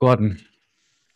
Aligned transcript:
Gordon, 0.00 0.38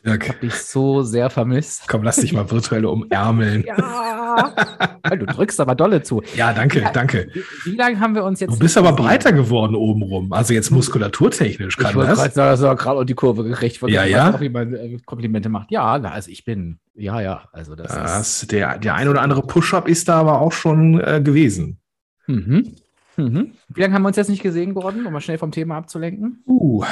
Dirk, 0.04 0.24
ich 0.24 0.28
habe 0.28 0.40
dich 0.40 0.54
so 0.54 1.00
sehr 1.02 1.30
vermisst. 1.30 1.88
komm, 1.88 2.02
lass 2.02 2.16
dich 2.16 2.34
mal 2.34 2.50
virtuell 2.50 2.84
umärmeln. 2.84 3.64
Ja. 3.66 4.54
du 5.10 5.24
drückst 5.24 5.58
aber 5.60 5.74
dolle 5.74 6.02
zu. 6.02 6.22
Ja, 6.36 6.52
danke, 6.52 6.86
danke. 6.92 7.28
Wie, 7.32 7.70
wie 7.72 7.76
lange 7.76 7.98
haben 7.98 8.14
wir 8.14 8.22
uns 8.24 8.40
jetzt. 8.40 8.52
Du 8.52 8.58
bist 8.58 8.76
aber 8.76 8.90
gesehen? 8.90 9.04
breiter 9.06 9.32
geworden 9.32 9.74
obenrum. 9.74 10.30
Also 10.34 10.52
jetzt 10.52 10.70
muskulaturtechnisch 10.70 11.78
Ich 11.78 11.82
kann 11.82 11.94
gerade 11.94 12.08
das. 12.08 12.18
sagen, 12.18 12.34
dass 12.34 12.60
er 12.60 12.76
gerade 12.76 13.00
auf 13.00 13.06
die 13.06 13.14
Kurve 13.14 13.44
gekriegt. 13.44 13.80
Ja, 13.88 14.04
Ich 14.04 14.10
ja. 14.10 14.34
Auch, 14.34 14.40
wie 14.40 14.50
man 14.50 14.74
äh, 14.74 14.98
Komplimente 15.06 15.48
macht. 15.48 15.70
Ja, 15.70 15.94
also 15.94 16.30
ich 16.30 16.44
bin. 16.44 16.78
Ja, 16.94 17.22
ja. 17.22 17.48
Also 17.52 17.74
das 17.74 17.90
ist. 17.90 17.96
das 17.96 18.46
der, 18.48 18.76
der 18.78 18.96
ein 18.96 19.08
oder 19.08 19.22
andere 19.22 19.40
Push-Up 19.40 19.88
ist 19.88 20.08
da 20.08 20.20
aber 20.20 20.42
auch 20.42 20.52
schon 20.52 21.00
äh, 21.00 21.22
gewesen. 21.24 21.78
Mhm. 22.26 22.76
Mhm. 23.16 23.54
Wie 23.68 23.80
lange 23.80 23.94
haben 23.94 24.02
wir 24.02 24.08
uns 24.08 24.16
jetzt 24.16 24.30
nicht 24.30 24.42
gesehen, 24.42 24.74
Gordon, 24.74 25.06
um 25.06 25.12
mal 25.12 25.20
schnell 25.20 25.38
vom 25.38 25.52
Thema 25.52 25.76
abzulenken? 25.76 26.42
Uh, 26.46 26.84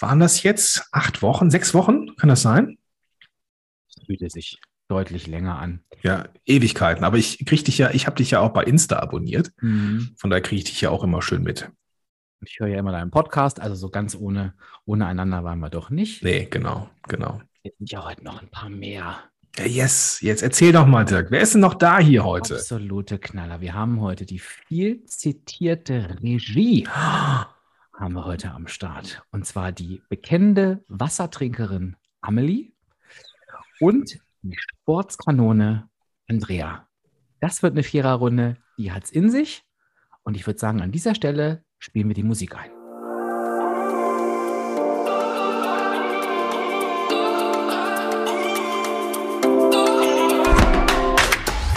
waren 0.00 0.20
das 0.20 0.42
jetzt 0.42 0.88
acht 0.92 1.22
Wochen, 1.22 1.50
sechs 1.50 1.74
Wochen? 1.74 2.16
Kann 2.16 2.28
das 2.28 2.42
sein? 2.42 2.78
Das 3.94 4.06
fühlte 4.06 4.30
sich 4.30 4.58
deutlich 4.88 5.26
länger 5.26 5.58
an. 5.58 5.84
Ja, 6.02 6.28
Ewigkeiten. 6.44 7.04
Aber 7.04 7.16
ich 7.16 7.44
krieg 7.46 7.64
dich 7.64 7.78
ja, 7.78 7.90
ich 7.90 8.06
habe 8.06 8.16
dich 8.16 8.32
ja 8.32 8.40
auch 8.40 8.50
bei 8.50 8.64
Insta 8.64 8.98
abonniert. 8.98 9.52
Mhm. 9.60 10.14
Von 10.16 10.30
daher 10.30 10.42
kriege 10.42 10.58
ich 10.58 10.64
dich 10.64 10.80
ja 10.80 10.90
auch 10.90 11.04
immer 11.04 11.22
schön 11.22 11.42
mit. 11.42 11.70
Ich 12.44 12.58
höre 12.58 12.68
ja 12.68 12.78
immer 12.78 12.92
deinen 12.92 13.10
Podcast, 13.10 13.60
also 13.60 13.74
so 13.74 13.90
ganz 13.90 14.16
ohne, 14.16 14.54
ohne 14.86 15.06
einander 15.06 15.44
waren 15.44 15.60
wir 15.60 15.68
doch 15.68 15.90
nicht. 15.90 16.24
Nee, 16.24 16.46
genau, 16.50 16.88
genau. 17.06 17.40
Jetzt 17.62 17.78
sind 17.78 17.90
ja 17.90 18.04
heute 18.04 18.24
noch 18.24 18.40
ein 18.40 18.48
paar 18.48 18.70
mehr. 18.70 19.18
Ja, 19.60 19.66
yes, 19.66 20.22
jetzt 20.22 20.42
erzähl 20.42 20.72
doch 20.72 20.86
mal, 20.86 21.04
Dirk. 21.04 21.30
Wer 21.30 21.42
ist 21.42 21.52
denn 21.52 21.60
noch 21.60 21.74
da 21.74 21.98
hier 21.98 22.24
heute? 22.24 22.54
Absolute 22.54 23.18
Knaller. 23.18 23.60
Wir 23.60 23.74
haben 23.74 24.00
heute 24.00 24.24
die 24.24 24.38
viel 24.38 25.04
zitierte 25.04 26.16
Regie 26.22 26.88
haben 26.88 28.14
wir 28.14 28.24
heute 28.24 28.52
am 28.52 28.68
Start. 28.68 29.22
Und 29.32 29.44
zwar 29.44 29.70
die 29.70 30.00
bekennende 30.08 30.82
Wassertrinkerin 30.88 31.96
Amelie 32.22 32.72
und 33.80 34.18
die 34.40 34.56
Sportskanone 34.56 35.90
Andrea. 36.26 36.88
Das 37.40 37.62
wird 37.62 37.74
eine 37.74 37.82
Viererrunde, 37.82 38.56
die 38.78 38.92
hat's 38.92 39.10
in 39.10 39.28
sich. 39.28 39.62
Und 40.22 40.38
ich 40.38 40.46
würde 40.46 40.58
sagen, 40.58 40.80
an 40.80 40.90
dieser 40.90 41.14
Stelle 41.14 41.64
spielen 41.78 42.08
wir 42.08 42.14
die 42.14 42.22
Musik 42.22 42.56
ein. 42.56 42.79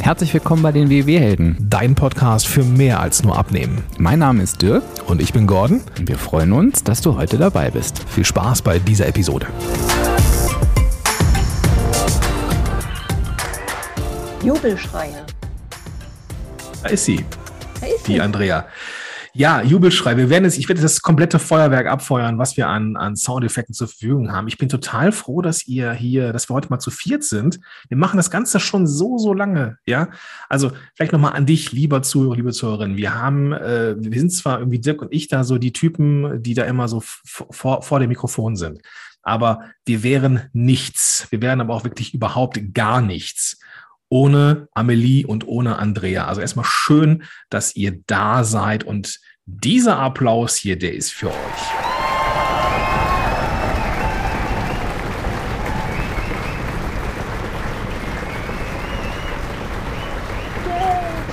Herzlich 0.03 0.33
willkommen 0.33 0.61
bei 0.63 0.73
den 0.73 0.89
WW-Helden. 0.89 1.55
Dein 1.61 1.95
Podcast 1.95 2.45
für 2.45 2.65
mehr 2.65 2.99
als 2.99 3.23
nur 3.23 3.37
Abnehmen. 3.37 3.83
Mein 3.97 4.19
Name 4.19 4.43
ist 4.43 4.61
Dirk 4.61 4.83
Und 5.07 5.21
ich 5.21 5.31
bin 5.31 5.47
Gordon. 5.47 5.79
und 5.97 6.09
wir 6.09 6.17
freuen 6.17 6.51
uns, 6.51 6.83
dass 6.83 6.99
du 6.99 7.15
heute 7.15 7.37
dabei 7.37 7.71
bist. 7.71 8.03
Viel 8.09 8.25
Spaß 8.25 8.63
bei 8.63 8.79
dieser 8.79 9.07
Episode. 9.07 9.47
Jubelschreie. 14.43 15.25
Da 16.83 16.89
ist 16.89 17.05
sie, 17.05 17.23
Da 17.79 17.87
ist 17.87 18.07
die 18.07 18.13
sie. 18.13 18.21
Andrea. 18.21 18.65
Ja, 19.35 19.63
Jubelschrei. 19.63 20.15
Wir 20.15 20.29
werden 20.29 20.43
jetzt, 20.43 20.59
ich 20.59 20.69
werde 20.69 20.83
das 20.83 21.01
komplette 21.01 21.39
Feuerwerk 21.39 21.87
abfeuern, 21.87 22.37
was 22.37 22.55
wir 22.55 22.67
an, 22.67 22.95
an 22.95 23.15
Soundeffekten 23.15 23.73
zur 23.73 23.87
Verfügung 23.87 24.31
haben. 24.31 24.47
Ich 24.47 24.59
bin 24.59 24.69
total 24.69 25.11
froh, 25.11 25.41
dass 25.41 25.67
ihr 25.67 25.91
hier, 25.91 26.31
dass 26.33 26.51
wir 26.51 26.53
heute 26.53 26.69
mal 26.69 26.77
zu 26.77 26.91
viert 26.91 27.23
sind. 27.23 27.59
Wir 27.89 27.97
machen 27.97 28.17
das 28.17 28.29
Ganze 28.29 28.59
schon 28.59 28.85
so, 28.85 29.17
so 29.17 29.33
lange. 29.33 29.79
Ja, 29.87 30.09
also 30.49 30.71
vielleicht 30.93 31.13
nochmal 31.13 31.33
an 31.33 31.47
dich, 31.47 31.71
lieber 31.71 32.03
Zuhörer, 32.03 32.35
liebe 32.35 32.51
Zuhörerin. 32.51 32.95
Wir 32.95 33.15
haben, 33.15 33.53
äh, 33.53 33.95
wir 33.97 34.19
sind 34.19 34.29
zwar 34.29 34.59
irgendwie 34.59 34.79
Dirk 34.79 35.01
und 35.01 35.11
ich 35.11 35.29
da 35.29 35.43
so 35.43 35.57
die 35.57 35.73
Typen, 35.73 36.43
die 36.43 36.53
da 36.53 36.65
immer 36.65 36.87
so 36.87 37.01
vor, 37.03 37.81
vor 37.81 37.99
dem 37.99 38.09
Mikrofon 38.09 38.55
sind. 38.55 38.81
Aber 39.23 39.61
wir 39.83 40.03
wären 40.03 40.41
nichts. 40.53 41.25
Wir 41.31 41.41
wären 41.41 41.59
aber 41.59 41.73
auch 41.73 41.85
wirklich 41.85 42.13
überhaupt 42.13 42.59
gar 42.75 43.01
nichts 43.01 43.57
ohne 44.13 44.67
Amelie 44.75 45.25
und 45.25 45.47
ohne 45.47 45.79
Andrea. 45.79 46.27
Also 46.27 46.39
erstmal 46.39 46.65
schön, 46.65 47.23
dass 47.49 47.75
ihr 47.75 47.99
da 48.05 48.43
seid 48.43 48.83
und 48.83 49.19
dieser 49.47 49.97
Applaus 49.97 50.55
hier, 50.55 50.77
der 50.77 50.93
ist 50.93 51.11
für 51.11 51.29
euch. 51.29 51.33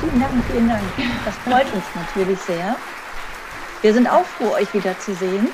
Vielen 0.01 0.21
Dank, 0.21 0.45
vielen 0.51 0.69
Dank. 0.71 0.83
Das 1.27 1.35
freut 1.45 1.75
uns 1.75 1.85
natürlich 1.95 2.39
sehr. 2.39 2.77
Wir 3.83 3.93
sind 3.93 4.09
auch 4.09 4.25
froh, 4.25 4.55
euch 4.55 4.73
wiederzusehen. 4.73 5.49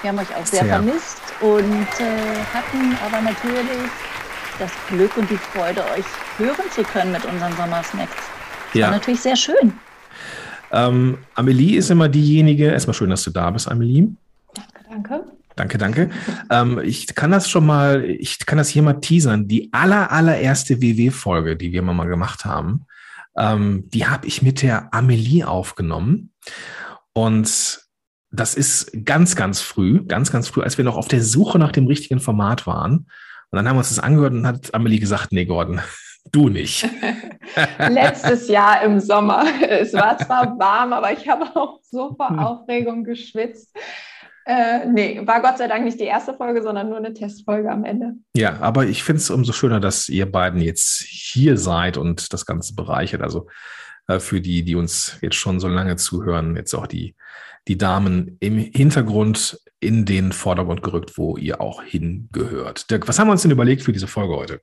Wir 0.00 0.08
haben 0.08 0.18
euch 0.18 0.34
auch 0.34 0.46
sehr, 0.46 0.64
Sehr. 0.64 0.72
vermisst 0.72 1.20
und 1.42 1.86
äh, 2.00 2.42
hatten 2.54 2.96
aber 3.06 3.20
natürlich 3.20 3.92
das 4.58 4.70
Glück 4.88 5.16
und 5.16 5.30
die 5.30 5.36
Freude, 5.36 5.82
euch 5.96 6.04
hören 6.38 6.70
zu 6.70 6.82
können 6.82 7.12
mit 7.12 7.24
unseren 7.24 7.52
Sommersnacks. 7.56 8.16
Das 8.72 8.82
war 8.82 8.90
natürlich 8.90 9.20
sehr 9.20 9.36
schön. 9.36 9.72
Ähm, 10.70 11.18
Amelie 11.34 11.76
ist 11.76 11.90
immer 11.90 12.08
diejenige, 12.08 12.70
erstmal 12.70 12.94
schön, 12.94 13.10
dass 13.10 13.24
du 13.24 13.30
da 13.30 13.50
bist, 13.50 13.70
Amelie. 13.70 14.08
Danke, 14.54 14.80
danke. 14.88 15.24
Danke, 15.54 15.78
danke. 15.78 16.10
Ähm, 16.50 16.80
ich 16.82 17.14
kann 17.14 17.30
das 17.30 17.50
schon 17.50 17.66
mal, 17.66 18.04
ich 18.04 18.46
kann 18.46 18.56
das 18.56 18.68
hier 18.68 18.82
mal 18.82 19.00
teasern. 19.00 19.48
Die 19.48 19.70
aller, 19.72 20.10
allererste 20.10 20.80
WW-Folge, 20.80 21.56
die 21.56 21.72
wir 21.72 21.82
mal 21.82 22.08
gemacht 22.08 22.46
haben, 22.46 22.86
ähm, 23.36 23.84
die 23.90 24.06
habe 24.06 24.26
ich 24.26 24.42
mit 24.42 24.62
der 24.62 24.92
Amelie 24.94 25.44
aufgenommen. 25.44 26.32
Und 27.12 27.80
das 28.30 28.54
ist 28.54 28.92
ganz, 29.04 29.36
ganz 29.36 29.60
früh, 29.60 30.04
ganz, 30.06 30.32
ganz 30.32 30.48
früh, 30.48 30.62
als 30.62 30.78
wir 30.78 30.84
noch 30.84 30.96
auf 30.96 31.08
der 31.08 31.22
Suche 31.22 31.58
nach 31.58 31.72
dem 31.72 31.86
richtigen 31.86 32.20
Format 32.20 32.66
waren. 32.66 33.06
Und 33.52 33.58
dann 33.58 33.68
haben 33.68 33.76
wir 33.76 33.80
uns 33.80 33.90
das 33.90 33.98
angehört 33.98 34.32
und 34.32 34.46
hat 34.46 34.74
Amelie 34.74 34.98
gesagt, 34.98 35.30
nee, 35.30 35.44
Gordon, 35.44 35.82
du 36.32 36.48
nicht. 36.48 36.88
letztes 37.78 38.48
Jahr 38.48 38.82
im 38.82 38.98
Sommer. 38.98 39.44
Es 39.68 39.92
war 39.92 40.16
zwar 40.16 40.58
warm, 40.58 40.94
aber 40.94 41.12
ich 41.12 41.28
habe 41.28 41.44
auch 41.54 41.80
so 41.82 42.14
vor 42.14 42.38
Aufregung 42.38 43.04
geschwitzt. 43.04 43.76
Äh, 44.46 44.86
nee, 44.86 45.20
war 45.26 45.42
Gott 45.42 45.58
sei 45.58 45.68
Dank 45.68 45.84
nicht 45.84 46.00
die 46.00 46.04
erste 46.04 46.32
Folge, 46.34 46.62
sondern 46.62 46.88
nur 46.88 46.96
eine 46.96 47.12
Testfolge 47.12 47.70
am 47.70 47.84
Ende. 47.84 48.14
Ja, 48.34 48.58
aber 48.60 48.86
ich 48.86 49.04
finde 49.04 49.20
es 49.20 49.30
umso 49.30 49.52
schöner, 49.52 49.80
dass 49.80 50.08
ihr 50.08 50.32
beiden 50.32 50.62
jetzt 50.62 51.02
hier 51.02 51.58
seid 51.58 51.98
und 51.98 52.32
das 52.32 52.46
Ganze 52.46 52.74
bereichert. 52.74 53.20
Also 53.20 53.48
für 54.18 54.40
die, 54.40 54.64
die 54.64 54.74
uns 54.74 55.18
jetzt 55.20 55.36
schon 55.36 55.60
so 55.60 55.68
lange 55.68 55.96
zuhören, 55.96 56.56
jetzt 56.56 56.74
auch 56.74 56.86
die, 56.86 57.14
die 57.68 57.78
Damen 57.78 58.36
im 58.40 58.58
Hintergrund 58.58 59.60
in 59.80 60.04
den 60.04 60.32
Vordergrund 60.32 60.82
gerückt, 60.82 61.18
wo 61.18 61.36
ihr 61.36 61.60
auch 61.60 61.82
hingehört. 61.82 62.90
Dirk, 62.90 63.08
was 63.08 63.18
haben 63.18 63.28
wir 63.28 63.32
uns 63.32 63.42
denn 63.42 63.50
überlegt 63.50 63.82
für 63.82 63.92
diese 63.92 64.06
Folge 64.06 64.34
heute? 64.34 64.60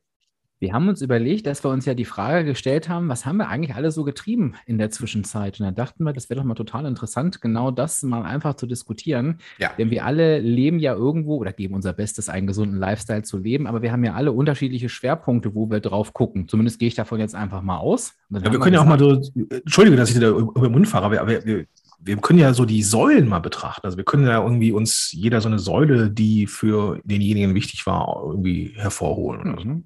Wir 0.61 0.73
haben 0.73 0.89
uns 0.89 1.01
überlegt, 1.01 1.47
dass 1.47 1.63
wir 1.63 1.69
uns 1.69 1.85
ja 1.85 1.93
die 1.93 2.03
Frage 2.03 2.43
gestellt 2.43 2.89
haben, 2.89 3.07
was 3.07 3.25
haben 3.25 3.37
wir 3.37 3.47
eigentlich 3.47 3.75
alle 3.75 3.91
so 3.91 4.03
getrieben 4.03 4.55
in 4.65 4.77
der 4.77 4.91
Zwischenzeit? 4.91 5.57
Und 5.59 5.65
da 5.65 5.71
dachten 5.71 6.03
wir, 6.03 6.11
das 6.11 6.29
wäre 6.29 6.41
doch 6.41 6.45
mal 6.45 6.53
total 6.53 6.85
interessant, 6.85 7.39
genau 7.39 7.71
das 7.71 8.03
mal 8.03 8.23
einfach 8.23 8.55
zu 8.55 8.67
diskutieren. 8.67 9.39
Ja. 9.57 9.71
Denn 9.77 9.89
wir 9.89 10.03
alle 10.03 10.39
leben 10.39 10.79
ja 10.79 10.93
irgendwo 10.93 11.37
oder 11.37 11.53
geben 11.53 11.75
unser 11.75 11.93
Bestes, 11.93 12.27
einen 12.27 12.45
gesunden 12.45 12.77
Lifestyle 12.77 13.23
zu 13.23 13.37
leben, 13.37 13.67
aber 13.67 13.81
wir 13.81 13.93
haben 13.93 14.03
ja 14.03 14.15
alle 14.15 14.33
unterschiedliche 14.33 14.89
Schwerpunkte, 14.89 15.55
wo 15.55 15.69
wir 15.69 15.79
drauf 15.79 16.11
gucken. 16.13 16.49
Zumindest 16.49 16.79
gehe 16.79 16.89
ich 16.89 16.95
davon 16.95 17.19
jetzt 17.19 17.35
einfach 17.35 17.61
mal 17.61 17.77
aus. 17.77 18.15
Ja, 18.29 18.51
wir 18.51 18.59
können 18.59 18.73
ja 18.73 18.81
auch 18.81 18.85
mal 18.85 18.99
so, 18.99 19.21
Entschuldige, 19.49 19.95
dass 19.95 20.11
ich 20.11 20.19
da 20.19 20.27
über 20.29 20.67
den 20.67 20.73
Mund 20.73 20.89
fahre, 20.89 21.05
aber 21.05 21.27
wir, 21.27 21.45
wir, 21.45 21.65
wir 22.01 22.17
können 22.17 22.39
ja 22.39 22.53
so 22.53 22.65
die 22.65 22.83
Säulen 22.83 23.29
mal 23.29 23.39
betrachten. 23.39 23.85
Also 23.85 23.97
wir 23.97 24.03
können 24.03 24.25
ja 24.25 24.43
irgendwie 24.43 24.73
uns 24.73 25.11
jeder 25.13 25.39
so 25.39 25.47
eine 25.47 25.59
Säule, 25.59 26.09
die 26.09 26.47
für 26.47 26.99
denjenigen 27.05 27.55
wichtig 27.55 27.85
war, 27.85 28.23
irgendwie 28.25 28.73
hervorholen. 28.75 29.55
Mhm. 29.63 29.83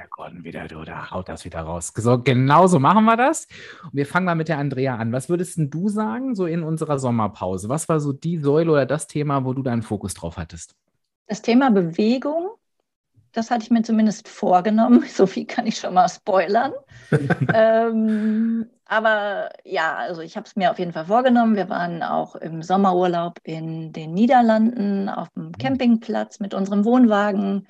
Der 0.00 0.08
Gordon 0.08 0.44
wieder, 0.44 0.66
du, 0.66 0.82
da 0.82 1.10
haut 1.10 1.28
das 1.28 1.44
wieder 1.44 1.60
raus. 1.60 1.92
So, 1.94 2.18
genau 2.18 2.66
so 2.68 2.78
machen 2.78 3.04
wir 3.04 3.18
das. 3.18 3.46
Und 3.82 3.92
wir 3.92 4.06
fangen 4.06 4.24
mal 4.24 4.34
mit 4.34 4.48
der 4.48 4.56
Andrea 4.56 4.96
an. 4.96 5.12
Was 5.12 5.28
würdest 5.28 5.58
denn 5.58 5.68
du 5.68 5.90
sagen, 5.90 6.34
so 6.34 6.46
in 6.46 6.62
unserer 6.62 6.98
Sommerpause? 6.98 7.68
Was 7.68 7.86
war 7.90 8.00
so 8.00 8.14
die 8.14 8.38
Säule 8.38 8.72
oder 8.72 8.86
das 8.86 9.08
Thema, 9.08 9.44
wo 9.44 9.52
du 9.52 9.62
deinen 9.62 9.82
Fokus 9.82 10.14
drauf 10.14 10.38
hattest? 10.38 10.74
Das 11.26 11.42
Thema 11.42 11.70
Bewegung, 11.70 12.48
das 13.32 13.50
hatte 13.50 13.64
ich 13.64 13.70
mir 13.70 13.82
zumindest 13.82 14.26
vorgenommen. 14.26 15.04
So 15.12 15.26
viel 15.26 15.44
kann 15.44 15.66
ich 15.66 15.76
schon 15.76 15.92
mal 15.92 16.08
spoilern. 16.08 16.72
ähm, 17.52 18.70
aber 18.86 19.50
ja, 19.66 19.96
also 19.96 20.22
ich 20.22 20.34
habe 20.38 20.46
es 20.46 20.56
mir 20.56 20.70
auf 20.70 20.78
jeden 20.78 20.94
Fall 20.94 21.04
vorgenommen. 21.04 21.56
Wir 21.56 21.68
waren 21.68 22.02
auch 22.02 22.36
im 22.36 22.62
Sommerurlaub 22.62 23.38
in 23.42 23.92
den 23.92 24.14
Niederlanden 24.14 25.10
auf 25.10 25.28
dem 25.36 25.52
Campingplatz 25.52 26.40
mit 26.40 26.54
unserem 26.54 26.86
Wohnwagen. 26.86 27.68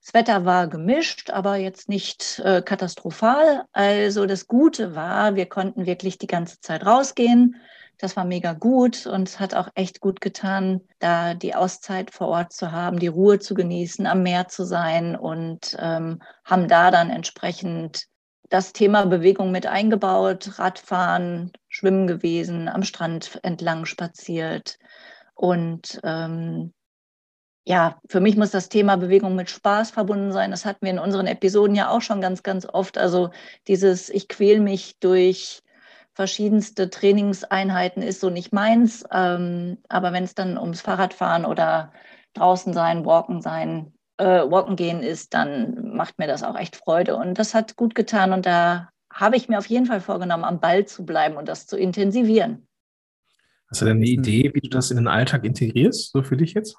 Das 0.00 0.14
Wetter 0.14 0.44
war 0.44 0.68
gemischt, 0.68 1.30
aber 1.30 1.56
jetzt 1.56 1.88
nicht 1.88 2.40
äh, 2.44 2.62
katastrophal. 2.62 3.64
Also 3.72 4.26
das 4.26 4.46
Gute 4.46 4.94
war, 4.94 5.34
wir 5.34 5.46
konnten 5.46 5.86
wirklich 5.86 6.18
die 6.18 6.26
ganze 6.26 6.60
Zeit 6.60 6.86
rausgehen. 6.86 7.56
Das 7.98 8.16
war 8.16 8.24
mega 8.24 8.52
gut 8.52 9.06
und 9.06 9.28
es 9.28 9.40
hat 9.40 9.54
auch 9.54 9.68
echt 9.74 10.00
gut 10.00 10.20
getan, 10.20 10.82
da 11.00 11.34
die 11.34 11.56
Auszeit 11.56 12.12
vor 12.12 12.28
Ort 12.28 12.52
zu 12.52 12.70
haben, 12.70 13.00
die 13.00 13.08
Ruhe 13.08 13.40
zu 13.40 13.54
genießen, 13.54 14.06
am 14.06 14.22
Meer 14.22 14.46
zu 14.46 14.64
sein 14.64 15.16
und 15.16 15.76
ähm, 15.80 16.22
haben 16.44 16.68
da 16.68 16.92
dann 16.92 17.10
entsprechend 17.10 18.06
das 18.50 18.72
Thema 18.72 19.04
Bewegung 19.04 19.50
mit 19.50 19.66
eingebaut, 19.66 20.58
Radfahren, 20.58 21.52
Schwimmen 21.68 22.06
gewesen, 22.06 22.68
am 22.68 22.84
Strand 22.84 23.40
entlang 23.42 23.84
spaziert 23.84 24.78
und 25.34 26.00
ähm, 26.04 26.72
ja, 27.68 28.00
für 28.08 28.20
mich 28.20 28.34
muss 28.38 28.50
das 28.50 28.70
Thema 28.70 28.96
Bewegung 28.96 29.36
mit 29.36 29.50
Spaß 29.50 29.90
verbunden 29.90 30.32
sein. 30.32 30.50
Das 30.50 30.64
hatten 30.64 30.86
wir 30.86 30.90
in 30.90 30.98
unseren 30.98 31.26
Episoden 31.26 31.76
ja 31.76 31.90
auch 31.90 32.00
schon 32.00 32.22
ganz, 32.22 32.42
ganz 32.42 32.64
oft. 32.64 32.96
Also 32.96 33.28
dieses, 33.66 34.08
ich 34.08 34.26
quäl 34.26 34.58
mich 34.60 34.98
durch 35.00 35.62
verschiedenste 36.14 36.88
Trainingseinheiten 36.88 38.02
ist 38.02 38.20
so 38.20 38.30
nicht 38.30 38.54
meins. 38.54 39.04
Ähm, 39.12 39.76
aber 39.90 40.14
wenn 40.14 40.24
es 40.24 40.34
dann 40.34 40.56
ums 40.56 40.80
Fahrradfahren 40.80 41.44
oder 41.44 41.92
draußen 42.32 42.72
sein, 42.72 43.04
walken 43.04 43.42
sein, 43.42 43.92
äh, 44.16 44.24
walken 44.24 44.76
gehen 44.76 45.02
ist, 45.02 45.34
dann 45.34 45.94
macht 45.94 46.18
mir 46.18 46.26
das 46.26 46.42
auch 46.42 46.56
echt 46.56 46.74
Freude. 46.74 47.16
Und 47.16 47.38
das 47.38 47.54
hat 47.54 47.76
gut 47.76 47.94
getan. 47.94 48.32
Und 48.32 48.46
da 48.46 48.88
habe 49.12 49.36
ich 49.36 49.50
mir 49.50 49.58
auf 49.58 49.66
jeden 49.66 49.84
Fall 49.84 50.00
vorgenommen, 50.00 50.44
am 50.44 50.58
Ball 50.58 50.86
zu 50.86 51.04
bleiben 51.04 51.36
und 51.36 51.46
das 51.46 51.66
zu 51.66 51.76
intensivieren. 51.76 52.66
Hast 53.68 53.82
du 53.82 53.84
denn 53.84 53.98
eine 53.98 54.06
Idee, 54.06 54.52
wie 54.54 54.60
du 54.60 54.70
das 54.70 54.90
in 54.90 54.96
den 54.96 55.08
Alltag 55.08 55.44
integrierst, 55.44 56.12
so 56.12 56.22
für 56.22 56.38
dich 56.38 56.54
jetzt? 56.54 56.78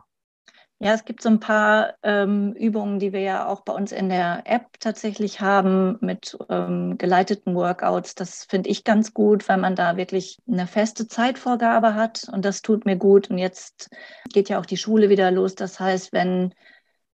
Ja, 0.81 0.93
es 0.93 1.03
gibt 1.03 1.21
so 1.21 1.27
ein 1.27 1.41
paar 1.41 1.95
ähm, 2.03 2.53
Übungen, 2.53 2.99
die 2.99 3.11
wir 3.11 3.19
ja 3.19 3.47
auch 3.47 3.61
bei 3.61 3.73
uns 3.73 3.91
in 3.91 4.07
der 4.07 4.43
App 4.45 4.79
tatsächlich 4.79 5.41
haben 5.41 5.97
mit 5.99 6.37
ähm, 6.47 6.97
geleiteten 6.97 7.53
Workouts. 7.53 8.15
Das 8.15 8.45
finde 8.45 8.69
ich 8.69 8.85
ganz 8.85 9.13
gut, 9.13 9.49
weil 9.49 9.57
man 9.57 9.75
da 9.75 9.97
wirklich 9.97 10.37
eine 10.47 10.67
feste 10.67 11.05
Zeitvorgabe 11.09 11.95
hat 11.95 12.27
und 12.31 12.45
das 12.45 12.61
tut 12.61 12.85
mir 12.85 12.95
gut. 12.95 13.29
Und 13.29 13.39
jetzt 13.39 13.89
geht 14.31 14.47
ja 14.47 14.57
auch 14.57 14.65
die 14.65 14.77
Schule 14.77 15.09
wieder 15.09 15.31
los. 15.31 15.53
Das 15.53 15.81
heißt, 15.81 16.13
wenn 16.13 16.53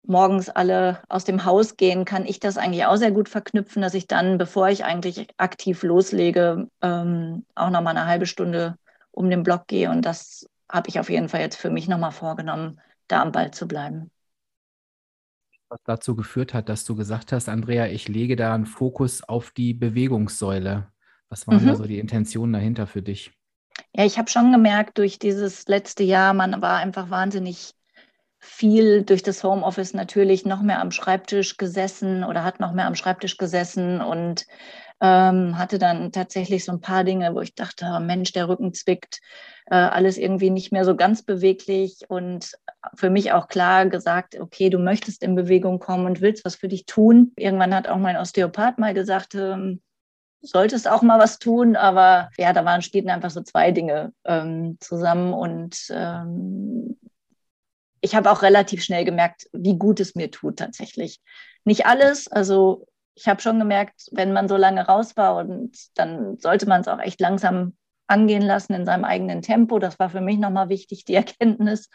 morgens 0.02 0.50
alle 0.50 1.04
aus 1.08 1.24
dem 1.26 1.46
Haus 1.46 1.78
gehen, 1.78 2.04
kann 2.04 2.26
ich 2.26 2.40
das 2.40 2.58
eigentlich 2.58 2.86
auch 2.88 2.96
sehr 2.96 3.12
gut 3.12 3.30
verknüpfen, 3.30 3.84
dass 3.84 3.94
ich 3.94 4.08
dann, 4.08 4.40
bevor 4.40 4.70
ich 4.70 4.86
eigentlich 4.86 5.28
aktiv 5.38 5.84
loslege, 5.84 6.68
ähm, 6.82 7.46
auch 7.54 7.70
noch 7.70 7.82
mal 7.82 7.92
eine 7.92 8.08
halbe 8.08 8.26
Stunde 8.26 8.78
um 9.12 9.30
den 9.30 9.44
Block 9.44 9.68
gehe. 9.68 9.92
Und 9.92 10.04
das 10.04 10.48
habe 10.68 10.90
ich 10.90 11.00
auf 11.00 11.12
jeden 11.12 11.30
Fall 11.30 11.42
jetzt 11.42 11.58
für 11.58 11.70
mich 11.70 11.88
noch 11.88 12.00
mal 12.00 12.10
vorgenommen 12.10 12.80
da 13.12 13.22
am 13.22 13.32
Ball 13.32 13.52
zu 13.52 13.68
bleiben. 13.68 14.12
Was 15.70 15.80
dazu 15.86 16.16
geführt 16.16 16.54
hat, 16.54 16.68
dass 16.68 16.84
du 16.84 16.96
gesagt 16.96 17.32
hast, 17.32 17.48
Andrea, 17.48 17.88
ich 17.88 18.08
lege 18.08 18.36
da 18.36 18.54
einen 18.54 18.66
Fokus 18.66 19.24
auf 19.24 19.52
die 19.52 19.74
Bewegungssäule. 19.74 20.92
Was 21.30 21.48
waren 21.48 21.64
mhm. 21.64 21.68
da 21.68 21.76
so 21.76 21.86
die 21.86 22.00
Intentionen 22.00 22.54
dahinter 22.54 22.88
für 22.88 23.02
dich? 23.02 23.32
Ja, 23.94 24.06
ich 24.06 24.18
habe 24.18 24.30
schon 24.30 24.52
gemerkt, 24.52 24.98
durch 24.98 25.18
dieses 25.18 25.68
letzte 25.68 26.04
Jahr, 26.04 26.34
man 26.34 26.62
war 26.62 26.78
einfach 26.78 27.10
wahnsinnig 27.10 27.74
viel 28.40 29.04
durch 29.04 29.22
das 29.22 29.44
Homeoffice 29.44 29.94
natürlich 29.94 30.46
noch 30.46 30.62
mehr 30.62 30.82
am 30.82 30.92
Schreibtisch 30.92 31.58
gesessen 31.58 32.24
oder 32.24 32.44
hat 32.44 32.60
noch 32.60 32.74
mehr 32.74 32.88
am 32.88 32.96
Schreibtisch 32.96 33.38
gesessen 33.38 34.02
und 34.02 34.48
ähm, 35.00 35.58
hatte 35.58 35.78
dann 35.78 36.12
tatsächlich 36.12 36.66
so 36.66 36.72
ein 36.72 36.82
paar 36.82 37.04
Dinge, 37.04 37.34
wo 37.36 37.42
ich 37.42 37.54
dachte, 37.54 38.00
Mensch, 38.00 38.32
der 38.34 38.50
Rücken 38.50 38.74
zwickt, 38.74 39.22
äh, 39.72 39.76
alles 39.76 40.18
irgendwie 40.18 40.50
nicht 40.50 40.74
mehr 40.74 40.84
so 40.84 40.98
ganz 40.98 41.24
beweglich 41.24 42.02
und 42.10 42.52
für 42.94 43.10
mich 43.10 43.32
auch 43.32 43.48
klar 43.48 43.86
gesagt, 43.86 44.38
okay, 44.38 44.70
du 44.70 44.78
möchtest 44.78 45.24
in 45.24 45.34
Bewegung 45.34 45.80
kommen 45.80 46.06
und 46.06 46.20
willst 46.20 46.44
was 46.44 46.56
für 46.56 46.68
dich 46.68 46.86
tun. 46.86 47.32
Irgendwann 47.38 47.74
hat 47.74 47.88
auch 47.88 47.98
mein 47.98 48.18
Osteopath 48.18 48.80
mal 48.80 48.94
gesagt, 48.94 49.34
ähm, 49.34 49.82
solltest 50.42 50.90
auch 50.90 51.02
mal 51.04 51.20
was 51.20 51.40
tun, 51.40 51.78
aber 51.78 52.30
ja, 52.38 52.52
da 52.52 52.66
waren 52.66 52.82
stehen 52.82 53.10
einfach 53.10 53.30
so 53.30 53.42
zwei 53.44 53.72
Dinge 53.72 54.12
ähm, 54.26 54.76
zusammen 54.82 55.34
und 55.34 55.78
ähm, 55.90 57.00
ich 58.02 58.14
habe 58.14 58.30
auch 58.30 58.42
relativ 58.42 58.84
schnell 58.84 59.06
gemerkt, 59.06 59.48
wie 59.54 59.78
gut 59.78 60.02
es 60.02 60.16
mir 60.16 60.32
tut 60.32 60.58
tatsächlich. 60.58 61.22
Nicht 61.64 61.86
alles, 61.86 62.28
also 62.28 62.88
ich 63.16 63.30
habe 63.30 63.42
schon 63.42 63.60
gemerkt, 63.60 64.10
wenn 64.12 64.34
man 64.34 64.50
so 64.50 64.58
lange 64.58 64.86
raus 64.86 65.16
war 65.16 65.38
und 65.38 65.78
dann 65.94 66.38
sollte 66.40 66.68
man 66.68 66.82
es 66.82 66.90
auch 66.90 67.00
echt 67.00 67.22
langsam 67.22 67.78
angehen 68.12 68.44
lassen 68.44 68.74
in 68.74 68.86
seinem 68.86 69.06
eigenen 69.06 69.42
Tempo. 69.42 69.80
Das 69.80 69.98
war 69.98 70.10
für 70.10 70.22
mich 70.22 70.38
nochmal 70.38 70.70
wichtig, 70.70 71.06
die 71.06 71.16
Erkenntnis. 71.16 71.90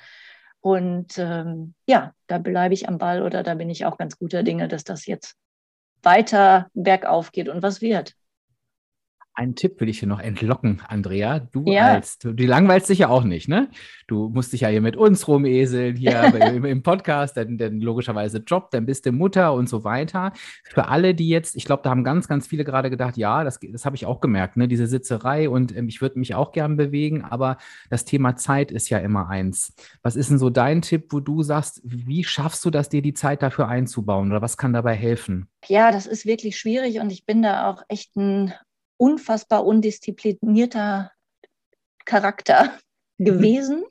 Und 0.61 1.19
ähm, 1.19 1.75
ja, 1.87 2.13
da 2.27 2.39
bleibe 2.39 2.75
ich 2.75 2.89
am 2.89 2.99
Ball 2.99 3.23
oder 3.23 3.43
da 3.43 3.55
bin 3.55 3.71
ich 3.71 3.85
auch 3.85 3.99
ganz 3.99 4.19
guter 4.19 4.43
Dinge, 4.43 4.67
dass 4.67 4.83
das 4.83 5.07
jetzt 5.07 5.37
weiter 6.03 6.69
bergauf 6.75 7.31
geht 7.33 7.49
und 7.49 7.63
was 7.63 7.81
wird 7.81 8.15
einen 9.37 9.55
Tipp 9.55 9.81
will 9.81 9.89
ich 9.89 9.99
hier 9.99 10.09
noch 10.09 10.19
entlocken, 10.19 10.83
Andrea. 10.89 11.41
Du 11.41 11.65
ja. 11.67 11.93
als, 11.93 12.19
du, 12.19 12.33
du 12.33 12.47
langweilst 12.47 12.89
dich 12.89 13.01
ja 13.01 13.09
auch 13.09 13.23
nicht, 13.23 13.49
ne? 13.49 13.69
Du 14.07 14.31
musst 14.31 14.53
dich 14.53 14.63
ja 14.63 14.69
hier 14.69 14.81
mit 14.81 14.97
uns 14.97 15.29
rumeseln, 15.29 15.97
hier 15.97 16.25
im, 16.55 16.65
im, 16.65 16.83
Podcast, 16.83 17.37
dann, 17.37 17.59
dann 17.59 17.81
logischerweise 17.81 18.39
Job, 18.39 18.71
dann 18.71 18.87
bist 18.87 19.05
du 19.05 19.13
Mutter 19.13 19.53
und 19.53 19.69
so 19.69 19.85
weiter. 19.85 20.33
Für 20.65 20.89
alle, 20.89 21.15
die 21.15 21.29
jetzt, 21.29 21.55
ich 21.55 21.67
glaube, 21.67 21.83
da 21.83 21.91
haben 21.91 22.03
ganz, 22.03 22.29
ganz 22.29 22.47
viele 22.47 22.65
gerade 22.65 22.89
gedacht, 22.89 23.19
ja, 23.19 23.45
das, 23.45 23.61
das 23.61 23.85
habe 23.85 23.95
ich 23.95 24.07
auch 24.07 24.21
gemerkt, 24.21 24.57
ne? 24.57 24.69
Diese 24.69 24.87
Sitzerei 24.87 25.51
und 25.51 25.77
ähm, 25.77 25.89
ich 25.89 26.01
würde 26.01 26.19
mich 26.19 26.35
auch 26.35 26.53
gern 26.53 26.77
bewegen, 26.77 27.23
aber 27.23 27.59
das 27.91 28.07
Thema 28.07 28.37
Zeit 28.37 28.73
ist 28.73 28.89
ja 28.89 28.99
immer 28.99 29.29
eins. 29.29 29.75
Was 30.03 30.17
ist 30.17 30.31
denn 30.31 30.39
so 30.39 30.49
dein 30.49 30.81
Tipp, 30.81 31.09
wo 31.11 31.21
du 31.21 31.43
sagst, 31.43 31.83
wie 31.85 32.25
schaffst 32.25 32.65
du 32.65 32.71
das, 32.71 32.89
dir 32.89 33.03
die 33.03 33.15
Zeit 33.15 33.43
dafür 33.43 33.69
einzubauen 33.69 34.31
oder 34.31 34.41
was 34.41 34.57
kann 34.57 34.73
dabei 34.73 34.95
helfen? 34.95 35.49
Ja, 35.67 35.93
das 35.93 36.07
ist 36.07 36.25
wirklich 36.25 36.57
schwierig 36.57 37.01
und 37.01 37.11
ich 37.11 37.27
bin 37.27 37.43
da 37.43 37.71
auch 37.71 37.83
echt 37.89 38.17
ein 38.17 38.55
unfassbar 38.97 39.65
undisziplinierter 39.65 41.13
Charakter 42.05 42.73
mhm. 43.19 43.25
gewesen. 43.25 43.85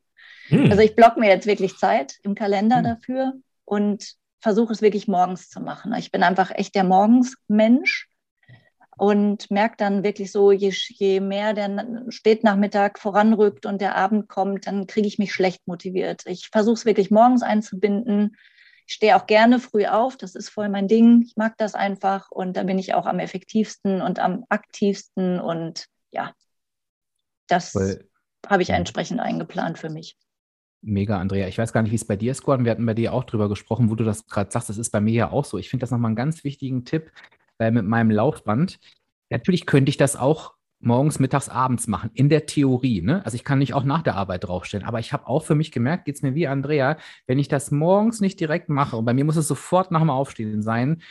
Mhm. 0.50 0.72
Also 0.72 0.82
ich 0.82 0.96
block 0.96 1.18
mir 1.18 1.30
jetzt 1.30 1.48
wirklich 1.48 1.78
Zeit 1.78 2.20
im 2.24 2.36
Kalender 2.36 2.80
mhm. 2.80 2.84
dafür 2.84 3.34
und 3.66 4.16
versuche 4.40 4.74
es 4.74 4.82
wirklich 4.82 5.08
morgens 5.08 5.50
zu 5.50 5.60
machen. 5.60 5.94
Ich 5.98 6.12
bin 6.12 6.24
einfach 6.24 6.52
echt 6.52 6.76
der 6.76 6.84
Morgensmensch 6.84 8.08
und 8.98 9.52
merke 9.52 9.76
dann 9.78 10.04
wirklich 10.04 10.32
so, 10.32 10.52
je, 10.52 10.70
je 10.70 11.20
mehr 11.20 11.54
der 11.54 12.06
Spätnachmittag 12.10 12.98
voranrückt 12.98 13.66
und 13.66 13.82
der 13.82 13.96
Abend 13.96 14.30
kommt, 14.30 14.68
dann 14.68 14.88
kriege 14.88 15.08
ich 15.08 15.18
mich 15.18 15.34
schlecht 15.34 15.68
motiviert. 15.68 16.24
Ich 16.26 16.50
versuche 16.52 16.76
es 16.76 16.86
wirklich 16.86 17.12
morgens 17.12 17.42
einzubinden, 17.42 18.38
ich 18.88 18.94
stehe 18.94 19.16
auch 19.16 19.26
gerne 19.26 19.60
früh 19.60 19.86
auf, 19.86 20.18
das 20.18 20.36
ist 20.36 20.50
voll 20.50 20.70
mein 20.70 20.88
Ding. 20.88 21.24
Ich 21.26 21.36
mag 21.36 21.58
das 21.58 21.74
einfach 21.74 22.30
und 22.32 22.56
da 22.56 22.64
bin 22.64 22.78
ich 22.78 22.94
auch 22.94 23.06
am 23.06 23.20
effektivsten 23.20 24.02
und 24.02 24.20
am 24.20 24.46
aktivsten 24.50 25.40
und 25.40 25.88
ja, 26.12 26.34
das 27.48 27.74
habe 28.48 28.62
ich 28.62 28.70
entsprechend 28.70 29.20
eingeplant 29.20 29.80
für 29.80 29.90
mich. 29.90 30.18
Mega, 30.82 31.20
Andrea. 31.20 31.48
Ich 31.48 31.58
weiß 31.58 31.74
gar 31.74 31.82
nicht, 31.82 31.92
wie 31.92 31.96
es 31.96 32.06
bei 32.06 32.16
dir 32.16 32.32
ist, 32.32 32.44
Gordon. 32.44 32.64
Wir 32.64 32.72
hatten 32.72 32.86
bei 32.86 32.94
dir 32.94 33.12
auch 33.12 33.24
drüber 33.24 33.50
gesprochen, 33.50 33.90
wo 33.90 33.96
du 33.96 34.04
das 34.04 34.28
gerade 34.28 34.52
sagst. 34.52 34.70
Das 34.70 34.78
ist 34.78 34.92
bei 34.92 35.02
mir 35.02 35.14
ja 35.14 35.32
auch 35.32 35.44
so. 35.44 35.58
Ich 35.58 35.70
finde 35.70 35.82
das 35.82 35.90
nochmal 35.90 36.10
einen 36.10 36.16
ganz 36.16 36.44
wichtigen 36.44 36.86
Tipp, 36.86 37.12
weil 37.58 37.72
mit 37.72 37.86
meinem 37.86 38.12
Laufband, 38.12 38.80
natürlich 39.32 39.66
könnte 39.66 39.90
ich 39.90 39.98
das 39.98 40.16
auch 40.16 40.54
morgens, 40.86 41.20
mittags, 41.20 41.50
abends 41.50 41.88
machen, 41.88 42.12
in 42.14 42.30
der 42.30 42.46
Theorie. 42.46 43.02
Ne? 43.02 43.24
Also 43.26 43.36
ich 43.36 43.44
kann 43.44 43.60
nicht 43.60 43.74
auch 43.74 43.84
nach 43.84 44.02
der 44.02 44.16
Arbeit 44.16 44.46
draufstellen, 44.46 44.86
aber 44.86 45.00
ich 45.00 45.14
habe 45.14 45.28
auch 45.28 45.44
für 45.44 45.56
mich 45.56 45.72
gemerkt, 45.72 46.06
geht 46.06 46.16
es 46.16 46.22
mir 46.22 46.36
wie 46.36 46.48
Andrea, 46.48 46.98
wenn 47.28 47.40
ich 47.40 47.48
das 47.48 47.72
morgens 47.72 48.22
nicht 48.22 48.40
direkt 48.40 48.70
mache, 48.70 48.98
und 48.98 49.06
bei 49.06 49.14
mir 49.14 49.26
muss 49.26 49.36
es 49.36 49.48
sofort 49.48 49.92
nach 49.92 50.02
dem 50.02 50.10
Aufstehen 50.10 50.62
sein, 50.62 51.02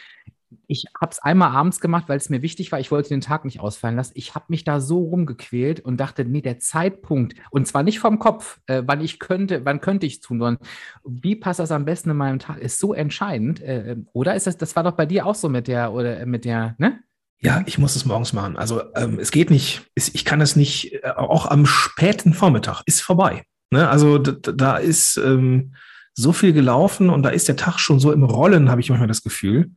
ich 0.67 0.87
habe 1.01 1.11
es 1.13 1.19
einmal 1.19 1.51
abends 1.51 1.81
gemacht, 1.81 2.05
weil 2.09 2.17
es 2.17 2.31
mir 2.31 2.43
wichtig 2.43 2.73
war. 2.73 2.81
Ich 2.81 2.91
wollte 2.91 3.09
den 3.09 3.21
Tag 3.21 3.45
nicht 3.45 3.61
ausfallen 3.61 3.97
lassen. 3.97 4.13
Ich 4.17 4.35
habe 4.35 4.47
mich 4.49 4.65
da 4.65 4.81
so 4.81 5.01
rumgequält 5.01 5.81
und 5.81 5.99
dachte, 5.99 6.25
nee, 6.25 6.41
der 6.41 6.59
Zeitpunkt, 6.59 7.35
und 7.51 7.67
zwar 7.67 7.83
nicht 7.83 7.99
vom 7.99 8.19
Kopf, 8.19 8.61
äh, 8.67 8.83
wann 8.87 9.01
ich 9.01 9.19
könnte, 9.19 9.65
wann 9.65 9.81
könnte 9.81 10.07
ich 10.07 10.15
es 10.15 10.21
tun, 10.21 10.39
sondern 10.39 10.67
wie 11.05 11.37
passt 11.37 11.61
das 11.61 11.73
am 11.73 11.85
besten 11.85 12.11
in 12.11 12.17
meinem 12.17 12.39
Tag, 12.39 12.59
ist 12.59 12.79
so 12.79 12.95
entscheidend. 12.95 13.61
Äh, 13.61 13.97
oder 14.13 14.35
ist 14.35 14.47
das, 14.47 14.57
das 14.57 14.77
war 14.77 14.83
doch 14.83 14.93
bei 14.93 15.07
dir 15.07 15.27
auch 15.27 15.35
so 15.35 15.49
mit 15.49 15.69
der, 15.69 15.93
oder 15.93 16.27
mit 16.27 16.45
der, 16.45 16.75
ne? 16.79 17.01
Ja, 17.45 17.63
ich 17.67 17.77
muss 17.77 17.95
es 17.95 18.07
morgens 18.07 18.33
machen. 18.33 18.57
Also 18.57 18.83
ähm, 18.97 19.19
es 19.21 19.31
geht 19.31 19.51
nicht, 19.51 19.83
ich 19.95 20.25
kann 20.25 20.41
es 20.41 20.57
nicht, 20.57 20.95
äh, 20.95 21.11
auch 21.11 21.45
am 21.45 21.67
späten 21.67 22.33
Vormittag 22.33 22.83
ist 22.87 23.03
vorbei. 23.03 23.45
Ne? 23.71 23.87
Also 23.89 24.17
da 24.17 24.79
ist 24.79 25.19
ähm, 25.19 25.75
so 26.15 26.33
viel 26.33 26.55
gelaufen 26.55 27.11
und 27.11 27.23
da 27.23 27.29
ist 27.29 27.47
der 27.47 27.57
Tag 27.57 27.79
schon 27.79 28.01
so 28.01 28.13
im 28.13 28.25
Rollen, 28.25 28.71
habe 28.71 28.81
ich 28.81 28.89
manchmal 28.89 29.09
das 29.09 29.23
Gefühl, 29.23 29.73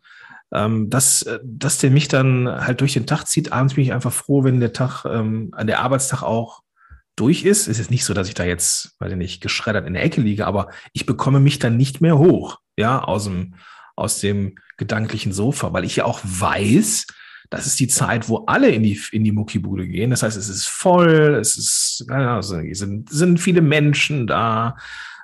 ähm, 0.53 0.89
dass, 0.89 1.23
äh, 1.23 1.39
dass 1.43 1.77
der 1.79 1.91
mich 1.91 2.07
dann 2.07 2.47
halt 2.47 2.79
durch 2.79 2.93
den 2.93 3.05
Tag 3.05 3.25
zieht. 3.25 3.51
Abends 3.51 3.73
bin 3.73 3.83
ich 3.83 3.91
einfach 3.91 4.13
froh, 4.13 4.45
wenn 4.45 4.61
der 4.61 4.71
Tag, 4.71 5.03
ähm, 5.03 5.51
der 5.61 5.81
Arbeitstag 5.81 6.23
auch 6.23 6.61
durch 7.17 7.43
ist. 7.43 7.67
Es 7.67 7.79
ist 7.79 7.91
nicht 7.91 8.05
so, 8.05 8.13
dass 8.13 8.29
ich 8.29 8.33
da 8.33 8.45
jetzt, 8.45 8.95
weiß 8.99 9.11
ich 9.11 9.17
nicht, 9.17 9.41
geschreddert 9.41 9.85
in 9.85 9.93
der 9.93 10.03
Ecke 10.03 10.21
liege, 10.21 10.47
aber 10.47 10.69
ich 10.93 11.05
bekomme 11.05 11.41
mich 11.41 11.59
dann 11.59 11.75
nicht 11.75 11.99
mehr 11.99 12.17
hoch, 12.17 12.59
ja, 12.77 13.03
aus 13.03 13.25
dem, 13.25 13.55
aus 13.97 14.21
dem 14.21 14.55
gedanklichen 14.77 15.33
Sofa, 15.33 15.73
weil 15.73 15.83
ich 15.83 15.97
ja 15.97 16.05
auch 16.05 16.21
weiß, 16.23 17.07
das 17.49 17.65
ist 17.65 17.79
die 17.79 17.87
Zeit, 17.87 18.29
wo 18.29 18.45
alle 18.45 18.69
in 18.69 18.83
die, 18.83 18.99
in 19.11 19.23
die 19.23 19.31
Muckibude 19.31 19.87
gehen. 19.87 20.09
Das 20.09 20.23
heißt, 20.23 20.37
es 20.37 20.49
ist 20.49 20.67
voll, 20.67 21.37
es 21.39 21.57
ist, 21.57 22.05
also, 22.09 22.59
sind, 22.73 23.09
sind 23.09 23.39
viele 23.39 23.61
Menschen 23.61 24.27
da. 24.27 24.75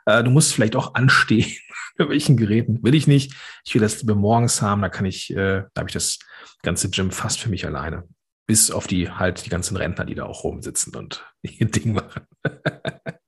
Äh, 0.06 0.24
du 0.24 0.32
musst 0.32 0.54
vielleicht 0.54 0.76
auch 0.76 0.94
anstehen. 0.96 1.52
Bei 1.98 2.10
welchen 2.10 2.38
Geräten 2.38 2.84
will 2.84 2.96
ich 2.96 3.08
nicht. 3.08 3.36
Ich 3.66 3.74
will 3.76 3.82
das 3.82 4.04
morgens 4.04 4.62
haben. 4.62 4.82
Da 4.82 4.90
kann 4.90 5.06
ich, 5.06 5.32
äh, 5.32 5.64
da 5.74 5.80
habe 5.80 5.90
ich 5.90 5.94
das 5.94 6.20
ganze 6.64 6.90
Gym 6.90 7.12
fast 7.12 7.40
für 7.40 7.50
mich 7.50 7.66
alleine. 7.66 8.08
Bis 8.48 8.72
auf 8.72 8.88
die 8.88 9.10
halt 9.10 9.46
die 9.46 9.50
ganzen 9.50 9.78
Rentner, 9.78 10.06
die 10.06 10.16
da 10.16 10.26
auch 10.26 10.44
rumsitzen 10.44 10.96
und 10.96 11.26
ihr 11.42 11.68
Ding 11.68 11.94
machen. 11.94 12.24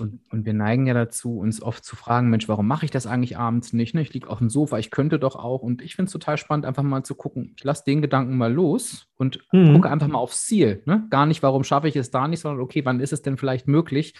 Und, 0.00 0.20
und, 0.30 0.46
wir 0.46 0.54
neigen 0.54 0.86
ja 0.86 0.94
dazu, 0.94 1.38
uns 1.38 1.62
oft 1.62 1.84
zu 1.84 1.96
fragen, 1.96 2.30
Mensch, 2.30 2.48
warum 2.48 2.66
mache 2.66 2.84
ich 2.84 2.90
das 2.90 3.06
eigentlich 3.06 3.36
abends 3.36 3.72
nicht? 3.72 3.94
Ne? 3.94 4.02
Ich 4.02 4.12
liege 4.12 4.28
auf 4.28 4.38
dem 4.38 4.50
Sofa, 4.50 4.78
ich 4.78 4.90
könnte 4.90 5.18
doch 5.18 5.36
auch. 5.36 5.62
Und 5.62 5.82
ich 5.82 5.96
finde 5.96 6.06
es 6.06 6.12
total 6.12 6.38
spannend, 6.38 6.66
einfach 6.66 6.82
mal 6.82 7.04
zu 7.04 7.14
gucken, 7.14 7.54
ich 7.56 7.64
lasse 7.64 7.84
den 7.84 8.02
Gedanken 8.02 8.36
mal 8.36 8.52
los 8.52 9.08
und 9.16 9.40
mhm. 9.52 9.74
gucke 9.74 9.90
einfach 9.90 10.08
mal 10.08 10.18
aufs 10.18 10.46
Ziel. 10.46 10.82
Ne? 10.86 11.06
Gar 11.10 11.26
nicht, 11.26 11.42
warum 11.42 11.64
schaffe 11.64 11.88
ich 11.88 11.96
es 11.96 12.10
da 12.10 12.26
nicht, 12.28 12.40
sondern 12.40 12.62
okay, 12.62 12.84
wann 12.84 13.00
ist 13.00 13.12
es 13.12 13.22
denn 13.22 13.36
vielleicht 13.36 13.68
möglich? 13.68 14.14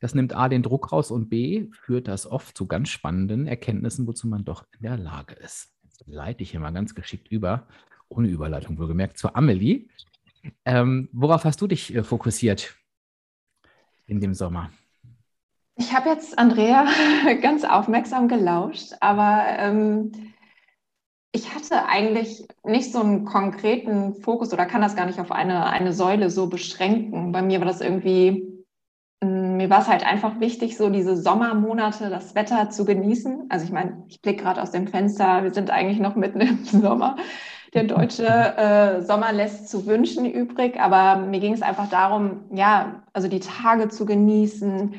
Das 0.00 0.14
nimmt 0.14 0.36
A 0.36 0.48
den 0.48 0.62
Druck 0.62 0.92
raus 0.92 1.10
und 1.10 1.30
B 1.30 1.68
führt 1.72 2.08
das 2.08 2.26
oft 2.26 2.56
zu 2.56 2.66
ganz 2.66 2.90
spannenden 2.90 3.46
Erkenntnissen, 3.46 4.06
wozu 4.06 4.28
man 4.28 4.44
doch 4.44 4.64
in 4.76 4.82
der 4.82 4.98
Lage 4.98 5.34
ist. 5.34 5.72
Jetzt 5.82 6.04
leite 6.06 6.42
ich 6.42 6.50
hier 6.50 6.60
mal 6.60 6.72
ganz 6.72 6.94
geschickt 6.94 7.28
über, 7.28 7.66
ohne 8.08 8.28
Überleitung 8.28 8.78
wohlgemerkt, 8.78 9.16
zur 9.16 9.36
Amelie. 9.36 9.88
Ähm, 10.64 11.08
worauf 11.12 11.44
hast 11.44 11.60
du 11.60 11.66
dich 11.66 11.94
äh, 11.94 12.02
fokussiert 12.02 12.76
in 14.06 14.20
dem 14.20 14.34
Sommer? 14.34 14.70
Ich 15.76 15.92
habe 15.92 16.08
jetzt 16.08 16.38
Andrea 16.38 16.86
ganz 17.42 17.64
aufmerksam 17.64 18.28
gelauscht, 18.28 18.92
aber 19.00 19.44
ähm, 19.58 20.12
ich 21.32 21.52
hatte 21.52 21.86
eigentlich 21.86 22.46
nicht 22.62 22.92
so 22.92 23.00
einen 23.00 23.24
konkreten 23.24 24.14
Fokus 24.14 24.52
oder 24.52 24.66
kann 24.66 24.82
das 24.82 24.94
gar 24.94 25.06
nicht 25.06 25.18
auf 25.18 25.32
eine, 25.32 25.66
eine 25.66 25.92
Säule 25.92 26.30
so 26.30 26.46
beschränken. 26.46 27.32
Bei 27.32 27.42
mir 27.42 27.58
war 27.58 27.66
das 27.66 27.80
irgendwie, 27.80 28.64
mm, 29.20 29.56
mir 29.56 29.68
war 29.68 29.80
es 29.80 29.88
halt 29.88 30.06
einfach 30.06 30.38
wichtig, 30.38 30.76
so 30.76 30.90
diese 30.90 31.16
Sommermonate, 31.16 32.08
das 32.08 32.36
Wetter 32.36 32.70
zu 32.70 32.84
genießen. 32.84 33.46
Also 33.48 33.64
ich 33.64 33.72
meine, 33.72 34.04
ich 34.06 34.22
blicke 34.22 34.44
gerade 34.44 34.62
aus 34.62 34.70
dem 34.70 34.86
Fenster, 34.86 35.42
wir 35.42 35.52
sind 35.52 35.70
eigentlich 35.70 35.98
noch 35.98 36.14
mitten 36.14 36.40
im 36.40 36.64
Sommer. 36.64 37.16
Der 37.74 37.82
deutsche 37.82 38.28
äh, 38.28 39.02
Sommer 39.02 39.32
lässt 39.32 39.68
zu 39.68 39.86
wünschen 39.86 40.26
übrig, 40.26 40.78
aber 40.78 41.16
mir 41.26 41.40
ging 41.40 41.52
es 41.52 41.62
einfach 41.62 41.88
darum, 41.88 42.44
ja, 42.52 43.02
also 43.12 43.26
die 43.26 43.40
Tage 43.40 43.88
zu 43.88 44.06
genießen, 44.06 44.94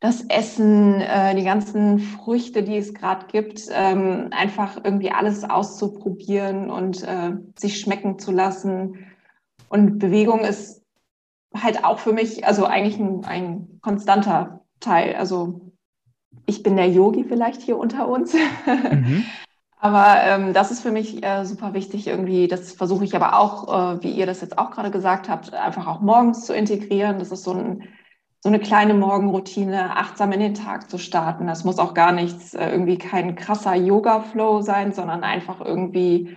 das 0.00 0.22
Essen, 0.28 1.00
äh, 1.00 1.34
die 1.34 1.44
ganzen 1.44 1.98
Früchte, 1.98 2.62
die 2.62 2.76
es 2.76 2.94
gerade 2.94 3.26
gibt, 3.26 3.62
ähm, 3.72 4.28
einfach 4.30 4.76
irgendwie 4.82 5.10
alles 5.10 5.42
auszuprobieren 5.42 6.70
und 6.70 7.02
äh, 7.02 7.32
sich 7.56 7.80
schmecken 7.80 8.18
zu 8.18 8.30
lassen. 8.30 9.06
Und 9.68 9.98
Bewegung 9.98 10.40
ist 10.40 10.82
halt 11.54 11.84
auch 11.84 11.98
für 11.98 12.12
mich, 12.12 12.46
also 12.46 12.64
eigentlich 12.64 12.98
ein, 12.98 13.24
ein 13.24 13.80
konstanter 13.82 14.64
Teil. 14.78 15.16
Also 15.16 15.72
ich 16.46 16.62
bin 16.62 16.76
der 16.76 16.88
Yogi 16.88 17.24
vielleicht 17.24 17.62
hier 17.62 17.78
unter 17.78 18.08
uns. 18.08 18.34
Mhm. 18.90 19.24
aber 19.80 20.16
ähm, 20.24 20.52
das 20.52 20.70
ist 20.70 20.80
für 20.80 20.90
mich 20.90 21.24
äh, 21.24 21.44
super 21.44 21.74
wichtig 21.74 22.06
irgendwie. 22.06 22.48
Das 22.48 22.72
versuche 22.72 23.04
ich 23.04 23.14
aber 23.14 23.38
auch, 23.38 23.96
äh, 23.96 24.02
wie 24.02 24.10
ihr 24.10 24.26
das 24.26 24.40
jetzt 24.40 24.58
auch 24.58 24.70
gerade 24.70 24.90
gesagt 24.90 25.28
habt, 25.28 25.52
einfach 25.54 25.86
auch 25.86 26.00
morgens 26.00 26.44
zu 26.46 26.54
integrieren. 26.54 27.18
Das 27.18 27.32
ist 27.32 27.44
so 27.44 27.52
ein 27.52 27.84
so 28.40 28.48
eine 28.48 28.60
kleine 28.60 28.94
Morgenroutine, 28.94 29.96
achtsam 29.96 30.32
in 30.32 30.40
den 30.40 30.54
Tag 30.54 30.90
zu 30.90 30.98
starten. 30.98 31.46
Das 31.46 31.64
muss 31.64 31.78
auch 31.78 31.94
gar 31.94 32.12
nichts, 32.12 32.54
äh, 32.54 32.70
irgendwie 32.70 32.98
kein 32.98 33.34
krasser 33.34 33.74
Yoga-Flow 33.74 34.62
sein, 34.62 34.92
sondern 34.92 35.24
einfach 35.24 35.60
irgendwie 35.60 36.36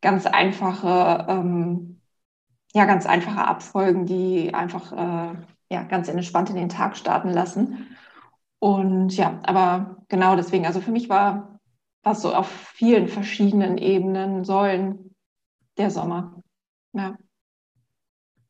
ganz 0.00 0.26
einfache, 0.26 1.26
ähm, 1.28 2.00
ja, 2.74 2.84
ganz 2.84 3.06
einfache 3.06 3.46
Abfolgen, 3.46 4.06
die 4.06 4.54
einfach 4.54 4.92
äh, 4.92 5.36
ja, 5.70 5.82
ganz 5.84 6.08
entspannt 6.08 6.50
in 6.50 6.56
den 6.56 6.68
Tag 6.68 6.96
starten 6.96 7.30
lassen. 7.30 7.96
Und 8.60 9.16
ja, 9.16 9.40
aber 9.42 9.96
genau 10.08 10.36
deswegen, 10.36 10.66
also 10.66 10.80
für 10.80 10.92
mich 10.92 11.08
war 11.08 11.58
was 12.04 12.22
so 12.22 12.34
auf 12.34 12.48
vielen 12.48 13.08
verschiedenen 13.08 13.78
Ebenen, 13.78 14.44
Säulen 14.44 15.14
der 15.78 15.90
Sommer. 15.90 16.42
Ja. 16.92 17.16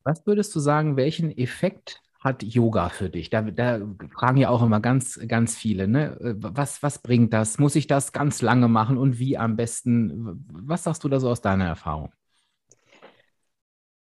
Was 0.05 0.27
würdest 0.27 0.55
du 0.55 0.61
sagen, 0.61 0.97
welchen 0.97 1.31
Effekt 1.37 2.03
hat 2.23 2.43
Yoga 2.43 2.89
für 2.89 3.11
dich? 3.11 3.31
Da, 3.31 3.43
da, 3.43 3.81
fragen 4.15 4.37
ja 4.37 4.49
auch 4.49 4.63
immer 4.63 4.81
ganz, 4.81 5.21
ganz 5.27 5.57
viele. 5.57 5.89
Ne? 5.89 6.17
Was, 6.21 6.83
was 6.83 6.99
bringt 6.99 7.33
das? 7.33 7.59
Muss 7.59 7.75
ich 7.75 7.89
das 7.89 8.13
ganz 8.13 8.43
lange 8.43 8.69
machen 8.69 8.97
und 8.97 9.19
wie 9.19 9.37
am 9.37 9.57
besten? 9.57 10.45
Was 10.49 10.85
sagst 10.85 11.03
du 11.03 11.09
da 11.09 11.19
so 11.19 11.29
aus 11.29 11.41
deiner 11.41 11.67
Erfahrung? 11.67 12.13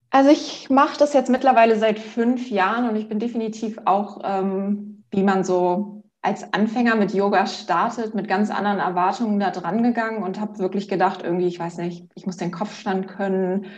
Also 0.10 0.30
ich 0.30 0.70
mache 0.70 0.98
das 1.00 1.14
jetzt 1.14 1.30
mittlerweile 1.30 1.78
seit 1.78 1.98
fünf 1.98 2.50
Jahren 2.50 2.90
und 2.90 2.98
ich 2.98 3.08
bin 3.08 3.20
definitiv 3.20 3.78
auch, 3.86 4.20
ähm, 4.26 5.06
wie 5.10 5.24
man 5.24 5.46
so 5.46 6.04
als 6.22 6.54
Anfänger 6.54 6.96
mit 6.96 7.14
Yoga 7.14 7.48
startet, 7.48 8.14
mit 8.14 8.28
ganz 8.28 8.52
anderen 8.52 8.80
Erwartungen 8.80 9.40
da 9.40 9.52
dran 9.52 9.82
gegangen 9.84 10.22
und 10.22 10.40
habe 10.40 10.60
wirklich 10.60 10.90
gedacht, 10.90 11.24
irgendwie, 11.24 11.48
ich 11.48 11.60
weiß 11.60 11.78
nicht, 11.78 12.10
ich 12.14 12.26
muss 12.26 12.36
den 12.36 12.52
Kopfstand 12.52 13.08
können, 13.08 13.64
äh, 13.64 13.70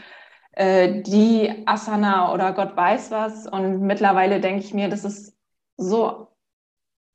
die 0.56 1.64
Asana 1.66 2.32
oder 2.34 2.54
Gott 2.54 2.76
weiß 2.78 3.12
was. 3.12 3.48
Und 3.48 3.82
mittlerweile 3.82 4.40
denke 4.40 4.64
ich 4.64 4.74
mir, 4.74 4.90
das 4.90 5.04
ist 5.04 5.36
so 5.78 6.28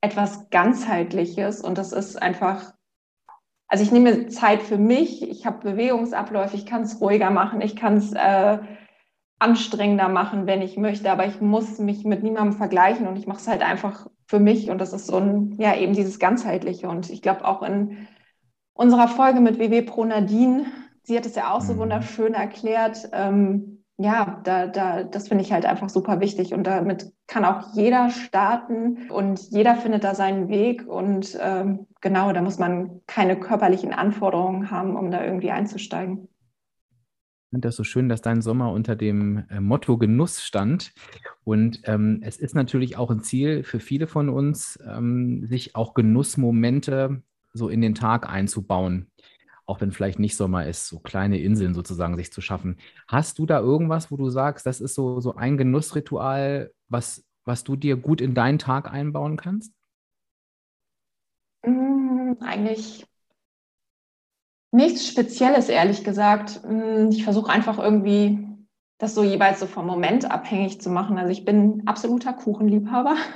etwas 0.00 0.50
ganzheitliches 0.50 1.60
und 1.60 1.78
das 1.78 1.92
ist 1.92 2.20
einfach, 2.20 2.74
also 3.68 3.84
ich 3.84 3.92
nehme 3.92 4.28
Zeit 4.28 4.62
für 4.62 4.78
mich, 4.78 5.22
ich 5.28 5.46
habe 5.46 5.70
Bewegungsabläufe, 5.70 6.56
ich 6.56 6.66
kann 6.66 6.82
es 6.82 7.00
ruhiger 7.00 7.30
machen, 7.30 7.60
ich 7.60 7.76
kann 7.76 7.96
es 7.96 8.12
äh, 8.12 8.58
anstrengender 9.38 10.08
machen, 10.08 10.46
wenn 10.46 10.62
ich 10.62 10.76
möchte, 10.76 11.10
aber 11.10 11.26
ich 11.26 11.40
muss 11.40 11.78
mich 11.78 12.04
mit 12.04 12.22
niemandem 12.22 12.56
vergleichen 12.56 13.06
und 13.06 13.16
ich 13.16 13.26
mache 13.26 13.38
es 13.38 13.48
halt 13.48 13.62
einfach 13.62 14.08
für 14.26 14.40
mich. 14.40 14.70
Und 14.70 14.78
das 14.78 14.92
ist 14.92 15.06
so 15.06 15.16
ein, 15.16 15.54
ja, 15.58 15.76
eben 15.76 15.94
dieses 15.94 16.18
ganzheitliche. 16.18 16.88
Und 16.88 17.08
ich 17.10 17.22
glaube 17.22 17.44
auch 17.44 17.62
in 17.62 18.08
unserer 18.72 19.08
Folge 19.08 19.40
mit 19.40 19.58
WW 19.58 19.82
Pro 19.82 20.04
Nadine 20.04 20.66
sie 21.08 21.16
hat 21.16 21.26
es 21.26 21.34
ja 21.34 21.52
auch 21.52 21.62
so 21.62 21.72
mhm. 21.72 21.78
wunderschön 21.78 22.34
erklärt. 22.34 23.08
Ähm, 23.12 23.82
ja, 23.96 24.40
da, 24.44 24.68
da, 24.68 25.02
das 25.02 25.26
finde 25.26 25.42
ich 25.42 25.52
halt 25.52 25.64
einfach 25.66 25.88
super 25.88 26.20
wichtig 26.20 26.54
und 26.54 26.64
damit 26.68 27.12
kann 27.26 27.44
auch 27.44 27.74
jeder 27.74 28.10
starten 28.10 29.10
und 29.10 29.40
jeder 29.50 29.74
findet 29.74 30.04
da 30.04 30.14
seinen 30.14 30.48
Weg 30.48 30.86
und 30.86 31.36
ähm, 31.40 31.86
genau, 32.00 32.32
da 32.32 32.40
muss 32.40 32.58
man 32.58 33.00
keine 33.08 33.40
körperlichen 33.40 33.92
Anforderungen 33.92 34.70
haben, 34.70 34.94
um 34.94 35.10
da 35.10 35.24
irgendwie 35.24 35.50
einzusteigen. 35.50 36.28
Ich 37.46 37.50
finde 37.50 37.66
das 37.66 37.76
so 37.76 37.82
schön, 37.82 38.08
dass 38.08 38.20
dein 38.20 38.40
Sommer 38.40 38.70
unter 38.70 38.94
dem 38.94 39.44
äh, 39.48 39.58
Motto 39.58 39.96
Genuss 39.96 40.42
stand. 40.42 40.92
Und 41.44 41.80
ähm, 41.84 42.20
es 42.22 42.36
ist 42.36 42.54
natürlich 42.54 42.98
auch 42.98 43.10
ein 43.10 43.22
Ziel 43.22 43.64
für 43.64 43.80
viele 43.80 44.06
von 44.06 44.28
uns, 44.28 44.78
ähm, 44.86 45.46
sich 45.46 45.74
auch 45.74 45.94
Genussmomente 45.94 47.22
so 47.54 47.70
in 47.70 47.80
den 47.80 47.94
Tag 47.94 48.28
einzubauen 48.28 49.07
auch 49.68 49.82
wenn 49.82 49.92
vielleicht 49.92 50.18
nicht 50.18 50.34
Sommer 50.34 50.66
ist, 50.66 50.88
so 50.88 50.98
kleine 50.98 51.38
Inseln 51.38 51.74
sozusagen 51.74 52.16
sich 52.16 52.32
zu 52.32 52.40
schaffen. 52.40 52.78
Hast 53.06 53.38
du 53.38 53.44
da 53.44 53.60
irgendwas, 53.60 54.10
wo 54.10 54.16
du 54.16 54.30
sagst, 54.30 54.64
das 54.64 54.80
ist 54.80 54.94
so, 54.94 55.20
so 55.20 55.34
ein 55.34 55.58
Genussritual, 55.58 56.72
was, 56.88 57.24
was 57.44 57.64
du 57.64 57.76
dir 57.76 57.96
gut 57.96 58.22
in 58.22 58.34
deinen 58.34 58.58
Tag 58.58 58.90
einbauen 58.90 59.36
kannst? 59.36 59.74
Mm, 61.66 62.32
eigentlich 62.40 63.04
nichts 64.72 65.06
Spezielles, 65.06 65.68
ehrlich 65.68 66.02
gesagt. 66.02 66.62
Mm, 66.66 67.10
ich 67.10 67.22
versuche 67.22 67.52
einfach 67.52 67.78
irgendwie 67.78 68.48
das 68.96 69.14
so 69.14 69.22
jeweils 69.22 69.60
so 69.60 69.66
vom 69.66 69.86
Moment 69.86 70.30
abhängig 70.30 70.80
zu 70.80 70.88
machen. 70.88 71.18
Also 71.18 71.30
ich 71.30 71.44
bin 71.44 71.82
absoluter 71.86 72.32
Kuchenliebhaber. 72.32 73.16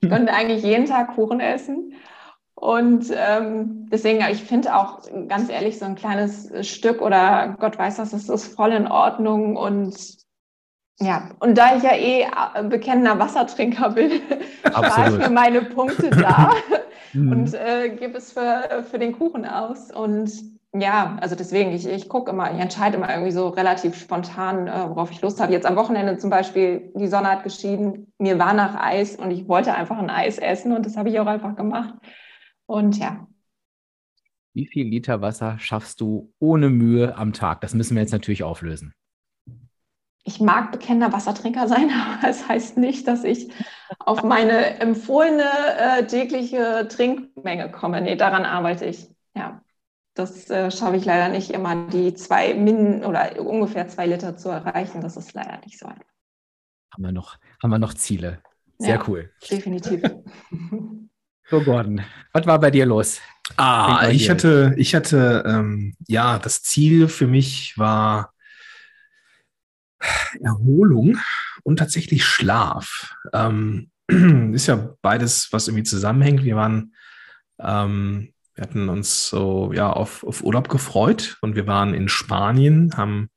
Ich 0.00 0.08
könnte 0.08 0.32
eigentlich 0.32 0.62
jeden 0.62 0.86
Tag 0.86 1.16
Kuchen 1.16 1.40
essen. 1.40 1.94
Und 2.60 3.06
ähm, 3.10 3.88
deswegen, 3.90 4.22
ich 4.30 4.44
finde 4.44 4.76
auch 4.76 5.00
ganz 5.28 5.48
ehrlich, 5.48 5.78
so 5.78 5.86
ein 5.86 5.94
kleines 5.94 6.50
Stück 6.68 7.00
oder 7.00 7.56
Gott 7.58 7.78
weiß 7.78 7.98
was, 7.98 8.10
das 8.10 8.28
ist 8.28 8.54
voll 8.54 8.72
in 8.72 8.86
Ordnung. 8.86 9.56
Und 9.56 9.96
ja, 11.00 11.30
und 11.38 11.56
da 11.56 11.74
ich 11.74 11.82
ja 11.82 11.94
eh 11.94 12.24
äh, 12.24 12.62
bekennender 12.64 13.18
Wassertrinker 13.18 13.92
bin, 13.92 14.20
war 14.74 15.08
ich 15.08 15.16
mir 15.16 15.30
meine 15.30 15.62
Punkte 15.62 16.10
da 16.10 16.52
mhm. 17.14 17.32
und 17.32 17.54
äh, 17.54 17.96
gebe 17.98 18.18
es 18.18 18.32
für, 18.32 18.84
für 18.90 18.98
den 18.98 19.18
Kuchen 19.18 19.46
aus. 19.46 19.90
Und 19.90 20.30
ja, 20.74 21.16
also 21.22 21.36
deswegen, 21.36 21.72
ich, 21.72 21.88
ich 21.88 22.10
gucke 22.10 22.30
immer, 22.30 22.52
ich 22.52 22.60
entscheide 22.60 22.98
immer 22.98 23.08
irgendwie 23.08 23.32
so 23.32 23.48
relativ 23.48 23.98
spontan, 23.98 24.66
äh, 24.66 24.90
worauf 24.90 25.10
ich 25.10 25.22
Lust 25.22 25.40
habe. 25.40 25.50
Jetzt 25.50 25.64
am 25.64 25.76
Wochenende 25.76 26.18
zum 26.18 26.28
Beispiel, 26.28 26.92
die 26.94 27.08
Sonne 27.08 27.30
hat 27.30 27.42
geschieden, 27.42 28.12
mir 28.18 28.38
war 28.38 28.52
nach 28.52 28.74
Eis 28.78 29.16
und 29.16 29.30
ich 29.30 29.48
wollte 29.48 29.72
einfach 29.72 29.96
ein 29.96 30.10
Eis 30.10 30.36
essen 30.36 30.76
und 30.76 30.84
das 30.84 30.98
habe 30.98 31.08
ich 31.08 31.18
auch 31.18 31.26
einfach 31.26 31.56
gemacht. 31.56 31.94
Und 32.70 32.98
ja. 32.98 33.26
Wie 34.54 34.64
viel 34.64 34.86
Liter 34.86 35.20
Wasser 35.20 35.58
schaffst 35.58 36.00
du 36.00 36.32
ohne 36.38 36.70
Mühe 36.70 37.16
am 37.16 37.32
Tag? 37.32 37.62
Das 37.62 37.74
müssen 37.74 37.96
wir 37.96 38.02
jetzt 38.02 38.12
natürlich 38.12 38.44
auflösen. 38.44 38.94
Ich 40.22 40.38
mag 40.38 40.70
bekennender 40.70 41.12
Wassertrinker 41.12 41.66
sein, 41.66 41.90
aber 41.90 42.28
es 42.28 42.38
das 42.38 42.48
heißt 42.48 42.76
nicht, 42.76 43.08
dass 43.08 43.24
ich 43.24 43.52
auf 43.98 44.22
meine 44.22 44.78
empfohlene 44.78 45.50
äh, 45.78 46.06
tägliche 46.06 46.86
Trinkmenge 46.88 47.72
komme. 47.72 48.02
Nee, 48.02 48.14
daran 48.14 48.44
arbeite 48.44 48.84
ich. 48.84 49.08
Ja, 49.34 49.64
das 50.14 50.48
äh, 50.48 50.70
schaffe 50.70 50.94
ich 50.94 51.04
leider 51.04 51.28
nicht 51.28 51.50
immer, 51.50 51.88
die 51.88 52.14
zwei 52.14 52.54
Min 52.54 53.04
oder 53.04 53.44
ungefähr 53.44 53.88
zwei 53.88 54.06
Liter 54.06 54.36
zu 54.36 54.48
erreichen. 54.48 55.00
Das 55.00 55.16
ist 55.16 55.32
leider 55.32 55.58
nicht 55.64 55.76
so 55.76 55.86
einfach. 55.86 56.04
Haben 56.92 57.02
wir 57.02 57.12
noch, 57.12 57.36
haben 57.60 57.70
wir 57.70 57.80
noch 57.80 57.94
Ziele? 57.94 58.40
Sehr 58.78 58.94
ja, 58.94 59.04
cool. 59.08 59.32
Definitiv. 59.50 60.02
So, 61.50 61.60
Gordon, 61.60 62.02
was 62.32 62.46
war 62.46 62.60
bei 62.60 62.70
dir 62.70 62.86
los? 62.86 63.20
Ah, 63.56 64.08
ich 64.12 64.30
hatte, 64.30 64.72
ich 64.76 64.94
hatte, 64.94 65.42
ähm, 65.44 65.96
ja, 66.06 66.38
das 66.38 66.62
Ziel 66.62 67.08
für 67.08 67.26
mich 67.26 67.76
war 67.76 68.32
Erholung 70.40 71.18
und 71.64 71.80
tatsächlich 71.80 72.24
Schlaf. 72.24 73.16
Ähm, 73.32 73.90
ist 74.54 74.68
ja 74.68 74.94
beides, 75.02 75.48
was 75.50 75.66
irgendwie 75.66 75.82
zusammenhängt. 75.82 76.44
Wir 76.44 76.54
waren, 76.54 76.94
ähm, 77.58 78.32
wir 78.54 78.62
hatten 78.62 78.88
uns 78.88 79.28
so 79.28 79.72
ja 79.72 79.90
auf, 79.92 80.22
auf 80.22 80.44
Urlaub 80.44 80.68
gefreut 80.68 81.36
und 81.40 81.56
wir 81.56 81.66
waren 81.66 81.94
in 81.94 82.08
Spanien, 82.08 82.96
haben 82.96 83.28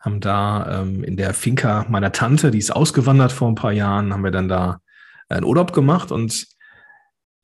haben 0.00 0.20
da 0.20 0.80
ähm, 0.80 1.04
in 1.04 1.18
der 1.18 1.34
Finca 1.34 1.84
meiner 1.90 2.12
Tante, 2.12 2.50
die 2.50 2.58
ist 2.58 2.70
ausgewandert 2.70 3.32
vor 3.32 3.48
ein 3.48 3.54
paar 3.54 3.72
Jahren, 3.72 4.14
haben 4.14 4.24
wir 4.24 4.30
dann 4.30 4.48
da 4.48 4.80
einen 5.28 5.44
Urlaub 5.44 5.74
gemacht 5.74 6.10
und 6.10 6.53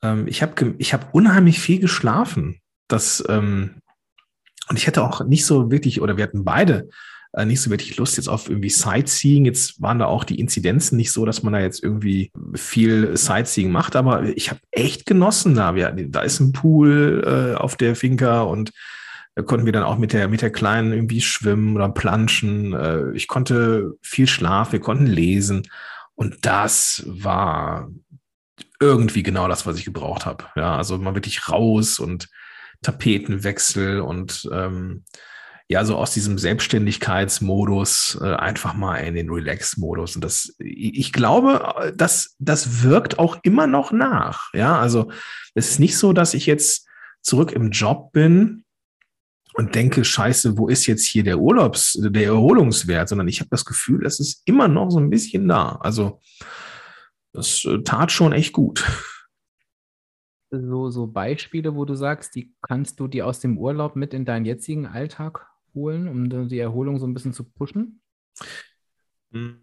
ähm, 0.02 0.26
ich 0.26 0.42
habe 0.42 0.74
ich 0.78 0.92
hab 0.92 1.14
unheimlich 1.14 1.60
viel 1.60 1.80
geschlafen. 1.80 2.60
Das, 2.88 3.24
ähm, 3.28 3.76
und 4.68 4.76
ich 4.76 4.86
hätte 4.86 5.02
auch 5.02 5.24
nicht 5.24 5.44
so 5.44 5.70
wirklich, 5.70 6.00
oder 6.00 6.16
wir 6.16 6.24
hatten 6.24 6.44
beide 6.44 6.88
äh, 7.32 7.44
nicht 7.44 7.60
so 7.60 7.70
wirklich 7.70 7.96
Lust 7.96 8.16
jetzt 8.16 8.28
auf 8.28 8.48
irgendwie 8.48 8.70
Sightseeing. 8.70 9.44
Jetzt 9.44 9.80
waren 9.80 9.98
da 9.98 10.06
auch 10.06 10.24
die 10.24 10.40
Inzidenzen 10.40 10.96
nicht 10.96 11.12
so, 11.12 11.24
dass 11.24 11.42
man 11.42 11.52
da 11.52 11.60
jetzt 11.60 11.82
irgendwie 11.82 12.32
viel 12.54 13.16
Sightseeing 13.16 13.70
macht, 13.70 13.96
aber 13.96 14.24
ich 14.24 14.50
habe 14.50 14.60
echt 14.70 15.06
genossen 15.06 15.54
da. 15.54 15.74
Wir, 15.74 15.90
da 15.92 16.22
ist 16.22 16.40
ein 16.40 16.52
Pool 16.52 17.22
äh, 17.24 17.56
auf 17.56 17.76
der 17.76 17.94
Finca 17.94 18.42
und 18.42 18.72
da 19.36 19.42
konnten 19.42 19.64
wir 19.64 19.72
dann 19.72 19.84
auch 19.84 19.98
mit 19.98 20.12
der, 20.12 20.28
mit 20.28 20.42
der 20.42 20.50
Kleinen 20.50 20.92
irgendwie 20.92 21.20
schwimmen 21.20 21.76
oder 21.76 21.88
planschen. 21.88 22.72
Äh, 22.72 23.12
ich 23.12 23.28
konnte 23.28 23.94
viel 24.02 24.26
schlafen, 24.26 24.72
wir 24.72 24.80
konnten 24.80 25.06
lesen. 25.06 25.62
Und 26.14 26.44
das 26.44 27.04
war 27.06 27.88
irgendwie 28.80 29.22
genau 29.22 29.46
das, 29.46 29.66
was 29.66 29.78
ich 29.78 29.84
gebraucht 29.84 30.26
habe. 30.26 30.44
Ja, 30.56 30.76
also 30.76 30.98
mal 30.98 31.14
wirklich 31.14 31.48
raus 31.48 31.98
und 31.98 32.28
Tapetenwechsel 32.82 34.00
und 34.00 34.48
ähm, 34.52 35.04
ja, 35.68 35.84
so 35.84 35.96
aus 35.96 36.12
diesem 36.12 36.36
Selbstständigkeitsmodus 36.36 38.18
äh, 38.20 38.34
einfach 38.34 38.74
mal 38.74 38.96
in 38.96 39.14
den 39.14 39.30
Relax-Modus. 39.30 40.16
Und 40.16 40.24
das, 40.24 40.56
ich 40.58 41.12
glaube, 41.12 41.92
das, 41.94 42.34
das 42.40 42.82
wirkt 42.82 43.20
auch 43.20 43.38
immer 43.44 43.68
noch 43.68 43.92
nach. 43.92 44.52
Ja, 44.52 44.80
also 44.80 45.12
es 45.54 45.70
ist 45.70 45.78
nicht 45.78 45.96
so, 45.96 46.12
dass 46.12 46.34
ich 46.34 46.46
jetzt 46.46 46.88
zurück 47.22 47.52
im 47.52 47.70
Job 47.70 48.10
bin 48.10 48.64
und 49.54 49.76
denke, 49.76 50.04
scheiße, 50.04 50.58
wo 50.58 50.68
ist 50.68 50.86
jetzt 50.86 51.06
hier 51.06 51.22
der 51.22 51.38
Urlaubs, 51.38 51.96
der 52.00 52.24
Erholungswert, 52.24 53.08
sondern 53.08 53.28
ich 53.28 53.38
habe 53.38 53.50
das 53.50 53.64
Gefühl, 53.64 54.04
es 54.04 54.18
ist 54.18 54.42
immer 54.46 54.66
noch 54.66 54.90
so 54.90 54.98
ein 54.98 55.10
bisschen 55.10 55.46
da. 55.46 55.78
Also 55.82 56.20
das 57.32 57.64
äh, 57.64 57.82
tat 57.82 58.12
schon 58.12 58.32
echt 58.32 58.52
gut. 58.52 58.84
So, 60.50 60.90
so 60.90 61.06
Beispiele, 61.06 61.76
wo 61.76 61.84
du 61.84 61.94
sagst, 61.94 62.34
die 62.34 62.52
kannst 62.60 62.98
du 62.98 63.06
dir 63.06 63.26
aus 63.26 63.38
dem 63.38 63.56
Urlaub 63.56 63.94
mit 63.94 64.12
in 64.12 64.24
deinen 64.24 64.44
jetzigen 64.44 64.86
Alltag 64.86 65.46
holen, 65.74 66.08
um 66.08 66.48
die 66.48 66.58
Erholung 66.58 66.98
so 66.98 67.06
ein 67.06 67.14
bisschen 67.14 67.32
zu 67.32 67.44
pushen? 67.44 68.00
Hm, 69.32 69.60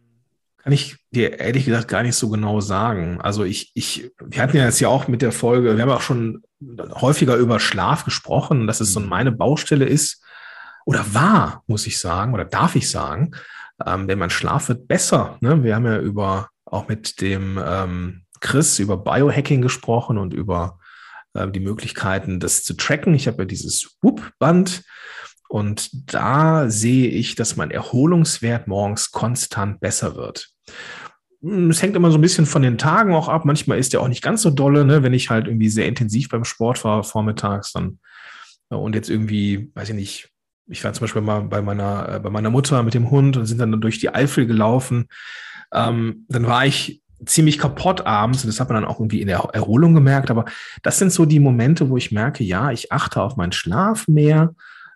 kann 0.58 0.72
ich 0.72 0.96
dir 1.12 1.40
ehrlich 1.40 1.66
gesagt 1.66 1.90
gar 1.90 2.04
nicht 2.04 2.16
so 2.16 2.30
genau 2.30 2.62
sagen. 2.62 3.20
Also 3.20 3.44
ich, 3.44 3.72
ich, 3.74 4.12
wir 4.20 4.42
hatten 4.42 4.56
ja 4.56 4.66
jetzt 4.66 4.80
ja 4.80 4.88
auch 4.88 5.10
mit 5.10 5.22
der 5.22 5.34
Folge, 5.34 5.76
wir 5.76 5.84
haben 5.84 5.92
auch 5.92 6.02
schon 6.02 6.44
häufiger 6.62 7.36
über 7.36 7.60
Schlaf 7.60 8.06
gesprochen, 8.06 8.66
dass 8.66 8.80
es 8.80 8.94
so 8.94 9.00
mhm. 9.02 9.10
meine 9.10 9.32
Baustelle 9.34 9.86
ist 9.86 10.24
oder 10.86 11.14
war, 11.14 11.64
muss 11.68 11.86
ich 11.86 12.00
sagen, 12.00 12.34
oder 12.34 12.46
darf 12.46 12.76
ich 12.78 12.90
sagen, 12.90 13.32
ähm, 13.86 14.08
denn 14.08 14.20
mein 14.20 14.30
Schlaf 14.30 14.70
wird 14.70 14.88
besser. 14.88 15.38
Ne? 15.42 15.64
Wir 15.64 15.76
haben 15.76 15.86
ja 15.86 16.00
über 16.00 16.50
auch 16.72 16.88
mit 16.88 17.22
dem 17.22 17.60
ähm, 17.64 18.24
Chris 18.40 18.80
über 18.80 18.98
Biohacking 18.98 19.62
gesprochen 19.62 20.18
und 20.18 20.34
über 20.34 20.80
äh, 21.34 21.50
die 21.50 21.60
Möglichkeiten, 21.60 22.40
das 22.40 22.64
zu 22.64 22.76
tracken. 22.76 23.14
Ich 23.14 23.28
habe 23.28 23.40
ja 23.40 23.46
dieses 23.46 23.98
Whoop-Band 24.02 24.84
und 25.50 26.14
da 26.14 26.70
sehe 26.70 27.10
ich, 27.10 27.36
dass 27.36 27.56
mein 27.56 27.72
Erholungswert 27.72 28.68
morgens 28.68 29.12
konstant 29.12 29.80
besser 29.80 30.16
wird. 30.16 30.50
Hm, 31.42 31.70
es 31.70 31.82
hängt 31.82 31.96
immer 31.96 32.12
so 32.12 32.18
ein 32.18 32.22
bisschen 32.22 32.46
von 32.46 32.62
den 32.62 32.78
Tagen 32.78 33.14
auch 33.14 33.30
ab. 33.30 33.46
Manchmal 33.46 33.80
ist 33.80 33.94
der 33.94 34.02
auch 34.02 34.08
nicht 34.08 34.24
ganz 34.24 34.42
so 34.42 34.50
dolle, 34.50 34.86
ne? 34.86 35.04
wenn 35.04 35.14
ich 35.14 35.30
halt 35.30 35.48
irgendwie 35.48 35.70
sehr 35.70 35.88
intensiv 35.88 36.30
beim 36.30 36.44
Sport 36.44 36.84
war 36.84 37.04
vormittags 37.04 37.72
dann 37.72 38.00
äh, 38.70 38.76
und 38.76 38.96
jetzt 38.96 39.10
irgendwie, 39.10 39.72
weiß 39.76 39.90
ich 39.90 39.96
nicht, 39.96 40.30
ich 40.70 40.84
war 40.84 40.92
zum 40.92 41.06
Beispiel 41.06 41.22
mal 41.22 41.44
bei 41.44 41.62
meiner, 41.62 42.16
äh, 42.16 42.20
bei 42.20 42.30
meiner 42.30 42.50
Mutter 42.50 42.84
mit 42.84 42.94
dem 42.94 43.10
Hund 43.10 43.38
und 43.38 43.46
sind 43.46 43.60
dann 43.60 43.80
durch 43.80 44.00
die 44.00 44.14
Eifel 44.14 44.48
gelaufen. 44.48 45.08
Ähm, 45.74 46.26
dann 46.30 46.48
war 46.48 46.66
ich 46.66 47.02
ziemlich 47.26 47.58
kaputt 47.58 48.06
abends 48.06 48.44
und 48.44 48.48
das 48.48 48.60
hat 48.60 48.70
man 48.70 48.82
dann 48.82 48.90
auch 48.90 49.00
irgendwie 49.00 49.22
in 49.22 49.28
der 49.28 49.40
Erholung 49.54 49.94
gemerkt. 49.94 50.30
Aber 50.30 50.46
das 50.84 51.00
sind 51.00 51.12
so 51.12 51.26
die 51.26 51.40
Momente, 51.40 51.90
wo 51.90 51.98
ich 51.98 52.12
merke, 52.12 52.44
ja, 52.44 52.72
ich 52.72 52.92
achte 52.92 53.22
auf 53.22 53.38
meinen 53.38 53.52
Schlaf 53.52 54.08
mehr, 54.08 54.54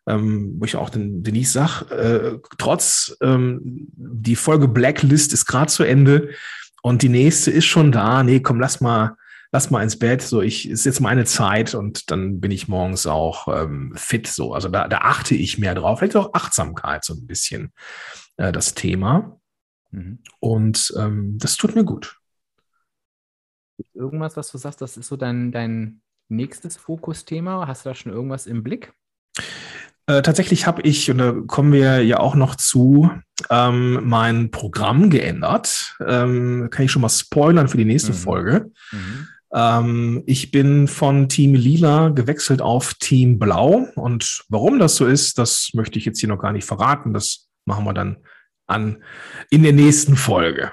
ähm, 0.08 0.56
wo 0.58 0.66
ich 0.66 0.76
auch 0.76 0.90
den 0.90 1.24
Denise 1.24 1.54
sag, 1.54 1.92
äh, 1.92 2.38
trotz 2.58 3.16
ähm, 3.22 3.60
die 3.64 4.36
Folge 4.36 4.68
Blacklist 4.68 5.34
ist 5.34 5.46
gerade 5.46 5.72
zu 5.72 5.84
Ende 5.84 6.30
und 6.82 7.02
die 7.02 7.10
nächste 7.10 7.52
ist 7.52 7.66
schon 7.66 7.92
da. 7.92 8.24
Nee, 8.24 8.40
komm, 8.40 8.60
lass 8.60 8.82
mal, 8.82 9.16
lass 9.52 9.70
mal 9.70 9.84
ins 9.84 9.98
Bett. 9.98 10.22
So, 10.22 10.42
ich 10.42 10.70
ist 10.70 10.86
jetzt 10.86 11.02
meine 11.02 11.26
Zeit 11.26 11.76
und 11.76 12.12
dann 12.12 12.40
bin 12.40 12.52
ich 12.52 12.68
morgens 12.68 13.08
auch 13.08 13.48
ähm, 13.48 13.94
fit. 13.96 14.28
So, 14.28 14.54
also 14.54 14.70
da, 14.70 14.88
da 14.88 15.00
achte 15.00 15.36
ich 15.36 15.58
mehr 15.58 15.76
drauf. 15.76 16.00
Vielleicht 16.00 16.16
auch 16.16 16.34
Achtsamkeit 16.34 17.04
so 17.04 17.14
ein 17.14 17.28
bisschen 17.28 17.72
äh, 18.38 18.52
das 18.52 18.74
Thema. 18.74 19.41
Mhm. 19.92 20.20
Und 20.40 20.94
ähm, 20.98 21.38
das 21.38 21.58
tut 21.58 21.76
mir 21.76 21.84
gut. 21.84 22.18
Irgendwas, 23.94 24.38
was 24.38 24.52
du 24.52 24.58
sagst, 24.58 24.82
das 24.82 24.98
ist 24.98 25.08
so 25.08 25.18
dein, 25.18 25.52
dein 25.52 26.02
nächstes 26.30 26.78
Fokusthema. 26.78 27.68
Hast 27.68 27.86
du 27.86 27.90
da 27.90 27.96
schon 27.96 28.12
irgendwas 28.12 28.48
im 28.48 28.64
Blick? 28.64 28.94
Äh, 30.08 30.22
tatsächlich 30.22 30.66
habe 30.66 30.82
ich, 30.82 31.10
und 31.12 31.20
da 31.20 31.34
kommen 31.48 31.72
wir 31.72 32.04
ja 32.04 32.20
auch 32.20 32.36
noch 32.36 32.56
zu, 32.56 33.12
ähm, 33.50 34.08
mein 34.08 34.52
Programm 34.52 35.10
geändert. 35.10 35.96
Ähm, 36.06 36.70
kann 36.72 36.86
ich 36.86 36.92
schon 36.92 37.02
mal 37.02 37.10
spoilern 37.10 37.68
für 37.68 37.78
die 37.78 37.86
nächste 37.86 38.12
mhm. 38.12 38.18
Folge. 38.18 38.72
Mhm. 38.92 39.28
Ähm, 39.54 40.24
ich 40.26 40.52
bin 40.52 40.88
von 40.88 41.30
Team 41.30 41.54
Lila 41.54 42.10
gewechselt 42.10 42.62
auf 42.62 42.94
Team 42.96 43.40
Blau. 43.40 43.88
Und 43.96 44.44
warum 44.50 44.80
das 44.80 44.96
so 44.96 45.06
ist, 45.06 45.38
das 45.38 45.72
möchte 45.74 46.00
ich 46.00 46.06
jetzt 46.06 46.20
hier 46.20 46.30
noch 46.30 46.40
gar 46.40 46.54
nicht 46.54 46.66
verraten. 46.66 47.14
Das 47.14 47.50
machen 47.66 47.86
wir 47.86 47.94
dann 47.94 48.18
an 48.72 49.04
in 49.50 49.64
der 49.64 49.74
nächsten 49.74 50.16
Folge. 50.16 50.72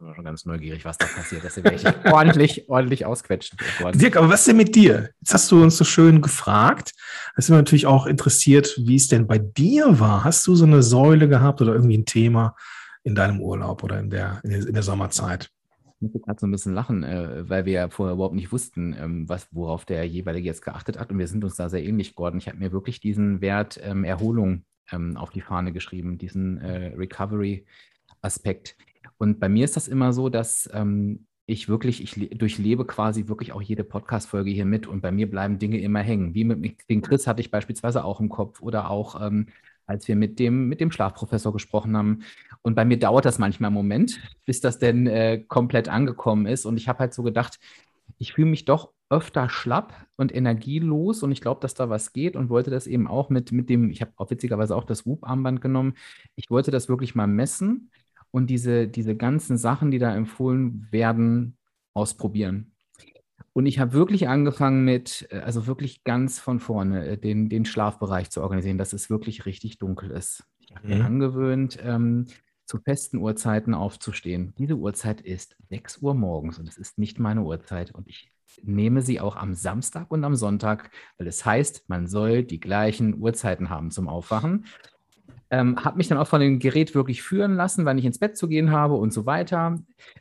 Ich 0.00 0.06
bin 0.06 0.14
schon 0.14 0.24
ganz 0.24 0.44
neugierig, 0.44 0.84
was 0.84 0.96
da 0.96 1.06
passiert. 1.06 1.42
Das 1.42 1.56
werde 1.56 1.74
ich 1.74 1.84
ordentlich, 2.12 2.68
ordentlich 2.68 3.04
ausquetschen. 3.04 3.58
Dirk, 3.94 4.16
aber 4.16 4.28
was 4.28 4.40
ist 4.40 4.48
denn 4.48 4.56
mit 4.56 4.76
dir? 4.76 5.10
Jetzt 5.20 5.34
hast 5.34 5.50
du 5.50 5.60
uns 5.60 5.76
so 5.76 5.82
schön 5.82 6.22
gefragt. 6.22 6.92
Es 7.36 7.46
sind 7.46 7.56
wir 7.56 7.58
natürlich 7.58 7.86
auch 7.86 8.06
interessiert, 8.06 8.74
wie 8.78 8.94
es 8.94 9.08
denn 9.08 9.26
bei 9.26 9.38
dir 9.38 9.98
war. 9.98 10.22
Hast 10.22 10.46
du 10.46 10.54
so 10.54 10.66
eine 10.66 10.84
Säule 10.84 11.28
gehabt 11.28 11.60
oder 11.62 11.72
irgendwie 11.74 11.98
ein 11.98 12.04
Thema 12.04 12.54
in 13.02 13.16
deinem 13.16 13.40
Urlaub 13.40 13.82
oder 13.82 13.98
in 13.98 14.08
der, 14.08 14.40
in 14.44 14.50
der, 14.50 14.68
in 14.68 14.74
der 14.74 14.84
Sommerzeit? 14.84 15.50
Ich 15.96 16.02
musste 16.02 16.20
gerade 16.20 16.38
so 16.38 16.46
ein 16.46 16.52
bisschen 16.52 16.74
lachen, 16.74 17.02
äh, 17.02 17.48
weil 17.48 17.64
wir 17.64 17.72
ja 17.72 17.88
vorher 17.88 18.14
überhaupt 18.14 18.36
nicht 18.36 18.52
wussten, 18.52 18.94
ähm, 18.96 19.28
was, 19.28 19.48
worauf 19.50 19.84
der 19.84 20.06
jeweilige 20.06 20.46
jetzt 20.46 20.62
geachtet 20.62 20.96
hat. 20.96 21.10
Und 21.10 21.18
wir 21.18 21.26
sind 21.26 21.42
uns 21.42 21.56
da 21.56 21.68
sehr 21.68 21.82
ähnlich 21.82 22.14
geworden. 22.14 22.38
Ich 22.38 22.46
habe 22.46 22.58
mir 22.58 22.70
wirklich 22.70 23.00
diesen 23.00 23.40
Wert 23.40 23.80
ähm, 23.82 24.04
Erholung 24.04 24.62
ähm, 24.92 25.16
auf 25.16 25.30
die 25.30 25.40
Fahne 25.40 25.72
geschrieben, 25.72 26.18
diesen 26.18 26.58
äh, 26.58 26.94
Recovery-Aspekt. 26.96 28.76
Und 29.18 29.40
bei 29.40 29.48
mir 29.48 29.64
ist 29.64 29.76
das 29.76 29.88
immer 29.88 30.12
so, 30.12 30.28
dass 30.28 30.68
ähm, 30.72 31.26
ich 31.46 31.68
wirklich, 31.68 32.02
ich 32.02 32.38
durchlebe 32.38 32.84
quasi 32.84 33.28
wirklich 33.28 33.52
auch 33.52 33.62
jede 33.62 33.84
Podcast-Folge 33.84 34.50
hier 34.50 34.66
mit 34.66 34.86
und 34.86 35.00
bei 35.00 35.10
mir 35.10 35.30
bleiben 35.30 35.58
Dinge 35.58 35.80
immer 35.80 36.00
hängen. 36.00 36.34
Wie 36.34 36.44
mit 36.44 36.88
den 36.90 37.00
Chris 37.02 37.26
hatte 37.26 37.40
ich 37.40 37.50
beispielsweise 37.50 38.04
auch 38.04 38.20
im 38.20 38.28
Kopf 38.28 38.60
oder 38.60 38.90
auch 38.90 39.20
ähm, 39.20 39.46
als 39.88 40.06
wir 40.06 40.16
mit 40.16 40.38
dem, 40.38 40.68
mit 40.68 40.80
dem 40.80 40.92
Schlafprofessor 40.92 41.52
gesprochen 41.52 41.96
haben. 41.96 42.22
Und 42.62 42.74
bei 42.74 42.84
mir 42.84 42.98
dauert 42.98 43.24
das 43.24 43.38
manchmal 43.38 43.68
einen 43.68 43.74
Moment, 43.74 44.20
bis 44.44 44.60
das 44.60 44.78
denn 44.78 45.06
äh, 45.06 45.38
komplett 45.48 45.88
angekommen 45.88 46.46
ist. 46.46 46.66
Und 46.66 46.76
ich 46.76 46.88
habe 46.88 46.98
halt 47.00 47.14
so 47.14 47.22
gedacht, 47.22 47.58
ich 48.18 48.34
fühle 48.34 48.50
mich 48.50 48.66
doch 48.66 48.92
öfter 49.10 49.48
schlapp 49.48 49.94
und 50.16 50.34
energielos 50.34 51.22
und 51.22 51.32
ich 51.32 51.40
glaube, 51.40 51.60
dass 51.60 51.74
da 51.74 51.88
was 51.88 52.12
geht 52.12 52.36
und 52.36 52.50
wollte 52.50 52.70
das 52.70 52.86
eben 52.86 53.06
auch 53.06 53.30
mit, 53.30 53.52
mit 53.52 53.70
dem, 53.70 53.90
ich 53.90 54.02
habe 54.02 54.12
auch 54.16 54.30
witzigerweise 54.30 54.76
auch 54.76 54.84
das 54.84 55.06
Whoop-Armband 55.06 55.60
genommen. 55.60 55.94
Ich 56.36 56.50
wollte 56.50 56.70
das 56.70 56.88
wirklich 56.88 57.14
mal 57.14 57.26
messen 57.26 57.90
und 58.30 58.48
diese, 58.48 58.86
diese 58.86 59.16
ganzen 59.16 59.56
Sachen, 59.56 59.90
die 59.90 59.98
da 59.98 60.14
empfohlen 60.14 60.86
werden, 60.90 61.56
ausprobieren. 61.94 62.72
Und 63.54 63.66
ich 63.66 63.80
habe 63.80 63.92
wirklich 63.92 64.28
angefangen 64.28 64.84
mit, 64.84 65.26
äh, 65.30 65.38
also 65.38 65.66
wirklich 65.66 66.04
ganz 66.04 66.38
von 66.38 66.60
vorne, 66.60 67.06
äh, 67.06 67.18
den, 67.18 67.48
den 67.48 67.64
Schlafbereich 67.64 68.30
zu 68.30 68.42
organisieren, 68.42 68.78
dass 68.78 68.92
es 68.92 69.10
wirklich 69.10 69.46
richtig 69.46 69.78
dunkel 69.78 70.10
ist. 70.10 70.44
Ich 70.60 70.76
habe 70.76 70.86
mir 70.86 70.96
mhm. 70.96 71.06
angewöhnt, 71.06 71.78
ähm, 71.82 72.26
zu 72.66 72.78
festen 72.78 73.16
Uhrzeiten 73.16 73.72
aufzustehen. 73.72 74.54
Diese 74.58 74.76
Uhrzeit 74.76 75.22
ist 75.22 75.56
6 75.70 75.98
Uhr 76.02 76.14
morgens 76.14 76.58
und 76.58 76.68
es 76.68 76.76
ist 76.76 76.98
nicht 76.98 77.18
meine 77.18 77.42
Uhrzeit. 77.42 77.92
Und 77.92 78.06
ich 78.06 78.30
nehme 78.62 79.02
sie 79.02 79.20
auch 79.20 79.36
am 79.36 79.54
Samstag 79.54 80.10
und 80.10 80.24
am 80.24 80.34
Sonntag, 80.34 80.90
weil 81.16 81.26
es 81.26 81.44
heißt, 81.44 81.88
man 81.88 82.06
soll 82.06 82.44
die 82.44 82.60
gleichen 82.60 83.20
Uhrzeiten 83.20 83.70
haben 83.70 83.90
zum 83.90 84.08
Aufwachen. 84.08 84.66
Ähm, 85.50 85.82
habe 85.82 85.96
mich 85.96 86.08
dann 86.08 86.18
auch 86.18 86.26
von 86.26 86.40
dem 86.40 86.58
Gerät 86.58 86.94
wirklich 86.94 87.22
führen 87.22 87.54
lassen, 87.54 87.84
wann 87.84 87.98
ich 87.98 88.04
ins 88.04 88.18
Bett 88.18 88.36
zu 88.36 88.48
gehen 88.48 88.70
habe 88.70 88.94
und 88.94 89.12
so 89.12 89.24
weiter. 89.24 89.78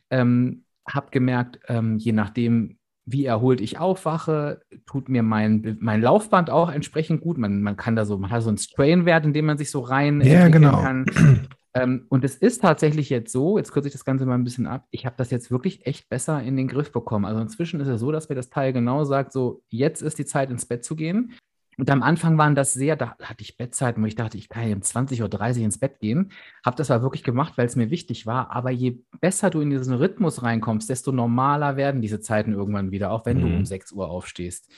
Ähm, 0.09 0.63
habe 0.87 1.11
gemerkt, 1.11 1.59
ähm, 1.67 1.97
je 1.97 2.13
nachdem, 2.13 2.77
wie 3.05 3.25
erholt 3.25 3.61
ich 3.61 3.77
aufwache, 3.77 4.61
tut 4.85 5.09
mir 5.09 5.23
mein, 5.23 5.77
mein 5.79 6.01
Laufband 6.01 6.49
auch 6.49 6.69
entsprechend 6.69 7.21
gut. 7.21 7.37
Man, 7.37 7.61
man 7.61 7.77
kann 7.77 7.95
da 7.95 8.05
so, 8.05 8.17
man 8.17 8.31
hat 8.31 8.43
so 8.43 8.49
einen 8.49 8.57
Strain-Wert, 8.57 9.25
in 9.25 9.33
dem 9.33 9.45
man 9.45 9.57
sich 9.57 9.71
so 9.71 9.79
rein 9.79 10.21
ja, 10.21 10.47
genau. 10.49 10.81
kann. 10.81 11.05
Ähm, 11.81 12.05
und 12.09 12.23
es 12.23 12.35
ist 12.35 12.61
tatsächlich 12.61 13.09
jetzt 13.09 13.31
so, 13.31 13.57
jetzt 13.57 13.71
kürze 13.71 13.87
ich 13.87 13.93
das 13.93 14.05
Ganze 14.05 14.25
mal 14.25 14.35
ein 14.35 14.43
bisschen 14.43 14.67
ab, 14.67 14.85
ich 14.91 15.05
habe 15.05 15.15
das 15.17 15.31
jetzt 15.31 15.51
wirklich 15.51 15.85
echt 15.85 16.09
besser 16.09 16.41
in 16.41 16.57
den 16.57 16.67
Griff 16.67 16.91
bekommen. 16.91 17.25
Also 17.25 17.41
inzwischen 17.41 17.79
ist 17.79 17.87
es 17.87 17.99
so, 17.99 18.11
dass 18.11 18.29
mir 18.29 18.35
das 18.35 18.49
Teil 18.49 18.73
genau 18.73 19.03
sagt, 19.03 19.31
so 19.31 19.63
jetzt 19.69 20.01
ist 20.01 20.19
die 20.19 20.25
Zeit 20.25 20.49
ins 20.49 20.65
Bett 20.65 20.83
zu 20.83 20.95
gehen. 20.95 21.33
Und 21.79 21.91
am 21.91 22.01
Anfang 22.01 22.39
waren 22.39 22.55
das 22.55 22.73
sehr, 22.73 22.95
da 22.95 23.15
hatte 23.21 23.43
ich 23.43 23.55
Bettzeiten, 23.55 24.01
wo 24.01 24.07
ich 24.07 24.15
dachte, 24.15 24.35
ich 24.37 24.49
kann 24.49 24.67
ja 24.67 24.75
um 24.75 24.81
20.30 24.81 25.59
Uhr 25.59 25.65
ins 25.65 25.77
Bett 25.77 25.99
gehen. 25.99 26.31
Habe 26.65 26.75
das 26.75 26.89
aber 26.89 27.03
wirklich 27.03 27.23
gemacht, 27.23 27.53
weil 27.55 27.67
es 27.67 27.75
mir 27.75 27.91
wichtig 27.91 28.25
war. 28.25 28.49
Aber 28.49 28.71
je 28.71 28.97
besser 29.21 29.51
du 29.51 29.61
in 29.61 29.69
diesen 29.69 29.93
Rhythmus 29.93 30.41
reinkommst, 30.41 30.89
desto 30.89 31.11
normaler 31.11 31.75
werden 31.77 32.01
diese 32.01 32.19
Zeiten 32.19 32.53
irgendwann 32.53 32.89
wieder, 32.89 33.11
auch 33.11 33.27
wenn 33.27 33.37
mhm. 33.37 33.41
du 33.41 33.47
um 33.57 33.65
6 33.65 33.91
Uhr 33.91 34.09
aufstehst. 34.09 34.71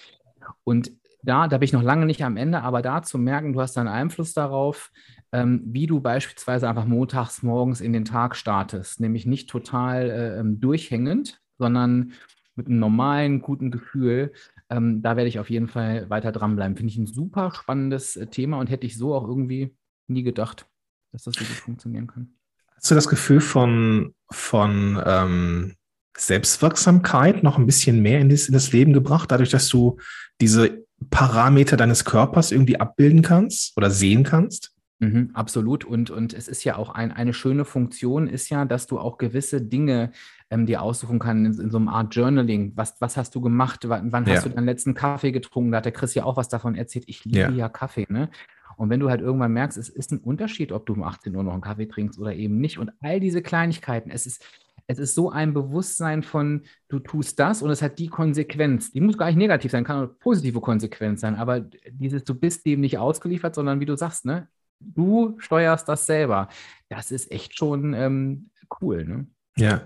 Und 0.65 0.91
da, 1.21 1.47
da 1.47 1.57
bin 1.57 1.65
ich 1.65 1.73
noch 1.73 1.83
lange 1.83 2.05
nicht 2.05 2.23
am 2.23 2.37
Ende, 2.37 2.61
aber 2.61 2.81
da 2.81 3.01
zu 3.01 3.17
merken, 3.17 3.53
du 3.53 3.61
hast 3.61 3.77
einen 3.77 3.87
Einfluss 3.87 4.33
darauf, 4.33 4.91
ähm, 5.31 5.61
wie 5.65 5.87
du 5.87 5.99
beispielsweise 5.99 6.67
einfach 6.67 6.85
montags 6.85 7.43
morgens 7.43 7.81
in 7.81 7.93
den 7.93 8.05
Tag 8.05 8.35
startest. 8.35 8.99
Nämlich 8.99 9.25
nicht 9.25 9.49
total 9.49 10.09
äh, 10.09 10.39
ähm, 10.39 10.59
durchhängend, 10.59 11.41
sondern 11.57 12.13
mit 12.55 12.67
einem 12.67 12.79
normalen, 12.79 13.41
guten 13.41 13.71
Gefühl. 13.71 14.33
Ähm, 14.69 15.01
da 15.01 15.15
werde 15.15 15.29
ich 15.29 15.39
auf 15.39 15.49
jeden 15.49 15.67
Fall 15.67 16.09
weiter 16.09 16.31
dranbleiben. 16.31 16.75
Finde 16.75 16.91
ich 16.91 16.97
ein 16.97 17.07
super 17.07 17.51
spannendes 17.53 18.15
äh, 18.15 18.27
Thema 18.27 18.59
und 18.59 18.69
hätte 18.69 18.85
ich 18.85 18.97
so 18.97 19.13
auch 19.13 19.27
irgendwie 19.27 19.75
nie 20.07 20.23
gedacht, 20.23 20.65
dass 21.11 21.23
das 21.23 21.35
so 21.35 21.45
gut 21.45 21.55
funktionieren 21.55 22.07
kann. 22.07 22.33
Hast 22.75 22.91
du 22.91 22.95
das 22.95 23.07
Gefühl 23.07 23.41
von, 23.41 24.13
von 24.31 25.01
ähm, 25.05 25.75
Selbstwirksamkeit 26.17 27.43
noch 27.43 27.57
ein 27.57 27.65
bisschen 27.65 28.01
mehr 28.01 28.19
in 28.19 28.29
das, 28.29 28.47
in 28.47 28.53
das 28.53 28.71
Leben 28.71 28.93
gebracht, 28.93 29.31
dadurch, 29.31 29.49
dass 29.49 29.67
du 29.69 29.97
diese 30.41 30.85
Parameter 31.09 31.77
deines 31.77 32.05
Körpers 32.05 32.51
irgendwie 32.51 32.79
abbilden 32.79 33.21
kannst 33.21 33.75
oder 33.77 33.89
sehen 33.89 34.23
kannst? 34.23 34.73
Mhm, 34.99 35.31
absolut. 35.33 35.85
Und, 35.85 36.09
und 36.09 36.33
es 36.33 36.49
ist 36.49 36.63
ja 36.65 36.75
auch 36.75 36.89
ein, 36.89 37.11
eine 37.11 37.33
schöne 37.33 37.63
Funktion, 37.63 38.27
ist 38.27 38.49
ja, 38.49 38.65
dass 38.65 38.85
du 38.85 38.99
auch 38.99 39.17
gewisse 39.17 39.61
Dinge 39.61 40.11
ähm, 40.49 40.65
dir 40.65 40.81
aussuchen 40.81 41.19
kannst 41.19 41.59
in, 41.59 41.65
in, 41.65 41.71
so 41.71 41.77
einer 41.77 41.93
Art 41.93 42.13
Journaling. 42.13 42.73
Was, 42.75 42.99
was 42.99 43.15
hast 43.15 43.33
du 43.33 43.41
gemacht? 43.41 43.87
Wann, 43.87 44.11
wann 44.11 44.25
ja. 44.25 44.35
hast 44.35 44.45
du 44.45 44.49
deinen 44.49 44.65
letzten 44.65 44.93
Kaffee 44.93 45.31
getrunken? 45.31 45.71
Da 45.71 45.77
hat 45.77 45.85
der 45.85 45.93
Chris 45.93 46.15
ja 46.15 46.25
auch 46.25 46.35
was 46.35 46.49
davon 46.49 46.75
erzählt. 46.75 47.05
Ich 47.07 47.23
liebe 47.23 47.39
ja, 47.39 47.49
ja 47.49 47.69
Kaffee, 47.69 48.07
ne? 48.09 48.29
Und 48.75 48.89
wenn 48.89 48.99
du 49.01 49.09
halt 49.09 49.19
irgendwann 49.19 49.51
merkst, 49.51 49.77
es 49.77 49.89
ist 49.89 50.11
ein 50.11 50.19
Unterschied, 50.19 50.71
ob 50.71 50.85
du 50.85 50.93
um 50.93 51.03
18 51.03 51.35
Uhr 51.35 51.43
noch 51.43 51.51
einen 51.51 51.61
Kaffee 51.61 51.87
trinkst 51.87 52.17
oder 52.17 52.33
eben 52.33 52.59
nicht. 52.59 52.77
Und 52.77 52.91
all 53.01 53.19
diese 53.19 53.41
Kleinigkeiten, 53.41 54.09
es 54.09 54.25
ist, 54.25 54.45
es 54.87 54.99
ist 54.99 55.15
so 55.15 55.29
ein 55.29 55.53
Bewusstsein 55.53 56.23
von, 56.23 56.63
du 56.87 56.99
tust 56.99 57.39
das 57.39 57.61
und 57.61 57.69
es 57.71 57.81
hat 57.81 57.99
die 57.99 58.07
Konsequenz. 58.07 58.91
Die 58.91 59.01
muss 59.01 59.17
gar 59.17 59.27
nicht 59.27 59.35
negativ 59.35 59.71
sein, 59.71 59.83
kann 59.83 59.97
auch 59.97 60.03
eine 60.03 60.07
positive 60.07 60.61
Konsequenz 60.61 61.19
sein, 61.21 61.35
aber 61.35 61.59
dieses, 61.91 62.23
du 62.23 62.33
bist 62.33 62.65
dem 62.65 62.79
nicht 62.79 62.97
ausgeliefert, 62.97 63.53
sondern 63.53 63.81
wie 63.81 63.85
du 63.85 63.97
sagst, 63.97 64.25
ne, 64.25 64.47
du 64.79 65.35
steuerst 65.39 65.87
das 65.87 66.05
selber. 66.05 66.49
Das 66.89 67.11
ist 67.11 67.31
echt 67.31 67.57
schon 67.57 67.93
ähm, 67.93 68.49
cool. 68.81 69.05
Ne? 69.05 69.27
Ja. 69.57 69.81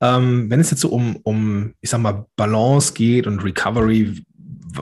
Ähm, 0.00 0.50
wenn 0.50 0.60
es 0.60 0.70
jetzt 0.70 0.80
so 0.80 0.90
um, 0.90 1.16
um, 1.16 1.74
ich 1.80 1.90
sag 1.90 2.00
mal, 2.00 2.26
Balance 2.36 2.92
geht 2.92 3.26
und 3.26 3.40
Recovery, 3.40 4.24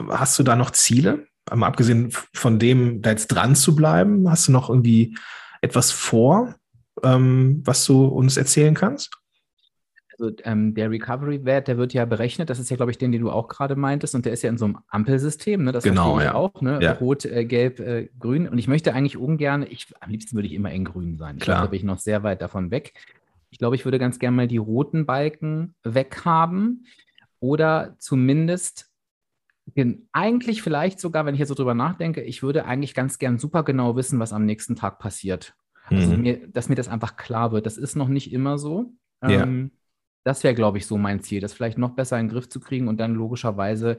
hast 0.09 0.37
du 0.37 0.43
da 0.43 0.55
noch 0.55 0.71
Ziele? 0.71 1.27
Mal 1.53 1.67
abgesehen 1.67 2.11
von 2.33 2.59
dem, 2.59 3.01
da 3.01 3.11
jetzt 3.11 3.27
dran 3.27 3.55
zu 3.55 3.75
bleiben, 3.75 4.29
hast 4.29 4.47
du 4.47 4.51
noch 4.51 4.69
irgendwie 4.69 5.17
etwas 5.61 5.91
vor, 5.91 6.55
ähm, 7.03 7.61
was 7.63 7.85
du 7.85 8.05
uns 8.05 8.37
erzählen 8.37 8.73
kannst? 8.73 9.16
Also 10.19 10.35
ähm, 10.43 10.73
der 10.73 10.89
Recovery-Wert, 10.89 11.67
der 11.67 11.77
wird 11.77 11.93
ja 11.93 12.05
berechnet. 12.05 12.49
Das 12.49 12.59
ist 12.59 12.69
ja, 12.69 12.75
glaube 12.75 12.91
ich, 12.91 12.97
den, 12.97 13.11
den 13.11 13.21
du 13.21 13.29
auch 13.29 13.47
gerade 13.47 13.75
meintest. 13.75 14.15
Und 14.15 14.25
der 14.25 14.33
ist 14.33 14.41
ja 14.41 14.49
in 14.49 14.57
so 14.57 14.65
einem 14.65 14.79
Ampelsystem. 14.87 15.63
Ne? 15.63 15.71
Das 15.71 15.83
genau, 15.83 16.19
ja. 16.19 16.33
auch. 16.33 16.61
Ne? 16.61 16.79
Ja. 16.81 16.93
Rot, 16.93 17.25
äh, 17.25 17.45
Gelb, 17.45 17.79
äh, 17.79 18.09
Grün. 18.19 18.47
Und 18.47 18.57
ich 18.57 18.67
möchte 18.67 18.93
eigentlich 18.93 19.17
ungern, 19.17 19.65
ich, 19.69 19.93
am 19.99 20.09
liebsten 20.09 20.35
würde 20.35 20.47
ich 20.47 20.53
immer 20.53 20.71
in 20.71 20.85
Grün 20.85 21.17
sein. 21.17 21.37
Ich 21.37 21.43
Klar. 21.43 21.57
glaube, 21.57 21.67
da 21.67 21.71
bin 21.71 21.77
ich 21.77 21.83
noch 21.83 21.99
sehr 21.99 22.23
weit 22.23 22.41
davon 22.41 22.71
weg. 22.71 22.93
Ich 23.49 23.59
glaube, 23.59 23.75
ich 23.75 23.85
würde 23.85 23.99
ganz 23.99 24.17
gerne 24.19 24.35
mal 24.35 24.47
die 24.47 24.57
roten 24.57 25.05
Balken 25.05 25.75
weghaben. 25.83 26.87
Oder 27.39 27.95
zumindest 27.99 28.89
eigentlich 30.11 30.61
vielleicht 30.61 30.99
sogar, 30.99 31.25
wenn 31.25 31.35
ich 31.35 31.39
jetzt 31.39 31.49
so 31.49 31.55
drüber 31.55 31.75
nachdenke, 31.75 32.21
ich 32.21 32.41
würde 32.41 32.65
eigentlich 32.65 32.93
ganz 32.93 33.19
gern 33.19 33.37
super 33.37 33.63
genau 33.63 33.95
wissen, 33.95 34.19
was 34.19 34.33
am 34.33 34.45
nächsten 34.45 34.75
Tag 34.75 34.97
passiert. 34.97 35.55
Also 35.85 36.13
mhm. 36.13 36.21
mir, 36.21 36.47
dass 36.47 36.69
mir 36.69 36.75
das 36.75 36.87
einfach 36.87 37.15
klar 37.17 37.51
wird. 37.51 37.65
Das 37.65 37.77
ist 37.77 37.95
noch 37.95 38.07
nicht 38.07 38.33
immer 38.33 38.57
so. 38.57 38.93
Ja. 39.21 39.43
Ähm, 39.43 39.71
das 40.27 40.43
wäre, 40.43 40.53
glaube 40.53 40.77
ich, 40.77 40.85
so 40.85 40.97
mein 40.97 41.21
Ziel, 41.21 41.39
das 41.39 41.53
vielleicht 41.53 41.77
noch 41.77 41.91
besser 41.91 42.19
in 42.19 42.27
den 42.27 42.33
Griff 42.33 42.49
zu 42.49 42.59
kriegen 42.59 42.89
und 42.89 42.99
dann 42.99 43.15
logischerweise 43.15 43.97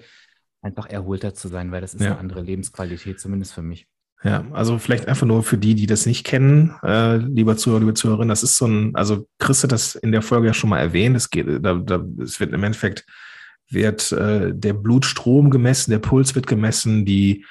einfach 0.60 0.86
erholter 0.86 1.32
zu 1.32 1.48
sein, 1.48 1.72
weil 1.72 1.80
das 1.80 1.94
ist 1.94 2.02
ja. 2.02 2.10
eine 2.10 2.18
andere 2.18 2.42
Lebensqualität, 2.42 3.18
zumindest 3.18 3.54
für 3.54 3.62
mich. 3.62 3.86
Ja, 4.24 4.44
also 4.52 4.78
vielleicht 4.78 5.06
einfach 5.06 5.26
nur 5.26 5.42
für 5.42 5.56
die, 5.56 5.74
die 5.74 5.86
das 5.86 6.04
nicht 6.04 6.26
kennen, 6.26 6.74
äh, 6.82 7.16
lieber 7.16 7.56
Zuhörer, 7.56 7.80
liebe 7.80 7.94
Zuhörerin, 7.94 8.28
das 8.28 8.42
ist 8.42 8.58
so 8.58 8.66
ein, 8.66 8.94
also 8.94 9.26
Chris 9.38 9.62
hat 9.62 9.72
das 9.72 9.94
in 9.94 10.12
der 10.12 10.22
Folge 10.22 10.48
ja 10.48 10.54
schon 10.54 10.70
mal 10.70 10.80
erwähnt, 10.80 11.16
es 11.16 11.30
geht, 11.30 11.46
da, 11.64 11.74
da, 11.74 12.04
es 12.20 12.40
wird 12.40 12.52
im 12.52 12.64
Endeffekt, 12.64 13.06
wird 13.70 14.12
äh, 14.12 14.52
der 14.52 14.72
Blutstrom 14.74 15.50
gemessen, 15.50 15.92
der 15.92 16.00
Puls 16.00 16.34
wird 16.34 16.46
gemessen, 16.46 17.06
die 17.06 17.46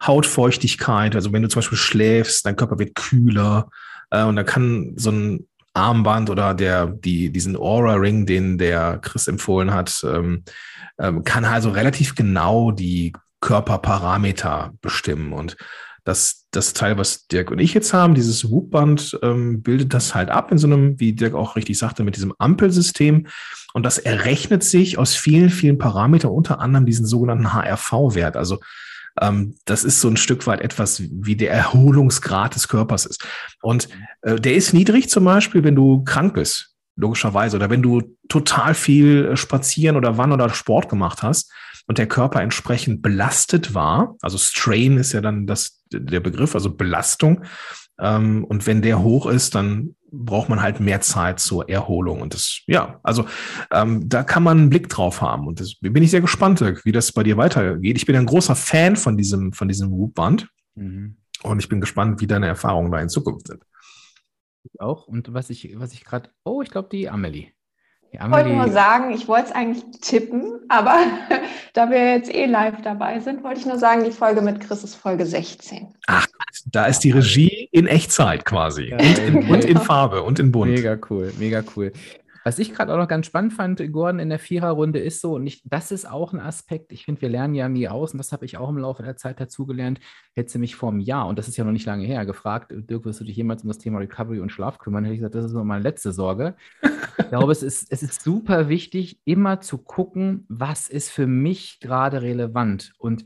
Hautfeuchtigkeit, 0.00 1.16
also 1.16 1.32
wenn 1.32 1.42
du 1.42 1.48
zum 1.48 1.60
Beispiel 1.60 1.78
schläfst, 1.78 2.46
dein 2.46 2.56
Körper 2.56 2.78
wird 2.78 2.94
kühler 2.94 3.68
äh, 4.10 4.24
und 4.24 4.36
da 4.36 4.44
kann 4.44 4.94
so 4.96 5.10
ein 5.10 5.48
Armband 5.74 6.30
oder 6.30 6.54
der, 6.54 6.86
die, 6.86 7.30
diesen 7.30 7.56
Aura-Ring, 7.56 8.26
den 8.26 8.58
der 8.58 8.98
Chris 8.98 9.28
empfohlen 9.28 9.72
hat, 9.72 10.04
ähm, 10.04 10.44
ähm, 10.98 11.24
kann 11.24 11.44
also 11.44 11.70
relativ 11.70 12.14
genau 12.14 12.70
die 12.70 13.12
Körperparameter 13.40 14.72
bestimmen. 14.80 15.32
Und 15.32 15.56
das, 16.04 16.46
das 16.50 16.72
Teil, 16.72 16.98
was 16.98 17.26
Dirk 17.28 17.50
und 17.50 17.58
ich 17.58 17.74
jetzt 17.74 17.92
haben, 17.92 18.14
dieses 18.14 18.50
Whoop-Band, 18.50 19.18
ähm, 19.22 19.62
bildet 19.62 19.94
das 19.94 20.14
halt 20.14 20.30
ab 20.30 20.50
in 20.50 20.58
so 20.58 20.66
einem, 20.66 20.98
wie 20.98 21.12
Dirk 21.12 21.34
auch 21.34 21.56
richtig 21.56 21.78
sagte, 21.78 22.02
mit 22.02 22.16
diesem 22.16 22.34
Ampelsystem. 22.38 23.28
Und 23.72 23.84
das 23.84 23.98
errechnet 23.98 24.64
sich 24.64 24.98
aus 24.98 25.14
vielen, 25.14 25.48
vielen 25.50 25.78
Parametern, 25.78 26.30
unter 26.30 26.60
anderem 26.60 26.86
diesen 26.86 27.06
sogenannten 27.06 27.52
HRV-Wert. 27.52 28.36
Also 28.36 28.58
ähm, 29.20 29.56
das 29.64 29.84
ist 29.84 30.00
so 30.00 30.08
ein 30.08 30.16
Stück 30.16 30.46
weit 30.46 30.60
etwas, 30.60 31.02
wie 31.02 31.36
der 31.36 31.52
Erholungsgrad 31.52 32.54
des 32.54 32.68
Körpers 32.68 33.06
ist. 33.06 33.24
Und 33.60 33.88
äh, 34.22 34.36
der 34.36 34.54
ist 34.54 34.72
niedrig 34.72 35.08
zum 35.10 35.24
Beispiel, 35.24 35.64
wenn 35.64 35.74
du 35.74 36.02
krank 36.04 36.34
bist, 36.34 36.74
logischerweise, 36.96 37.56
oder 37.56 37.70
wenn 37.70 37.82
du 37.82 38.02
total 38.28 38.74
viel 38.74 39.26
äh, 39.26 39.36
spazieren 39.36 39.96
oder 39.96 40.16
wann 40.18 40.32
oder 40.32 40.50
Sport 40.50 40.88
gemacht 40.88 41.22
hast 41.22 41.52
und 41.86 41.98
der 41.98 42.06
Körper 42.06 42.40
entsprechend 42.40 43.02
belastet 43.02 43.74
war. 43.74 44.16
Also 44.22 44.38
Strain 44.38 44.96
ist 44.96 45.12
ja 45.12 45.20
dann 45.20 45.46
das, 45.46 45.82
der 45.92 46.20
Begriff, 46.20 46.54
also 46.54 46.74
Belastung. 46.74 47.44
Ähm, 48.00 48.44
und 48.44 48.66
wenn 48.66 48.82
der 48.82 49.02
hoch 49.02 49.26
ist, 49.26 49.54
dann 49.54 49.94
braucht 50.12 50.48
man 50.48 50.60
halt 50.60 50.78
mehr 50.78 51.00
Zeit 51.00 51.40
zur 51.40 51.68
Erholung. 51.68 52.20
Und 52.20 52.34
das, 52.34 52.60
ja, 52.66 53.00
also 53.02 53.26
ähm, 53.70 54.08
da 54.08 54.22
kann 54.22 54.42
man 54.42 54.58
einen 54.58 54.70
Blick 54.70 54.88
drauf 54.88 55.22
haben. 55.22 55.46
Und 55.46 55.58
das 55.58 55.74
bin 55.80 56.02
ich 56.02 56.10
sehr 56.10 56.20
gespannt, 56.20 56.60
wie 56.60 56.92
das 56.92 57.12
bei 57.12 57.22
dir 57.22 57.36
weitergeht. 57.38 57.96
Ich 57.96 58.06
bin 58.06 58.16
ein 58.16 58.26
großer 58.26 58.54
Fan 58.54 58.96
von 58.96 59.16
diesem, 59.16 59.52
von 59.52 59.68
diesem 59.68 59.90
Whoop-Band. 59.90 60.48
Mhm. 60.74 61.16
Und 61.42 61.58
ich 61.58 61.68
bin 61.68 61.80
gespannt, 61.80 62.20
wie 62.20 62.26
deine 62.26 62.46
Erfahrungen 62.46 62.92
da 62.92 63.00
in 63.00 63.08
Zukunft 63.08 63.48
sind. 63.48 63.64
Ich 64.64 64.80
auch. 64.80 65.08
Und 65.08 65.32
was 65.32 65.50
ich, 65.50 65.72
was 65.76 65.92
ich 65.92 66.04
gerade, 66.04 66.30
oh, 66.44 66.62
ich 66.62 66.70
glaube, 66.70 66.88
die 66.92 67.08
Amelie. 67.08 67.48
Ich 68.12 68.30
wollte 68.30 68.50
nur 68.50 68.68
sagen, 68.68 69.10
ich 69.12 69.26
wollte 69.26 69.46
es 69.46 69.52
eigentlich 69.52 69.84
tippen, 70.02 70.60
aber 70.68 70.98
da 71.72 71.90
wir 71.90 72.14
jetzt 72.14 72.32
eh 72.32 72.44
live 72.44 72.82
dabei 72.82 73.20
sind, 73.20 73.42
wollte 73.42 73.60
ich 73.60 73.66
nur 73.66 73.78
sagen, 73.78 74.04
die 74.04 74.10
Folge 74.10 74.42
mit 74.42 74.60
Chris 74.60 74.84
ist 74.84 74.96
Folge 74.96 75.24
16. 75.24 75.88
Ach, 76.08 76.26
da 76.66 76.84
ist 76.84 77.00
die 77.04 77.10
Regie 77.10 77.68
in 77.72 77.86
Echtzeit 77.86 78.44
quasi. 78.44 78.90
Ja, 78.90 78.98
und, 78.98 79.18
in, 79.18 79.50
und, 79.50 79.64
in, 79.64 79.78
Farbe 79.78 80.22
und 80.22 80.38
in 80.38 80.52
Bunt. 80.52 80.72
Mega 80.72 80.98
cool, 81.08 81.32
mega 81.38 81.62
cool. 81.74 81.92
Was 82.44 82.58
ich 82.58 82.74
gerade 82.74 82.92
auch 82.92 82.98
noch 82.98 83.08
ganz 83.08 83.26
spannend 83.26 83.52
fand, 83.52 83.82
Gordon, 83.92 84.18
in 84.18 84.28
der 84.28 84.38
Viererrunde 84.38 84.98
ist 84.98 85.20
so, 85.20 85.34
und 85.34 85.46
ich, 85.46 85.62
das 85.64 85.92
ist 85.92 86.08
auch 86.08 86.32
ein 86.32 86.40
Aspekt, 86.40 86.92
ich 86.92 87.04
finde, 87.04 87.22
wir 87.22 87.28
lernen 87.28 87.54
ja 87.54 87.68
nie 87.68 87.88
aus, 87.88 88.12
und 88.12 88.18
das 88.18 88.32
habe 88.32 88.44
ich 88.44 88.56
auch 88.56 88.68
im 88.68 88.78
Laufe 88.78 89.02
der 89.02 89.16
Zeit 89.16 89.40
dazugelernt. 89.40 90.00
Hätte 90.34 90.50
sie 90.50 90.58
mich 90.58 90.74
vor 90.74 90.90
einem 90.90 91.00
Jahr, 91.00 91.26
und 91.28 91.38
das 91.38 91.48
ist 91.48 91.56
ja 91.56 91.64
noch 91.64 91.72
nicht 91.72 91.86
lange 91.86 92.06
her, 92.06 92.26
gefragt, 92.26 92.72
Dirk, 92.74 93.04
wirst 93.04 93.20
du 93.20 93.24
dich 93.24 93.36
jemals 93.36 93.62
um 93.62 93.68
das 93.68 93.78
Thema 93.78 93.98
Recovery 93.98 94.40
und 94.40 94.50
Schlaf 94.50 94.78
kümmern? 94.78 95.04
Hätte 95.04 95.14
ich 95.14 95.20
gesagt, 95.20 95.34
das 95.34 95.46
ist 95.46 95.52
nur 95.52 95.64
meine 95.64 95.82
letzte 95.82 96.12
Sorge. 96.12 96.56
ich 97.18 97.28
glaube, 97.28 97.52
es 97.52 97.62
ist, 97.62 97.90
es 97.90 98.02
ist 98.02 98.22
super 98.22 98.68
wichtig, 98.68 99.20
immer 99.24 99.60
zu 99.60 99.78
gucken, 99.78 100.44
was 100.48 100.88
ist 100.88 101.10
für 101.10 101.26
mich 101.26 101.80
gerade 101.80 102.22
relevant. 102.22 102.92
Und 102.98 103.24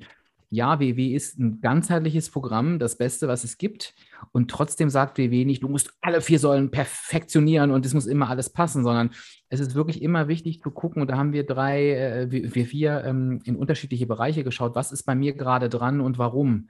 ja, 0.51 0.79
WW 0.79 1.15
ist 1.15 1.39
ein 1.39 1.61
ganzheitliches 1.61 2.31
Programm, 2.31 2.79
das 2.79 2.97
Beste, 2.97 3.29
was 3.29 3.45
es 3.45 3.59
gibt. 3.59 3.95
Und 4.33 4.51
trotzdem 4.51 4.91
sagt 4.91 5.19
WW 5.19 5.45
nicht, 5.45 5.63
du 5.63 5.69
musst 5.69 5.93
alle 6.01 6.21
vier 6.21 6.39
Säulen 6.39 6.71
perfektionieren 6.71 7.71
und 7.71 7.87
es 7.87 7.95
muss 7.95 8.07
immer 8.07 8.29
alles 8.29 8.51
passen, 8.51 8.85
sondern 8.85 9.11
es 9.49 9.61
ist 9.61 9.75
wirklich 9.75 10.03
immer 10.03 10.29
wichtig 10.29 10.61
zu 10.61 10.71
gucken. 10.71 11.03
Und 11.03 11.09
da 11.09 11.17
haben 11.17 11.33
wir 11.33 11.45
drei, 11.45 11.91
äh, 11.93 12.31
wir 12.31 12.67
vier 12.67 13.05
ähm, 13.05 13.41
in 13.45 13.57
unterschiedliche 13.57 14.07
Bereiche 14.07 14.45
geschaut. 14.45 14.75
Was 14.75 14.93
ist 14.93 15.05
bei 15.05 15.15
mir 15.15 15.35
gerade 15.35 15.69
dran 15.69 16.01
und 16.01 16.19
warum? 16.19 16.69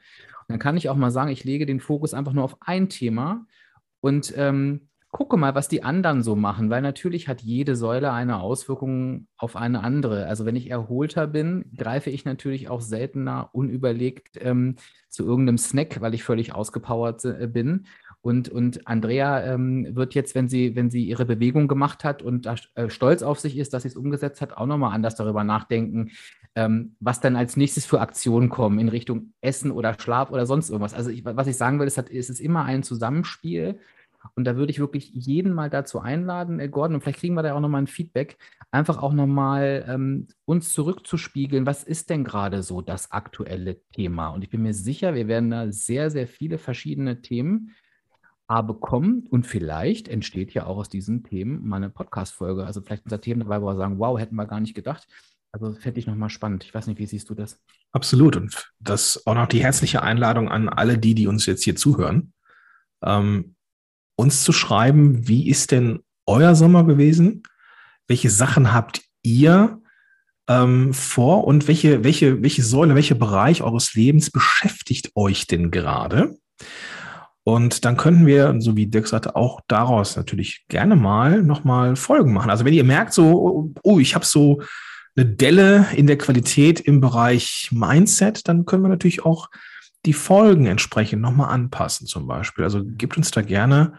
Und 0.49 0.53
dann 0.53 0.59
kann 0.59 0.77
ich 0.77 0.89
auch 0.89 0.97
mal 0.97 1.11
sagen, 1.11 1.31
ich 1.31 1.45
lege 1.45 1.67
den 1.67 1.81
Fokus 1.81 2.15
einfach 2.15 2.33
nur 2.33 2.45
auf 2.45 2.57
ein 2.61 2.89
Thema 2.89 3.47
und 4.01 4.33
ähm, 4.37 4.89
gucke 5.17 5.39
mal, 5.39 5.55
was 5.55 5.67
die 5.67 5.83
anderen 5.83 6.23
so 6.23 6.37
machen, 6.37 6.69
weil 6.69 6.83
natürlich 6.83 7.27
hat 7.27 7.41
jede 7.41 7.75
Säule 7.75 8.13
eine 8.13 8.39
Auswirkung 8.39 9.29
auf 9.39 9.57
eine 9.57 9.83
andere. 9.83 10.27
Also 10.27 10.45
wenn 10.45 10.57
ich 10.57 10.71
erholter 10.71 11.27
bin, 11.27 11.73
greife 11.75 12.11
ich 12.11 12.27
natürlich 12.27 12.69
auch 12.69 12.83
seltener 12.83 13.49
unüberlegt 13.53 14.37
ähm, 14.39 14.77
zu 15.09 15.25
irgendeinem 15.25 15.57
Snack, 15.57 16.03
weil 16.03 16.13
ich 16.13 16.23
völlig 16.23 16.55
ausgepowert 16.55 17.25
äh, 17.25 17.47
bin. 17.51 17.87
Und, 18.21 18.51
und 18.51 18.87
Andrea 18.87 19.43
ähm, 19.55 19.97
wird 19.97 20.15
jetzt, 20.15 20.35
wenn 20.35 20.51
sie, 20.51 20.77
wenn 20.77 20.91
sie 20.91 21.05
ihre 21.05 21.25
Bewegung 21.25 21.67
gemacht 21.67 22.05
hat 22.05 22.21
und 22.21 22.45
da 22.45 22.57
äh, 22.75 22.91
stolz 22.91 23.23
auf 23.23 23.41
sich 23.41 23.57
ist, 23.57 23.73
dass 23.73 23.85
sie 23.85 23.89
es 23.89 23.97
umgesetzt 23.97 24.43
hat, 24.43 24.53
auch 24.55 24.67
nochmal 24.67 24.95
anders 24.95 25.15
darüber 25.15 25.45
nachdenken, 25.45 26.11
ähm, 26.55 26.95
was 27.01 27.21
dann 27.21 27.37
als 27.37 27.57
nächstes 27.57 27.87
für 27.87 28.03
Aktionen 28.03 28.51
kommen 28.51 28.79
in 28.79 28.91
Richtung 28.91 29.33
Essen 29.41 29.71
oder 29.71 29.99
Schlaf 29.99 30.31
oder 30.31 30.45
sonst 30.45 30.69
irgendwas. 30.69 30.93
Also 30.93 31.09
ich, 31.09 31.25
was 31.25 31.47
ich 31.47 31.57
sagen 31.57 31.81
will, 31.81 31.87
ist, 31.87 31.97
es 31.97 32.29
ist 32.29 32.41
immer 32.41 32.67
ein 32.67 32.83
Zusammenspiel. 32.83 33.79
Und 34.35 34.45
da 34.45 34.57
würde 34.57 34.71
ich 34.71 34.79
wirklich 34.79 35.11
jeden 35.13 35.53
mal 35.53 35.71
dazu 35.71 36.01
einladen, 36.01 36.61
äh, 36.61 36.69
Gordon, 36.69 36.97
und 36.97 37.01
vielleicht 37.03 37.21
kriegen 37.21 37.35
wir 37.35 37.43
da 37.43 37.55
auch 37.55 37.61
nochmal 37.61 37.83
ein 37.83 37.87
Feedback, 37.87 38.37
einfach 38.71 39.03
auch 39.03 39.13
nochmal 39.13 39.85
ähm, 39.89 40.29
uns 40.45 40.73
zurückzuspiegeln, 40.73 41.67
was 41.67 41.85
ist 41.85 42.11
denn 42.11 42.25
gerade 42.25 42.63
so 42.63 42.81
das 42.81 43.13
aktuelle 43.13 43.81
Thema? 43.93 44.29
Und 44.29 44.43
ich 44.43 44.51
bin 44.51 44.63
mir 44.63 44.75
sicher, 44.75 45.15
wir 45.15 45.29
werden 45.29 45.51
da 45.51 45.71
sehr, 45.73 46.11
sehr 46.11 46.27
viele 46.27 46.59
verschiedene 46.59 47.23
Themen 47.23 47.73
bekommen 48.49 49.27
und 49.29 49.45
vielleicht 49.45 50.07
entsteht 50.07 50.55
ja 50.55 50.67
auch 50.67 50.77
aus 50.77 50.89
diesen 50.89 51.25
Themen 51.25 51.67
mal 51.67 51.79
eine 51.79 51.91
Podcast-Folge. 51.91 52.65
Also 52.65 52.81
vielleicht 52.81 53.05
unser 53.05 53.21
Themen 53.21 53.41
dabei, 53.41 53.61
wo 53.61 53.67
wir 53.67 53.75
sagen, 53.75 53.99
wow, 53.99 54.19
hätten 54.21 54.37
wir 54.37 54.47
gar 54.47 54.61
nicht 54.61 54.75
gedacht. 54.75 55.09
Also 55.51 55.75
fände 55.75 55.99
ich 55.99 56.07
nochmal 56.07 56.31
spannend. 56.31 56.63
Ich 56.63 56.73
weiß 56.73 56.87
nicht, 56.87 57.01
wie 57.01 57.07
siehst 57.07 57.29
du 57.29 57.35
das? 57.35 57.61
Absolut. 57.91 58.37
Und 58.37 58.73
das 58.79 59.27
auch 59.27 59.35
noch 59.35 59.49
die 59.49 59.63
herzliche 59.63 60.03
Einladung 60.03 60.49
an 60.49 60.69
alle 60.69 60.97
die, 60.97 61.17
die 61.17 61.27
uns 61.27 61.45
jetzt 61.47 61.65
hier 61.65 61.75
zuhören, 61.75 62.35
ähm, 63.03 63.56
uns 64.17 64.43
zu 64.43 64.53
schreiben, 64.53 65.29
wie 65.29 65.49
ist 65.49 65.71
denn 65.71 66.01
euer 66.27 66.55
Sommer 66.55 66.85
gewesen? 66.85 67.43
Welche 68.09 68.31
Sachen 68.31 68.73
habt 68.73 69.03
ihr 69.23 69.81
ähm, 70.49 70.93
vor 70.93 71.45
und 71.45 71.69
welche, 71.69 72.05
welche, 72.05 72.43
welche 72.43 72.63
Säule, 72.63 72.95
welcher 72.95 73.15
Bereich 73.15 73.63
eures 73.63 73.95
Lebens 73.95 74.31
beschäftigt 74.31 75.13
euch 75.15 75.47
denn 75.47 75.71
gerade? 75.71 76.37
Und 77.45 77.85
dann 77.85 77.97
könnten 77.97 78.27
wir, 78.27 78.57
so 78.59 78.75
wie 78.75 78.89
Dirk 78.89 79.07
sagte, 79.07 79.37
auch 79.37 79.61
daraus 79.69 80.17
natürlich 80.17 80.65
gerne 80.69 80.97
mal 80.97 81.43
nochmal 81.43 81.95
Folgen 81.95 82.33
machen. 82.33 82.51
Also 82.51 82.65
wenn 82.65 82.75
ihr 82.75 82.83
merkt, 82.83 83.13
so, 83.13 83.73
oh, 83.85 84.01
ich 84.01 84.17
habe 84.17 84.25
so 84.25 84.63
eine 85.17 85.27
Delle 85.27 85.87
in 85.95 86.09
der 86.09 86.19
Qualität 86.19 86.81
im 86.81 87.01
Bereich 87.01 87.69
Mindset, 87.71 88.49
dann 88.49 88.65
können 88.67 88.83
wir 88.83 88.89
natürlich 88.89 89.25
auch 89.25 89.49
die 90.07 90.13
Folgen 90.13 90.67
entsprechend 90.67 91.21
nochmal 91.21 91.51
anpassen 91.51 92.07
zum 92.07 92.27
Beispiel. 92.27 92.65
Also 92.65 92.83
gebt 92.85 93.17
uns 93.17 93.31
da 93.31 93.43
gerne 93.43 93.99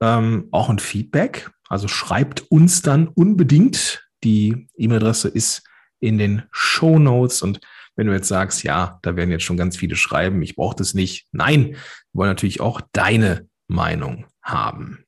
ähm, 0.00 0.48
auch 0.50 0.68
ein 0.68 0.78
Feedback. 0.78 1.50
Also 1.68 1.88
schreibt 1.88 2.50
uns 2.50 2.82
dann 2.82 3.08
unbedingt. 3.08 4.08
Die 4.24 4.68
E-Mail-Adresse 4.76 5.28
ist 5.28 5.62
in 6.00 6.18
den 6.18 6.42
Show 6.50 6.98
Notes. 6.98 7.42
Und 7.42 7.60
wenn 7.94 8.06
du 8.06 8.12
jetzt 8.12 8.28
sagst, 8.28 8.62
ja, 8.62 8.98
da 9.02 9.16
werden 9.16 9.30
jetzt 9.30 9.44
schon 9.44 9.56
ganz 9.56 9.76
viele 9.76 9.96
schreiben, 9.96 10.42
ich 10.42 10.56
brauche 10.56 10.76
das 10.76 10.94
nicht. 10.94 11.28
Nein, 11.32 11.72
wir 11.72 11.78
wollen 12.12 12.30
natürlich 12.30 12.60
auch 12.60 12.80
deine 12.92 13.48
Meinung 13.68 14.26
haben. 14.42 15.04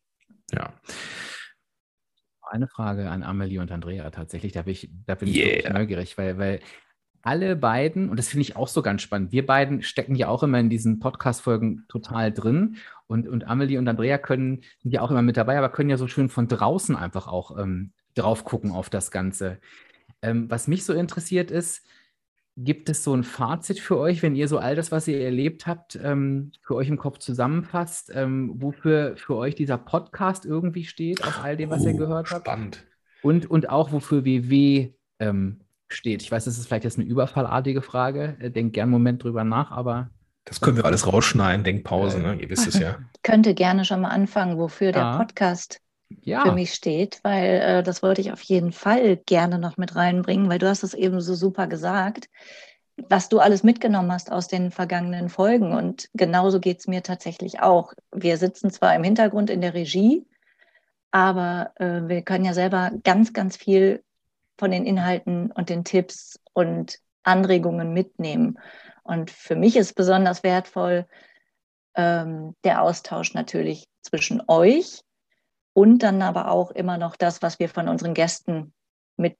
Ja 0.52 0.72
eine 2.50 2.68
Frage 2.68 3.10
an 3.10 3.22
Amelie 3.22 3.60
und 3.60 3.70
Andrea 3.70 4.10
tatsächlich. 4.10 4.52
Da 4.52 4.62
bin 4.62 4.72
ich, 4.72 4.90
da 5.06 5.14
bin 5.14 5.28
yeah. 5.28 5.58
ich 5.58 5.68
neugierig, 5.68 6.18
weil, 6.18 6.38
weil 6.38 6.60
alle 7.22 7.56
beiden, 7.56 8.08
und 8.08 8.18
das 8.18 8.28
finde 8.28 8.42
ich 8.42 8.56
auch 8.56 8.68
so 8.68 8.82
ganz 8.82 9.02
spannend, 9.02 9.32
wir 9.32 9.46
beiden 9.46 9.82
stecken 9.82 10.14
ja 10.14 10.28
auch 10.28 10.42
immer 10.42 10.58
in 10.58 10.70
diesen 10.70 10.98
Podcast-Folgen 11.00 11.84
total 11.88 12.32
drin. 12.32 12.76
Und, 13.06 13.26
und 13.26 13.46
Amelie 13.46 13.78
und 13.78 13.88
Andrea 13.88 14.18
können, 14.18 14.62
sind 14.82 14.92
ja 14.92 15.00
auch 15.00 15.10
immer 15.10 15.22
mit 15.22 15.36
dabei, 15.36 15.56
aber 15.58 15.70
können 15.70 15.90
ja 15.90 15.96
so 15.96 16.08
schön 16.08 16.28
von 16.28 16.48
draußen 16.48 16.94
einfach 16.94 17.26
auch 17.26 17.58
ähm, 17.58 17.92
drauf 18.14 18.44
gucken 18.44 18.70
auf 18.70 18.90
das 18.90 19.10
Ganze. 19.10 19.58
Ähm, 20.20 20.50
was 20.50 20.68
mich 20.68 20.84
so 20.84 20.92
interessiert 20.92 21.50
ist, 21.50 21.86
Gibt 22.60 22.88
es 22.88 23.04
so 23.04 23.14
ein 23.14 23.22
Fazit 23.22 23.78
für 23.78 23.96
euch, 23.98 24.20
wenn 24.20 24.34
ihr 24.34 24.48
so 24.48 24.58
all 24.58 24.74
das, 24.74 24.90
was 24.90 25.06
ihr 25.06 25.20
erlebt 25.20 25.68
habt, 25.68 25.96
ähm, 26.02 26.50
für 26.60 26.74
euch 26.74 26.88
im 26.88 26.98
Kopf 26.98 27.18
zusammenfasst, 27.18 28.10
ähm, 28.12 28.50
wofür 28.56 29.16
für 29.16 29.36
euch 29.36 29.54
dieser 29.54 29.78
Podcast 29.78 30.44
irgendwie 30.44 30.82
steht, 30.82 31.22
aus 31.22 31.38
all 31.40 31.56
dem, 31.56 31.70
was 31.70 31.84
oh, 31.84 31.86
ihr 31.86 31.94
gehört 31.94 32.32
habt? 32.32 32.46
Spannend. 32.46 32.84
Und, 33.22 33.48
und 33.48 33.70
auch, 33.70 33.92
wofür 33.92 34.24
WW 34.24 34.90
ähm, 35.20 35.60
steht. 35.88 36.22
Ich 36.22 36.30
weiß, 36.30 36.44
das 36.44 36.58
ist 36.58 36.66
vielleicht 36.66 36.84
jetzt 36.84 36.98
eine 36.98 37.08
überfallartige 37.08 37.82
Frage. 37.82 38.36
Äh, 38.40 38.50
denkt 38.50 38.74
gern 38.74 38.84
einen 38.84 38.92
Moment 38.92 39.22
drüber 39.22 39.44
nach, 39.44 39.70
aber. 39.70 40.10
Das 40.44 40.60
können 40.60 40.76
wir 40.76 40.86
alles 40.86 41.06
rausschneiden, 41.06 41.62
Denkpause, 41.62 42.20
ne? 42.20 42.34
ihr 42.40 42.48
wisst 42.48 42.66
es 42.66 42.78
ja. 42.78 42.98
Ich 43.14 43.22
könnte 43.22 43.54
gerne 43.54 43.84
schon 43.84 44.00
mal 44.00 44.08
anfangen, 44.08 44.56
wofür 44.56 44.92
ja. 44.92 44.92
der 44.92 45.18
Podcast 45.18 45.80
ja. 46.22 46.42
für 46.42 46.52
mich 46.52 46.72
steht, 46.72 47.20
weil 47.22 47.60
äh, 47.60 47.82
das 47.82 48.02
wollte 48.02 48.20
ich 48.20 48.32
auf 48.32 48.40
jeden 48.42 48.72
Fall 48.72 49.16
gerne 49.16 49.58
noch 49.58 49.76
mit 49.76 49.94
reinbringen, 49.94 50.48
weil 50.48 50.58
du 50.58 50.68
hast 50.68 50.82
es 50.82 50.94
eben 50.94 51.20
so 51.20 51.34
super 51.34 51.66
gesagt, 51.66 52.30
was 53.08 53.28
du 53.28 53.38
alles 53.38 53.62
mitgenommen 53.62 54.10
hast 54.10 54.32
aus 54.32 54.48
den 54.48 54.70
vergangenen 54.70 55.28
Folgen. 55.28 55.72
Und 55.72 56.08
genauso 56.14 56.60
geht 56.60 56.80
es 56.80 56.88
mir 56.88 57.02
tatsächlich 57.02 57.60
auch. 57.60 57.92
Wir 58.12 58.38
sitzen 58.38 58.70
zwar 58.70 58.94
im 58.94 59.04
Hintergrund 59.04 59.50
in 59.50 59.60
der 59.60 59.74
Regie, 59.74 60.26
aber 61.10 61.72
äh, 61.76 62.08
wir 62.08 62.22
können 62.22 62.44
ja 62.44 62.54
selber 62.54 62.90
ganz, 63.04 63.32
ganz 63.32 63.56
viel 63.56 64.02
von 64.58 64.70
den 64.70 64.84
Inhalten 64.84 65.50
und 65.52 65.68
den 65.68 65.84
Tipps 65.84 66.40
und 66.52 66.98
Anregungen 67.22 67.92
mitnehmen. 67.92 68.58
Und 69.02 69.30
für 69.30 69.56
mich 69.56 69.76
ist 69.76 69.94
besonders 69.94 70.42
wertvoll 70.42 71.06
ähm, 71.94 72.54
der 72.64 72.82
Austausch 72.82 73.34
natürlich 73.34 73.86
zwischen 74.02 74.42
euch, 74.48 75.02
und 75.78 76.02
dann 76.02 76.22
aber 76.22 76.50
auch 76.50 76.72
immer 76.72 76.98
noch 76.98 77.14
das, 77.14 77.40
was 77.40 77.60
wir 77.60 77.68
von 77.68 77.86
unseren 77.86 78.12
Gästen 78.12 78.74
mit, 79.16 79.36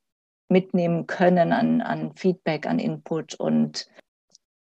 mitnehmen 0.49 1.09
können 1.09 1.53
an, 1.53 1.81
an 1.81 2.15
Feedback, 2.15 2.65
an 2.65 2.79
Input. 2.79 3.35
Und 3.35 3.89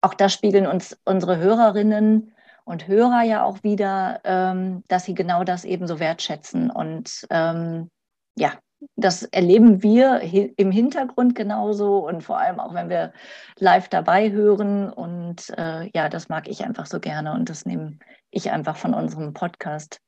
auch 0.01 0.13
das 0.13 0.33
spiegeln 0.33 0.67
uns 0.67 0.99
unsere 1.05 1.37
Hörerinnen 1.37 2.33
und 2.65 2.89
Hörer 2.89 3.23
ja 3.23 3.45
auch 3.45 3.63
wieder, 3.63 4.19
ähm, 4.25 4.83
dass 4.89 5.05
sie 5.05 5.13
genau 5.13 5.45
das 5.45 5.63
eben 5.63 5.87
so 5.87 6.01
wertschätzen. 6.01 6.71
Und 6.71 7.25
ähm, 7.29 7.89
ja, 8.35 8.51
das 8.95 9.23
erleben 9.23 9.83
wir 9.83 10.21
im 10.21 10.71
Hintergrund 10.71 11.35
genauso 11.35 12.07
und 12.07 12.23
vor 12.23 12.39
allem 12.39 12.59
auch, 12.59 12.73
wenn 12.73 12.89
wir 12.89 13.13
live 13.59 13.89
dabei 13.89 14.31
hören. 14.31 14.91
Und 14.91 15.49
äh, 15.57 15.89
ja, 15.93 16.09
das 16.09 16.29
mag 16.29 16.47
ich 16.47 16.63
einfach 16.63 16.85
so 16.85 16.99
gerne 16.99 17.33
und 17.33 17.49
das 17.49 17.65
nehme 17.65 17.97
ich 18.31 18.51
einfach 18.51 18.77
von 18.77 18.93
unserem 18.93 19.33
Podcast 19.33 19.99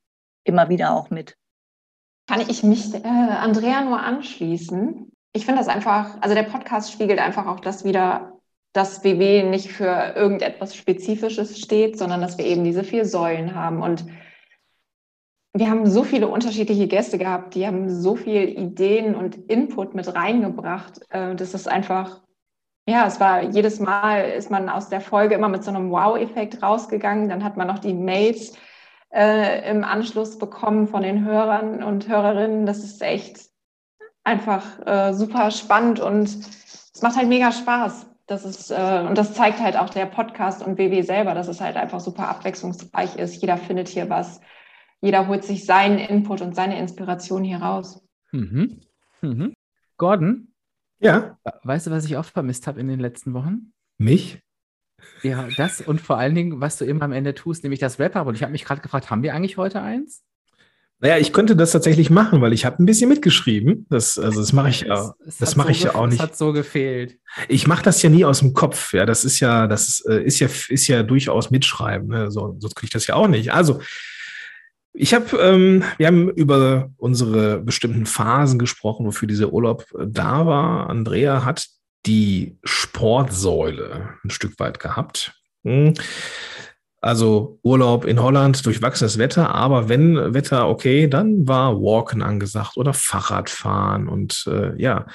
immer 0.43 0.69
wieder 0.69 0.95
auch 0.95 1.09
mit. 1.09 1.35
Kann 2.27 2.41
ich 2.41 2.63
mich 2.63 2.93
äh, 2.93 3.07
Andrea 3.07 3.81
nur 3.81 3.99
anschließen? 3.99 5.11
Ich 5.33 5.45
finde 5.45 5.59
das 5.59 5.67
einfach, 5.67 6.21
also 6.21 6.35
der 6.35 6.43
Podcast 6.43 6.91
spiegelt 6.91 7.19
einfach 7.19 7.47
auch 7.47 7.59
das 7.59 7.83
wieder, 7.83 8.39
dass 8.71 9.03
WW 9.03 9.43
nicht 9.43 9.71
für 9.71 10.13
irgendetwas 10.15 10.75
Spezifisches 10.75 11.59
steht, 11.59 11.97
sondern 11.97 12.21
dass 12.21 12.37
wir 12.37 12.45
eben 12.45 12.63
diese 12.63 12.83
vier 12.83 13.05
Säulen 13.05 13.55
haben. 13.55 13.81
Und 13.81 14.05
wir 15.53 15.69
haben 15.69 15.89
so 15.89 16.03
viele 16.03 16.27
unterschiedliche 16.27 16.87
Gäste 16.87 17.17
gehabt, 17.19 17.53
die 17.53 17.67
haben 17.67 17.89
so 17.89 18.15
viele 18.15 18.45
Ideen 18.45 19.13
und 19.13 19.35
Input 19.49 19.93
mit 19.93 20.13
reingebracht. 20.13 21.01
Äh, 21.09 21.35
das 21.35 21.53
ist 21.53 21.67
einfach, 21.67 22.21
ja, 22.87 23.05
es 23.05 23.19
war 23.19 23.43
jedes 23.43 23.79
Mal 23.79 24.31
ist 24.31 24.49
man 24.49 24.67
aus 24.67 24.89
der 24.89 25.01
Folge 25.01 25.35
immer 25.35 25.49
mit 25.49 25.63
so 25.63 25.69
einem 25.69 25.91
Wow-Effekt 25.91 26.63
rausgegangen. 26.63 27.29
Dann 27.29 27.43
hat 27.43 27.55
man 27.55 27.67
noch 27.67 27.79
die 27.79 27.93
Mails 27.93 28.57
äh, 29.13 29.69
im 29.69 29.83
Anschluss 29.83 30.39
bekommen 30.39 30.87
von 30.87 31.03
den 31.03 31.23
Hörern 31.23 31.83
und 31.83 32.07
Hörerinnen. 32.07 32.65
Das 32.65 32.79
ist 32.79 33.01
echt 33.03 33.39
einfach 34.23 34.63
äh, 34.87 35.13
super 35.13 35.51
spannend 35.51 35.99
und 35.99 36.29
es 36.93 37.01
macht 37.01 37.15
halt 37.15 37.29
mega 37.29 37.51
Spaß. 37.51 38.07
Das 38.25 38.43
ist, 38.45 38.71
äh, 38.71 39.05
und 39.07 39.17
das 39.17 39.33
zeigt 39.33 39.59
halt 39.59 39.77
auch 39.77 39.89
der 39.89 40.07
Podcast 40.07 40.65
und 40.65 40.79
WW 40.79 41.01
selber, 41.03 41.35
dass 41.35 41.47
es 41.47 41.61
halt 41.61 41.75
einfach 41.75 41.99
super 41.99 42.27
abwechslungsreich 42.29 43.17
ist. 43.17 43.39
Jeder 43.41 43.57
findet 43.57 43.89
hier 43.89 44.09
was. 44.09 44.39
Jeder 45.03 45.27
holt 45.27 45.43
sich 45.43 45.65
seinen 45.65 45.97
Input 45.97 46.39
und 46.39 46.55
seine 46.55 46.79
Inspiration 46.79 47.43
hier 47.43 47.57
raus. 47.57 48.01
Mhm. 48.31 48.79
Mhm. 49.21 49.53
Gordon? 49.97 50.53
Ja. 50.99 51.37
Weißt 51.63 51.87
du, 51.87 51.91
was 51.91 52.05
ich 52.05 52.15
oft 52.15 52.31
vermisst 52.31 52.67
habe 52.67 52.79
in 52.79 52.87
den 52.87 53.01
letzten 53.01 53.33
Wochen? 53.33 53.73
Mich? 53.97 54.39
Ja, 55.21 55.49
das 55.57 55.81
und 55.81 55.99
vor 55.99 56.19
allen 56.19 56.35
Dingen, 56.35 56.61
was 56.61 56.77
du 56.77 56.85
eben 56.85 57.01
am 57.01 57.11
Ende 57.11 57.35
tust, 57.35 57.63
nämlich 57.63 57.81
das 57.81 57.99
Wrap-Up. 57.99 58.27
Und 58.27 58.35
ich 58.35 58.43
habe 58.43 58.53
mich 58.53 58.63
gerade 58.63 58.79
gefragt, 58.79 59.09
haben 59.09 59.23
wir 59.23 59.35
eigentlich 59.35 59.57
heute 59.57 59.81
eins? 59.81 60.23
Naja, 60.99 61.17
ich 61.17 61.33
könnte 61.33 61.57
das 61.57 61.73
tatsächlich 61.73 62.09
machen, 62.09 62.39
weil 62.39 62.53
ich 62.53 62.63
habe 62.63 62.81
ein 62.81 62.85
bisschen 62.85 63.09
mitgeschrieben. 63.09 63.85
Das, 63.89 64.17
also 64.17 64.39
das 64.39 64.53
mache 64.53 64.69
ich 64.69 64.81
ja. 64.83 65.13
Das, 65.25 65.37
das 65.37 65.55
mache 65.57 65.67
so 65.67 65.71
ich 65.71 65.83
ja 65.83 65.95
auch 65.95 66.07
nicht. 66.07 66.21
Das 66.21 66.29
hat 66.29 66.37
so 66.37 66.53
gefehlt. 66.53 67.19
Ich 67.49 67.67
mache 67.67 67.83
das 67.83 68.01
ja 68.01 68.09
nie 68.09 68.23
aus 68.23 68.39
dem 68.39 68.53
Kopf. 68.53 68.93
Ja, 68.93 69.05
das 69.05 69.25
ist 69.25 69.41
ja, 69.41 69.67
das 69.67 69.89
ist, 69.89 70.05
äh, 70.07 70.23
ist 70.23 70.39
ja, 70.39 70.47
ist 70.69 70.87
ja 70.87 71.03
durchaus 71.03 71.51
mitschreiben. 71.51 72.07
Ne? 72.07 72.31
So, 72.31 72.55
sonst 72.57 72.75
kriege 72.75 72.85
ich 72.85 72.93
das 72.93 73.07
ja 73.07 73.15
auch 73.15 73.27
nicht. 73.27 73.51
Also 73.51 73.81
ich 74.93 75.13
habe, 75.13 75.37
ähm, 75.37 75.83
wir 75.97 76.07
haben 76.07 76.29
über 76.29 76.91
unsere 76.97 77.59
bestimmten 77.59 78.05
Phasen 78.05 78.59
gesprochen, 78.59 79.05
wofür 79.05 79.27
dieser 79.27 79.51
Urlaub 79.51 79.85
äh, 79.97 80.05
da 80.07 80.45
war. 80.45 80.89
Andrea 80.89 81.43
hat 81.43 81.67
die 82.05 82.57
Sportsäule 82.63 84.09
ein 84.23 84.29
Stück 84.29 84.59
weit 84.59 84.79
gehabt. 84.79 85.33
Hm. 85.63 85.93
Also 87.01 87.59
Urlaub 87.63 88.05
in 88.05 88.21
Holland, 88.21 88.65
durchwachsenes 88.65 89.17
Wetter, 89.17 89.53
aber 89.53 89.89
wenn 89.89 90.33
Wetter 90.33 90.69
okay, 90.69 91.07
dann 91.07 91.47
war 91.47 91.75
Walken 91.81 92.21
angesagt 92.21 92.77
oder 92.77 92.93
Fahrradfahren 92.93 94.07
und 94.07 94.45
äh, 94.47 94.79
ja, 94.81 95.05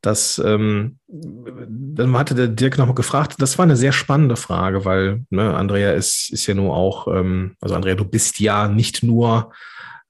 das, 0.00 0.40
ähm, 0.44 0.98
dann 1.08 2.16
hatte 2.16 2.34
der 2.34 2.48
Dirk 2.48 2.78
nochmal 2.78 2.94
gefragt, 2.94 3.36
das 3.38 3.58
war 3.58 3.64
eine 3.64 3.76
sehr 3.76 3.92
spannende 3.92 4.36
Frage, 4.36 4.84
weil 4.84 5.24
ne, 5.30 5.54
Andrea 5.54 5.92
ist, 5.92 6.30
ist 6.30 6.46
ja 6.46 6.54
nur 6.54 6.76
auch, 6.76 7.08
ähm, 7.08 7.56
also 7.60 7.74
Andrea, 7.74 7.96
du 7.96 8.04
bist 8.04 8.38
ja 8.38 8.68
nicht 8.68 9.02
nur 9.02 9.52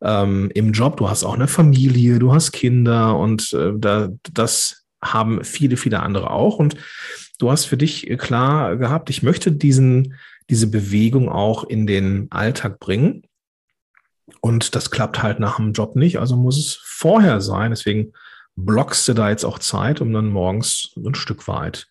ähm, 0.03 0.51
im 0.55 0.73
Job, 0.73 0.99
du 0.99 1.09
hast 1.09 1.25
auch 1.25 1.35
eine 1.35 1.49
Familie, 1.49 2.19
du 2.19 2.33
hast 2.33 2.53
Kinder 2.53 3.17
und 3.17 3.53
äh, 3.53 3.73
da, 3.77 4.09
das 4.33 4.85
haben 5.03 5.45
viele, 5.45 5.77
viele 5.77 6.01
andere 6.01 6.31
auch. 6.31 6.59
Und 6.59 6.77
du 7.39 7.51
hast 7.51 7.65
für 7.65 7.77
dich 7.77 8.07
klar 8.19 8.77
gehabt, 8.77 9.11
ich 9.11 9.23
möchte 9.23 9.53
diesen, 9.53 10.15
diese 10.51 10.67
Bewegung 10.67 11.29
auch 11.29 11.65
in 11.65 11.87
den 11.87 12.29
Alltag 12.31 12.79
bringen. 12.79 13.23
Und 14.41 14.75
das 14.75 14.91
klappt 14.91 15.23
halt 15.23 15.41
nach 15.41 15.57
dem 15.57 15.73
Job 15.73 15.97
nicht, 15.97 16.19
also 16.19 16.37
muss 16.37 16.59
es 16.59 16.81
vorher 16.85 17.41
sein. 17.41 17.71
Deswegen 17.71 18.13
blockst 18.65 19.09
du 19.09 19.15
da 19.15 19.31
jetzt 19.31 19.45
auch 19.45 19.59
Zeit, 19.59 20.01
um 20.01 20.13
dann 20.13 20.29
morgens 20.29 20.93
ein 20.97 21.15
Stück 21.15 21.49
weit 21.49 21.87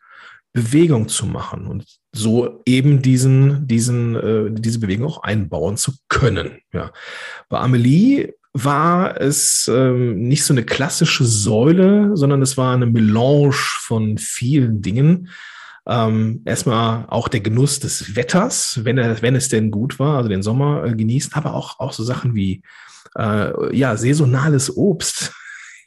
Bewegung 0.54 1.08
zu 1.08 1.26
machen 1.28 1.68
und 1.68 1.86
so 2.14 2.62
eben 2.66 3.02
diesen, 3.02 3.68
diesen, 3.68 4.16
äh, 4.16 4.52
diese 4.52 4.80
Bewegung 4.80 5.08
auch 5.08 5.24
einbauen 5.24 5.78
zu 5.78 5.94
können. 6.10 6.60
Ja. 6.74 6.92
Bei 7.48 7.60
Amelie 7.60 8.34
war 8.54 9.22
es 9.22 9.70
ähm, 9.72 10.28
nicht 10.28 10.44
so 10.44 10.54
eine 10.54 10.64
klassische 10.64 11.26
Säule, 11.26 12.12
sondern 12.16 12.42
es 12.42 12.58
war 12.58 12.74
eine 12.74 12.88
Melange 12.88 13.52
von 13.54 14.18
vielen 14.18 14.82
Dingen. 14.82 15.30
Ähm, 15.86 16.42
erstmal 16.44 17.06
auch 17.08 17.28
der 17.28 17.42
Genuss 17.42 17.80
des 17.80 18.16
Wetters, 18.16 18.80
wenn, 18.84 18.98
er, 18.98 19.22
wenn 19.22 19.36
es 19.36 19.50
denn 19.50 19.70
gut 19.70 20.00
war, 20.00 20.18
also 20.18 20.30
den 20.30 20.42
Sommer 20.42 20.86
äh, 20.86 20.96
genießen, 20.96 21.34
aber 21.34 21.54
auch, 21.54 21.80
auch 21.80 21.94
so 21.94 22.04
Sachen 22.04 22.34
wie 22.34 22.64
äh, 23.16 23.76
ja, 23.76 23.96
saisonales 23.96 24.76
Obst, 24.76 25.34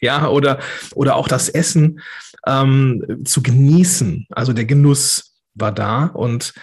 ja, 0.01 0.29
oder, 0.29 0.59
oder 0.95 1.17
auch 1.17 1.29
das 1.29 1.49
Essen 1.49 2.01
ähm, 2.47 3.23
zu 3.25 3.43
genießen. 3.43 4.27
Also 4.31 4.53
der 4.53 4.65
Genuss 4.65 5.37
war 5.55 5.73
da 5.73 6.07
und 6.07 6.55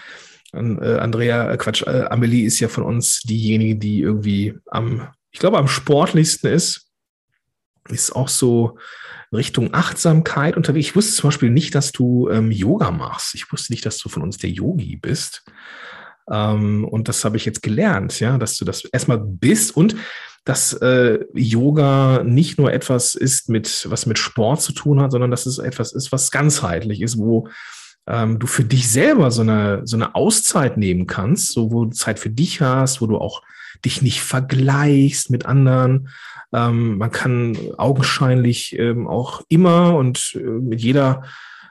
äh, 0.52 0.58
Andrea, 0.58 1.52
äh, 1.52 1.56
Quatsch, 1.56 1.82
äh, 1.82 2.06
Amelie 2.10 2.46
ist 2.46 2.60
ja 2.60 2.68
von 2.68 2.84
uns 2.84 3.20
diejenige, 3.22 3.76
die 3.76 4.00
irgendwie 4.00 4.54
am, 4.66 5.08
ich 5.30 5.40
glaube, 5.40 5.58
am 5.58 5.68
sportlichsten 5.68 6.50
ist. 6.50 6.86
Ist 7.88 8.14
auch 8.14 8.28
so 8.28 8.78
Richtung 9.32 9.72
Achtsamkeit 9.72 10.56
unterwegs. 10.56 10.88
Ich 10.88 10.96
wusste 10.96 11.14
zum 11.14 11.28
Beispiel 11.28 11.50
nicht, 11.50 11.74
dass 11.74 11.92
du 11.92 12.28
ähm, 12.28 12.50
Yoga 12.50 12.90
machst. 12.90 13.34
Ich 13.34 13.50
wusste 13.52 13.72
nicht, 13.72 13.84
dass 13.86 13.98
du 13.98 14.08
von 14.08 14.22
uns 14.22 14.38
der 14.38 14.50
Yogi 14.50 14.96
bist. 14.96 15.44
Ähm, 16.30 16.84
und 16.84 17.08
das 17.08 17.24
habe 17.24 17.36
ich 17.36 17.44
jetzt 17.44 17.62
gelernt, 17.62 18.20
ja, 18.20 18.38
dass 18.38 18.56
du 18.56 18.64
das 18.64 18.84
erstmal 18.84 19.18
bist 19.18 19.76
und 19.76 19.96
dass 20.44 20.72
äh, 20.74 21.18
Yoga 21.34 22.22
nicht 22.24 22.58
nur 22.58 22.72
etwas 22.72 23.14
ist, 23.14 23.48
mit, 23.48 23.86
was 23.90 24.06
mit 24.06 24.18
Sport 24.18 24.62
zu 24.62 24.72
tun 24.72 25.00
hat, 25.00 25.12
sondern 25.12 25.30
dass 25.30 25.46
es 25.46 25.58
etwas 25.58 25.92
ist, 25.92 26.10
was 26.12 26.30
ganzheitlich 26.30 27.02
ist, 27.02 27.18
wo 27.18 27.48
ähm, 28.06 28.38
du 28.38 28.46
für 28.46 28.64
dich 28.64 28.88
selber 28.88 29.30
so 29.30 29.42
eine, 29.42 29.82
so 29.84 29.96
eine 29.96 30.14
Auszeit 30.14 30.76
nehmen 30.76 31.06
kannst, 31.06 31.52
so 31.52 31.70
wo 31.70 31.84
du 31.84 31.90
Zeit 31.90 32.18
für 32.18 32.30
dich 32.30 32.60
hast, 32.60 33.00
wo 33.00 33.06
du 33.06 33.18
auch 33.18 33.42
dich 33.84 34.02
nicht 34.02 34.22
vergleichst 34.22 35.30
mit 35.30 35.46
anderen. 35.46 36.08
Ähm, 36.52 36.98
man 36.98 37.10
kann 37.10 37.56
augenscheinlich 37.76 38.78
ähm, 38.78 39.06
auch 39.06 39.42
immer 39.48 39.96
und 39.96 40.34
äh, 40.34 40.40
mit 40.40 40.80
jeder 40.80 41.24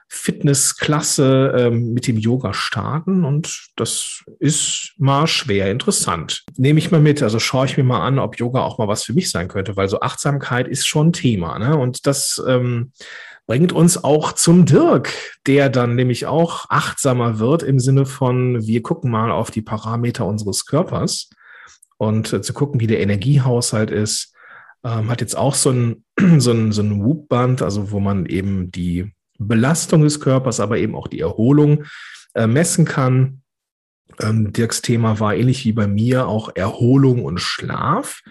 Fitnessklasse 0.09 1.53
ähm, 1.57 1.93
mit 1.93 2.07
dem 2.07 2.17
Yoga 2.17 2.53
starten 2.53 3.25
und 3.25 3.69
das 3.75 4.23
ist 4.39 4.93
mal 4.97 5.27
schwer 5.27 5.69
interessant. 5.69 6.45
Nehme 6.55 6.79
ich 6.79 6.91
mal 6.91 7.01
mit, 7.01 7.21
also 7.21 7.39
schaue 7.39 7.65
ich 7.65 7.77
mir 7.77 7.83
mal 7.83 8.05
an, 8.05 8.17
ob 8.17 8.37
Yoga 8.37 8.61
auch 8.61 8.77
mal 8.77 8.87
was 8.87 9.03
für 9.03 9.13
mich 9.13 9.29
sein 9.29 9.49
könnte, 9.49 9.75
weil 9.75 9.89
so 9.89 9.99
Achtsamkeit 9.99 10.67
ist 10.67 10.87
schon 10.87 11.11
Thema. 11.11 11.59
Ne? 11.59 11.77
Und 11.77 12.07
das 12.07 12.41
ähm, 12.47 12.93
bringt 13.47 13.73
uns 13.73 14.01
auch 14.01 14.31
zum 14.31 14.65
Dirk, 14.65 15.11
der 15.45 15.69
dann 15.69 15.95
nämlich 15.95 16.25
auch 16.25 16.69
achtsamer 16.69 17.39
wird 17.39 17.63
im 17.63 17.79
Sinne 17.79 18.05
von, 18.05 18.65
wir 18.65 18.81
gucken 18.83 19.11
mal 19.11 19.31
auf 19.31 19.51
die 19.51 19.61
Parameter 19.61 20.25
unseres 20.25 20.65
Körpers 20.65 21.29
und 21.97 22.31
äh, 22.31 22.41
zu 22.41 22.53
gucken, 22.53 22.79
wie 22.79 22.87
der 22.87 23.01
Energiehaushalt 23.01 23.91
ist. 23.91 24.33
Ähm, 24.85 25.09
hat 25.09 25.19
jetzt 25.19 25.35
auch 25.35 25.55
so 25.55 25.71
ein, 25.71 26.05
so 26.39 26.51
ein, 26.51 26.71
so 26.71 26.81
ein 26.81 27.03
Whoop-Band, 27.03 27.61
also 27.61 27.91
wo 27.91 27.99
man 27.99 28.25
eben 28.25 28.71
die 28.71 29.11
Belastung 29.38 30.04
des 30.04 30.19
Körpers, 30.19 30.60
aber 30.60 30.78
eben 30.78 30.95
auch 30.95 31.08
die 31.08 31.19
Erholung 31.19 31.86
äh, 32.34 32.47
messen 32.47 32.86
kann. 32.86 33.41
Ähm, 34.19 34.54
Dirks 34.54 34.82
Thema 34.82 35.19
war 35.19 35.36
ähnlich 35.36 35.65
wie 35.65 35.73
bei 35.73 35.88
mir 35.88 36.28
auch 36.28 36.50
Erholung 36.56 37.23
und 37.26 37.39
Schlaf. 37.39 38.21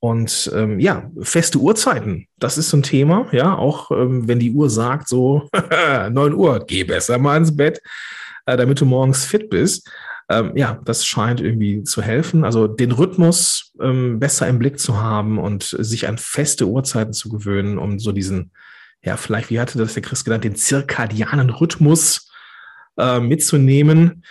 Und 0.00 0.50
ähm, 0.54 0.78
ja, 0.78 1.10
feste 1.20 1.58
Uhrzeiten, 1.58 2.28
das 2.38 2.56
ist 2.56 2.70
so 2.70 2.76
ein 2.76 2.84
Thema, 2.84 3.26
ja, 3.32 3.56
auch 3.56 3.90
ähm, 3.90 4.28
wenn 4.28 4.38
die 4.38 4.52
Uhr 4.52 4.70
sagt, 4.70 5.08
so 5.08 5.48
9 6.10 6.34
Uhr, 6.34 6.64
geh 6.64 6.84
besser 6.84 7.18
mal 7.18 7.36
ins 7.36 7.56
Bett, 7.56 7.80
äh, 8.46 8.56
damit 8.56 8.80
du 8.80 8.84
morgens 8.84 9.24
fit 9.24 9.50
bist. 9.50 9.90
Ähm, 10.30 10.52
ja, 10.54 10.80
das 10.84 11.04
scheint 11.04 11.40
irgendwie 11.40 11.82
zu 11.82 12.02
helfen. 12.02 12.44
Also 12.44 12.68
den 12.68 12.92
Rhythmus 12.92 13.72
ähm, 13.80 14.20
besser 14.20 14.46
im 14.46 14.58
Blick 14.58 14.78
zu 14.78 14.98
haben 14.98 15.38
und 15.38 15.64
sich 15.64 16.06
an 16.06 16.18
feste 16.18 16.66
Uhrzeiten 16.66 17.12
zu 17.12 17.28
gewöhnen, 17.28 17.78
um 17.78 17.98
so 17.98 18.12
diesen 18.12 18.52
ja, 19.02 19.16
vielleicht, 19.16 19.50
wie 19.50 19.60
hatte 19.60 19.78
das 19.78 19.94
der 19.94 20.02
Chris 20.02 20.24
genannt, 20.24 20.44
den 20.44 20.56
zirkadianen 20.56 21.50
Rhythmus 21.50 22.30
äh, 22.96 23.20
mitzunehmen. 23.20 24.24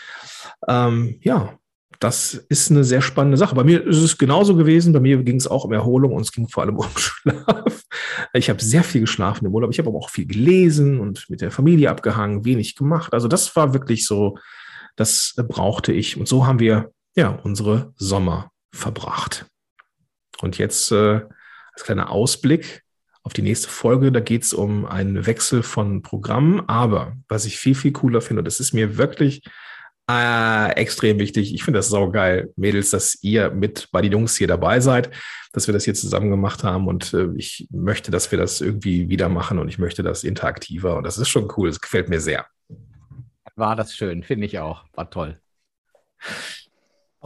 Ähm, 0.68 1.20
ja, 1.22 1.58
das 2.00 2.34
ist 2.34 2.70
eine 2.70 2.84
sehr 2.84 3.02
spannende 3.02 3.38
Sache. 3.38 3.56
Bei 3.56 3.64
mir 3.64 3.86
ist 3.86 3.98
es 3.98 4.18
genauso 4.18 4.56
gewesen. 4.56 4.94
Bei 4.94 5.00
mir 5.00 5.24
ging 5.24 5.38
es 5.38 5.48
auch 5.48 5.64
um 5.64 5.74
Erholung 5.74 6.14
und 6.14 6.22
es 6.22 6.32
ging 6.32 6.48
vor 6.48 6.64
allem 6.64 6.78
um 6.78 6.90
Schlaf. 6.96 7.84
Ich 8.34 8.50
habe 8.50 8.62
sehr 8.62 8.84
viel 8.84 9.02
geschlafen 9.02 9.46
im 9.46 9.54
Urlaub. 9.54 9.72
Ich 9.72 9.80
habe 9.80 9.90
aber 9.90 9.98
auch 9.98 10.10
viel 10.10 10.28
gelesen 10.28 11.00
und 11.00 11.26
mit 11.30 11.42
der 11.42 11.52
Familie 11.52 11.90
abgehangen, 11.90 12.46
wenig 12.46 12.76
gemacht. 12.76 13.14
Also 13.14 13.28
das 13.28 13.56
war 13.56 13.74
wirklich 13.74 14.06
so, 14.06 14.38
das 14.96 15.34
brauchte 15.48 15.92
ich. 15.92 16.18
Und 16.18 16.28
so 16.28 16.46
haben 16.46 16.60
wir 16.60 16.92
ja 17.16 17.30
unsere 17.30 17.94
Sommer 17.96 18.52
verbracht. 18.72 19.46
Und 20.42 20.58
jetzt 20.60 20.92
äh, 20.92 21.22
als 21.74 21.84
kleiner 21.84 22.12
Ausblick 22.12 22.84
auf 23.28 23.34
die 23.34 23.42
nächste 23.42 23.68
Folge. 23.68 24.12
Da 24.14 24.22
geht 24.22 24.44
es 24.44 24.54
um 24.54 24.86
einen 24.86 25.26
Wechsel 25.26 25.62
von 25.62 26.02
Programmen. 26.02 26.62
Aber 26.68 27.18
was 27.28 27.46
ich 27.46 27.60
viel, 27.60 27.76
viel 27.76 27.92
cooler 27.92 28.22
finde, 28.22 28.42
das 28.42 28.62
ist 28.62 28.74
mir 28.74 28.98
wirklich 28.98 29.44
äh, 30.10 30.72
extrem 30.78 31.20
wichtig, 31.20 31.54
ich 31.54 31.64
finde 31.66 31.80
das 31.80 31.90
saugeil, 31.90 32.54
Mädels, 32.56 32.92
dass 32.92 33.22
ihr 33.22 33.52
mit 33.52 33.90
bei 33.92 34.02
den 34.02 34.14
Jungs 34.14 34.38
hier 34.38 34.48
dabei 34.48 34.80
seid, 34.80 35.10
dass 35.52 35.68
wir 35.68 35.74
das 35.74 35.84
hier 35.84 35.94
zusammen 35.94 36.30
gemacht 36.30 36.64
haben. 36.64 36.88
Und 36.88 37.14
äh, 37.14 37.28
ich 37.36 37.68
möchte, 37.70 38.12
dass 38.12 38.32
wir 38.32 38.40
das 38.40 38.62
irgendwie 38.62 39.10
wieder 39.10 39.28
machen 39.28 39.60
und 39.60 39.68
ich 39.68 39.78
möchte 39.78 40.04
das 40.04 40.24
interaktiver. 40.24 40.96
Und 40.96 41.04
das 41.04 41.18
ist 41.18 41.28
schon 41.28 41.52
cool. 41.58 41.68
Das 41.68 41.82
gefällt 41.82 42.08
mir 42.08 42.22
sehr. 42.22 42.46
War 43.58 43.76
das 43.76 43.94
schön, 43.94 44.24
finde 44.24 44.46
ich 44.46 44.58
auch. 44.60 44.86
War 44.94 45.10
toll. 45.10 45.38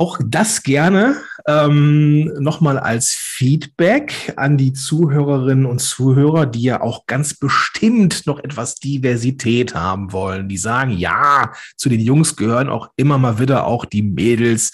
Auch 0.01 0.17
das 0.25 0.63
gerne 0.63 1.17
ähm, 1.45 2.23
nochmal 2.39 2.79
als 2.79 3.11
Feedback 3.11 4.33
an 4.35 4.57
die 4.57 4.73
Zuhörerinnen 4.73 5.67
und 5.67 5.77
Zuhörer, 5.77 6.47
die 6.47 6.63
ja 6.63 6.81
auch 6.81 7.05
ganz 7.05 7.35
bestimmt 7.35 8.25
noch 8.25 8.39
etwas 8.39 8.73
Diversität 8.77 9.75
haben 9.75 10.11
wollen. 10.11 10.49
Die 10.49 10.57
sagen, 10.57 10.89
ja, 10.89 11.53
zu 11.75 11.87
den 11.87 11.99
Jungs 11.99 12.35
gehören 12.35 12.67
auch 12.67 12.89
immer 12.95 13.19
mal 13.19 13.37
wieder 13.37 13.67
auch 13.67 13.85
die 13.85 14.01
Mädels. 14.01 14.71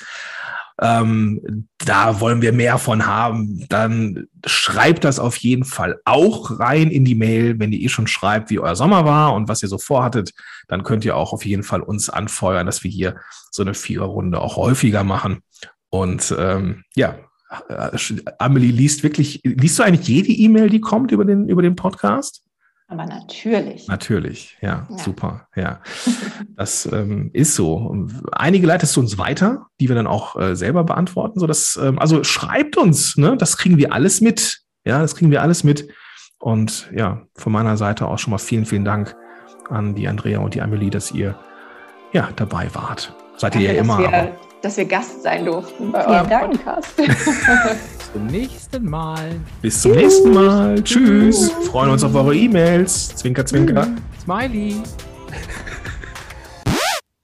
Ähm, 0.79 1.67
da 1.79 2.19
wollen 2.19 2.41
wir 2.41 2.53
mehr 2.53 2.77
von 2.77 3.05
haben, 3.07 3.65
dann 3.67 4.27
schreibt 4.45 5.03
das 5.03 5.19
auf 5.19 5.37
jeden 5.37 5.63
Fall 5.63 5.99
auch 6.05 6.59
rein 6.59 6.91
in 6.91 7.03
die 7.03 7.15
Mail, 7.15 7.59
wenn 7.59 7.71
ihr 7.71 7.79
eh 7.79 7.89
schon 7.89 8.05
schreibt, 8.05 8.51
wie 8.51 8.59
euer 8.59 8.75
Sommer 8.75 9.03
war 9.03 9.33
und 9.33 9.47
was 9.47 9.63
ihr 9.63 9.69
so 9.69 9.79
vorhattet, 9.79 10.33
dann 10.67 10.83
könnt 10.83 11.03
ihr 11.03 11.15
auch 11.15 11.33
auf 11.33 11.45
jeden 11.45 11.63
Fall 11.63 11.81
uns 11.81 12.09
anfeuern, 12.09 12.67
dass 12.67 12.83
wir 12.83 12.91
hier 12.91 13.15
so 13.49 13.63
eine 13.63 13.73
Viererrunde 13.73 14.39
auch 14.39 14.55
häufiger 14.55 15.03
machen. 15.03 15.39
Und 15.89 16.35
ähm, 16.37 16.83
ja, 16.95 17.15
äh, 17.69 17.97
Amelie 18.37 18.71
liest 18.71 19.03
wirklich, 19.03 19.41
liest 19.43 19.79
du 19.79 19.83
eigentlich 19.83 20.07
jede 20.07 20.31
E-Mail, 20.31 20.69
die 20.69 20.81
kommt 20.81 21.11
über 21.11 21.25
den, 21.25 21.49
über 21.49 21.61
den 21.61 21.75
Podcast? 21.75 22.43
Aber 22.89 23.05
natürlich. 23.05 23.87
Natürlich, 23.87 24.57
ja, 24.61 24.87
ja. 24.89 24.97
super, 24.97 25.47
ja. 25.55 25.81
Das 26.55 26.89
ähm, 26.91 27.29
ist 27.33 27.53
so. 27.53 28.07
Einige 28.31 28.65
leitest 28.65 28.95
du 28.95 29.01
uns 29.01 29.17
weiter, 29.17 29.67
die 29.79 29.89
wir 29.89 29.95
dann 29.95 30.07
auch 30.07 30.35
äh, 30.37 30.55
selber 30.55 30.83
beantworten. 30.83 31.39
So 31.39 31.47
dass, 31.47 31.77
ähm, 31.81 31.99
also 31.99 32.23
schreibt 32.23 32.77
uns, 32.77 33.17
ne? 33.17 33.35
Das 33.37 33.57
kriegen 33.57 33.77
wir 33.77 33.93
alles 33.93 34.21
mit. 34.21 34.61
Ja, 34.85 34.99
das 34.99 35.15
kriegen 35.15 35.31
wir 35.31 35.41
alles 35.41 35.63
mit. 35.63 35.89
Und 36.39 36.89
ja, 36.95 37.23
von 37.35 37.51
meiner 37.51 37.77
Seite 37.77 38.07
auch 38.07 38.19
schon 38.19 38.31
mal 38.31 38.37
vielen, 38.37 38.65
vielen 38.65 38.85
Dank 38.85 39.15
an 39.69 39.93
die 39.93 40.07
Andrea 40.07 40.39
und 40.39 40.55
die 40.55 40.61
Amelie, 40.61 40.89
dass 40.89 41.11
ihr 41.11 41.37
ja 42.13 42.29
dabei 42.35 42.73
wart. 42.73 43.13
Seid 43.35 43.55
ihr 43.55 43.73
ja 43.73 43.79
immer. 43.79 43.99
Wir. 43.99 44.35
Dass 44.61 44.77
wir 44.77 44.85
Gast 44.85 45.21
sein 45.21 45.45
durften 45.45 45.91
bei 45.91 46.05
eurem 46.07 46.29
Podcast. 46.29 46.93
zum 48.13 48.27
nächsten 48.27 48.89
Mal. 48.89 49.39
Bis 49.61 49.81
zum 49.81 49.91
nächsten 49.91 50.33
Mal. 50.33 50.81
Tschüss. 50.83 51.51
Freuen 51.69 51.89
uns 51.89 52.03
auf 52.03 52.15
eure 52.15 52.35
E-Mails. 52.35 53.15
Zwinker, 53.15 53.45
zwinker. 53.45 53.87
Smiley. 54.21 54.75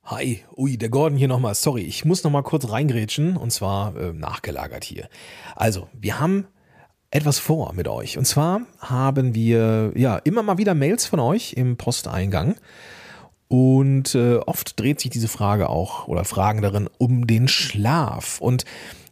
Hi, 0.05 0.43
ui, 0.55 0.77
der 0.77 0.89
Gordon 0.89 1.17
hier 1.17 1.27
nochmal. 1.27 1.55
Sorry, 1.55 1.83
ich 1.83 2.05
muss 2.05 2.23
nochmal 2.23 2.43
kurz 2.43 2.69
reingrätschen 2.69 3.37
und 3.37 3.51
zwar 3.51 3.95
äh, 3.95 4.13
nachgelagert 4.13 4.83
hier. 4.83 5.07
Also, 5.55 5.87
wir 5.93 6.19
haben 6.19 6.47
etwas 7.11 7.39
vor 7.39 7.73
mit 7.73 7.87
euch. 7.87 8.17
Und 8.17 8.25
zwar 8.25 8.61
haben 8.79 9.35
wir 9.35 9.93
ja 9.95 10.17
immer 10.17 10.43
mal 10.43 10.57
wieder 10.57 10.73
Mails 10.73 11.05
von 11.05 11.19
euch 11.19 11.53
im 11.53 11.77
Posteingang. 11.77 12.55
Und 13.47 14.15
äh, 14.15 14.37
oft 14.37 14.79
dreht 14.79 14.99
sich 14.99 15.11
diese 15.11 15.27
Frage 15.27 15.69
auch 15.69 16.07
oder 16.07 16.25
Fragen 16.25 16.61
darin 16.61 16.89
um 16.97 17.27
den 17.27 17.47
Schlaf. 17.47 18.41
Und 18.41 18.65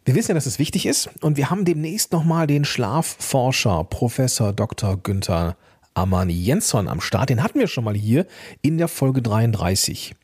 wir 0.04 0.14
wissen 0.14 0.32
ja, 0.32 0.34
dass 0.34 0.46
es 0.46 0.58
wichtig 0.58 0.86
ist 0.86 1.10
und 1.20 1.36
wir 1.36 1.50
haben 1.50 1.64
demnächst 1.64 2.12
nochmal 2.12 2.46
den 2.46 2.64
Schlafforscher 2.64 3.84
Professor 3.84 4.52
Dr. 4.52 4.96
Günther 4.96 5.56
Armani 5.94 6.32
Jensson 6.32 6.88
am 6.88 7.00
Start. 7.00 7.30
Den 7.30 7.42
hatten 7.42 7.58
wir 7.58 7.68
schon 7.68 7.84
mal 7.84 7.94
hier 7.94 8.26
in 8.62 8.78
der 8.78 8.88
Folge 8.88 9.22
33. 9.22 10.14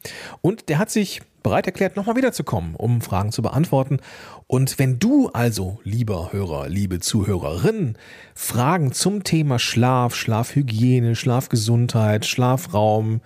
Und 0.41 0.69
der 0.69 0.79
hat 0.79 0.91
sich 0.91 1.21
bereit 1.43 1.67
erklärt, 1.67 1.97
nochmal 1.97 2.17
wiederzukommen, 2.17 2.75
um 2.75 3.01
Fragen 3.01 3.33
zu 3.33 3.43
beantworten. 3.43 3.99
Und 4.47 4.79
wenn 4.79 4.99
du 4.99 5.29
also, 5.29 5.79
lieber 5.85 6.33
Hörer, 6.33 6.69
liebe 6.69 7.01
Zuhörerin, 7.01 7.97
Fragen 8.35 8.93
zum 8.93 9.23
Thema 9.23 9.59
Schlaf, 9.59 10.15
Schlafhygiene, 10.15 11.15
Schlafgesundheit, 11.15 12.27
Schlafraum, 12.27 13.21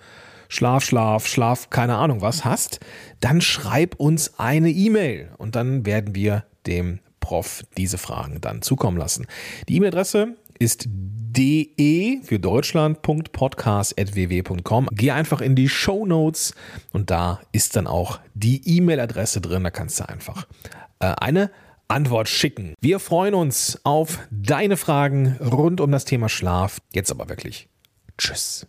Schlaf, 0.53 0.85
Schlaf, 0.85 1.25
Schlaf, 1.25 1.71
keine 1.71 1.95
Ahnung 1.95 2.21
was 2.21 2.45
hast, 2.45 2.79
dann 3.21 3.41
schreib 3.41 3.95
uns 3.95 4.37
eine 4.37 4.69
E-Mail 4.69 5.31
und 5.39 5.55
dann 5.55 5.87
werden 5.87 6.13
wir 6.13 6.45
dem 6.67 6.99
Prof 7.19 7.63
diese 7.75 7.97
Fragen 7.97 8.39
dann 8.39 8.61
zukommen 8.61 8.97
lassen. 8.97 9.25
Die 9.67 9.77
E-Mail-Adresse 9.77 10.35
ist 10.59 10.85
de 10.87 12.21
für 12.21 12.37
Deutschland.podcast.ww.com. 12.37 14.89
Geh 14.91 15.09
einfach 15.09 15.41
in 15.41 15.55
die 15.55 15.69
Show 15.69 16.05
Notes 16.05 16.53
und 16.91 17.09
da 17.09 17.41
ist 17.51 17.75
dann 17.75 17.87
auch 17.87 18.19
die 18.35 18.61
E-Mail-Adresse 18.77 19.41
drin. 19.41 19.63
Da 19.63 19.71
kannst 19.71 19.99
du 19.99 20.07
einfach 20.07 20.45
äh, 20.99 21.15
eine 21.19 21.49
Antwort 21.87 22.29
schicken. 22.29 22.75
Wir 22.79 22.99
freuen 22.99 23.33
uns 23.33 23.79
auf 23.83 24.19
deine 24.29 24.77
Fragen 24.77 25.35
rund 25.39 25.81
um 25.81 25.91
das 25.91 26.05
Thema 26.05 26.29
Schlaf. 26.29 26.77
Jetzt 26.93 27.09
aber 27.09 27.27
wirklich. 27.27 27.67
Tschüss. 28.19 28.67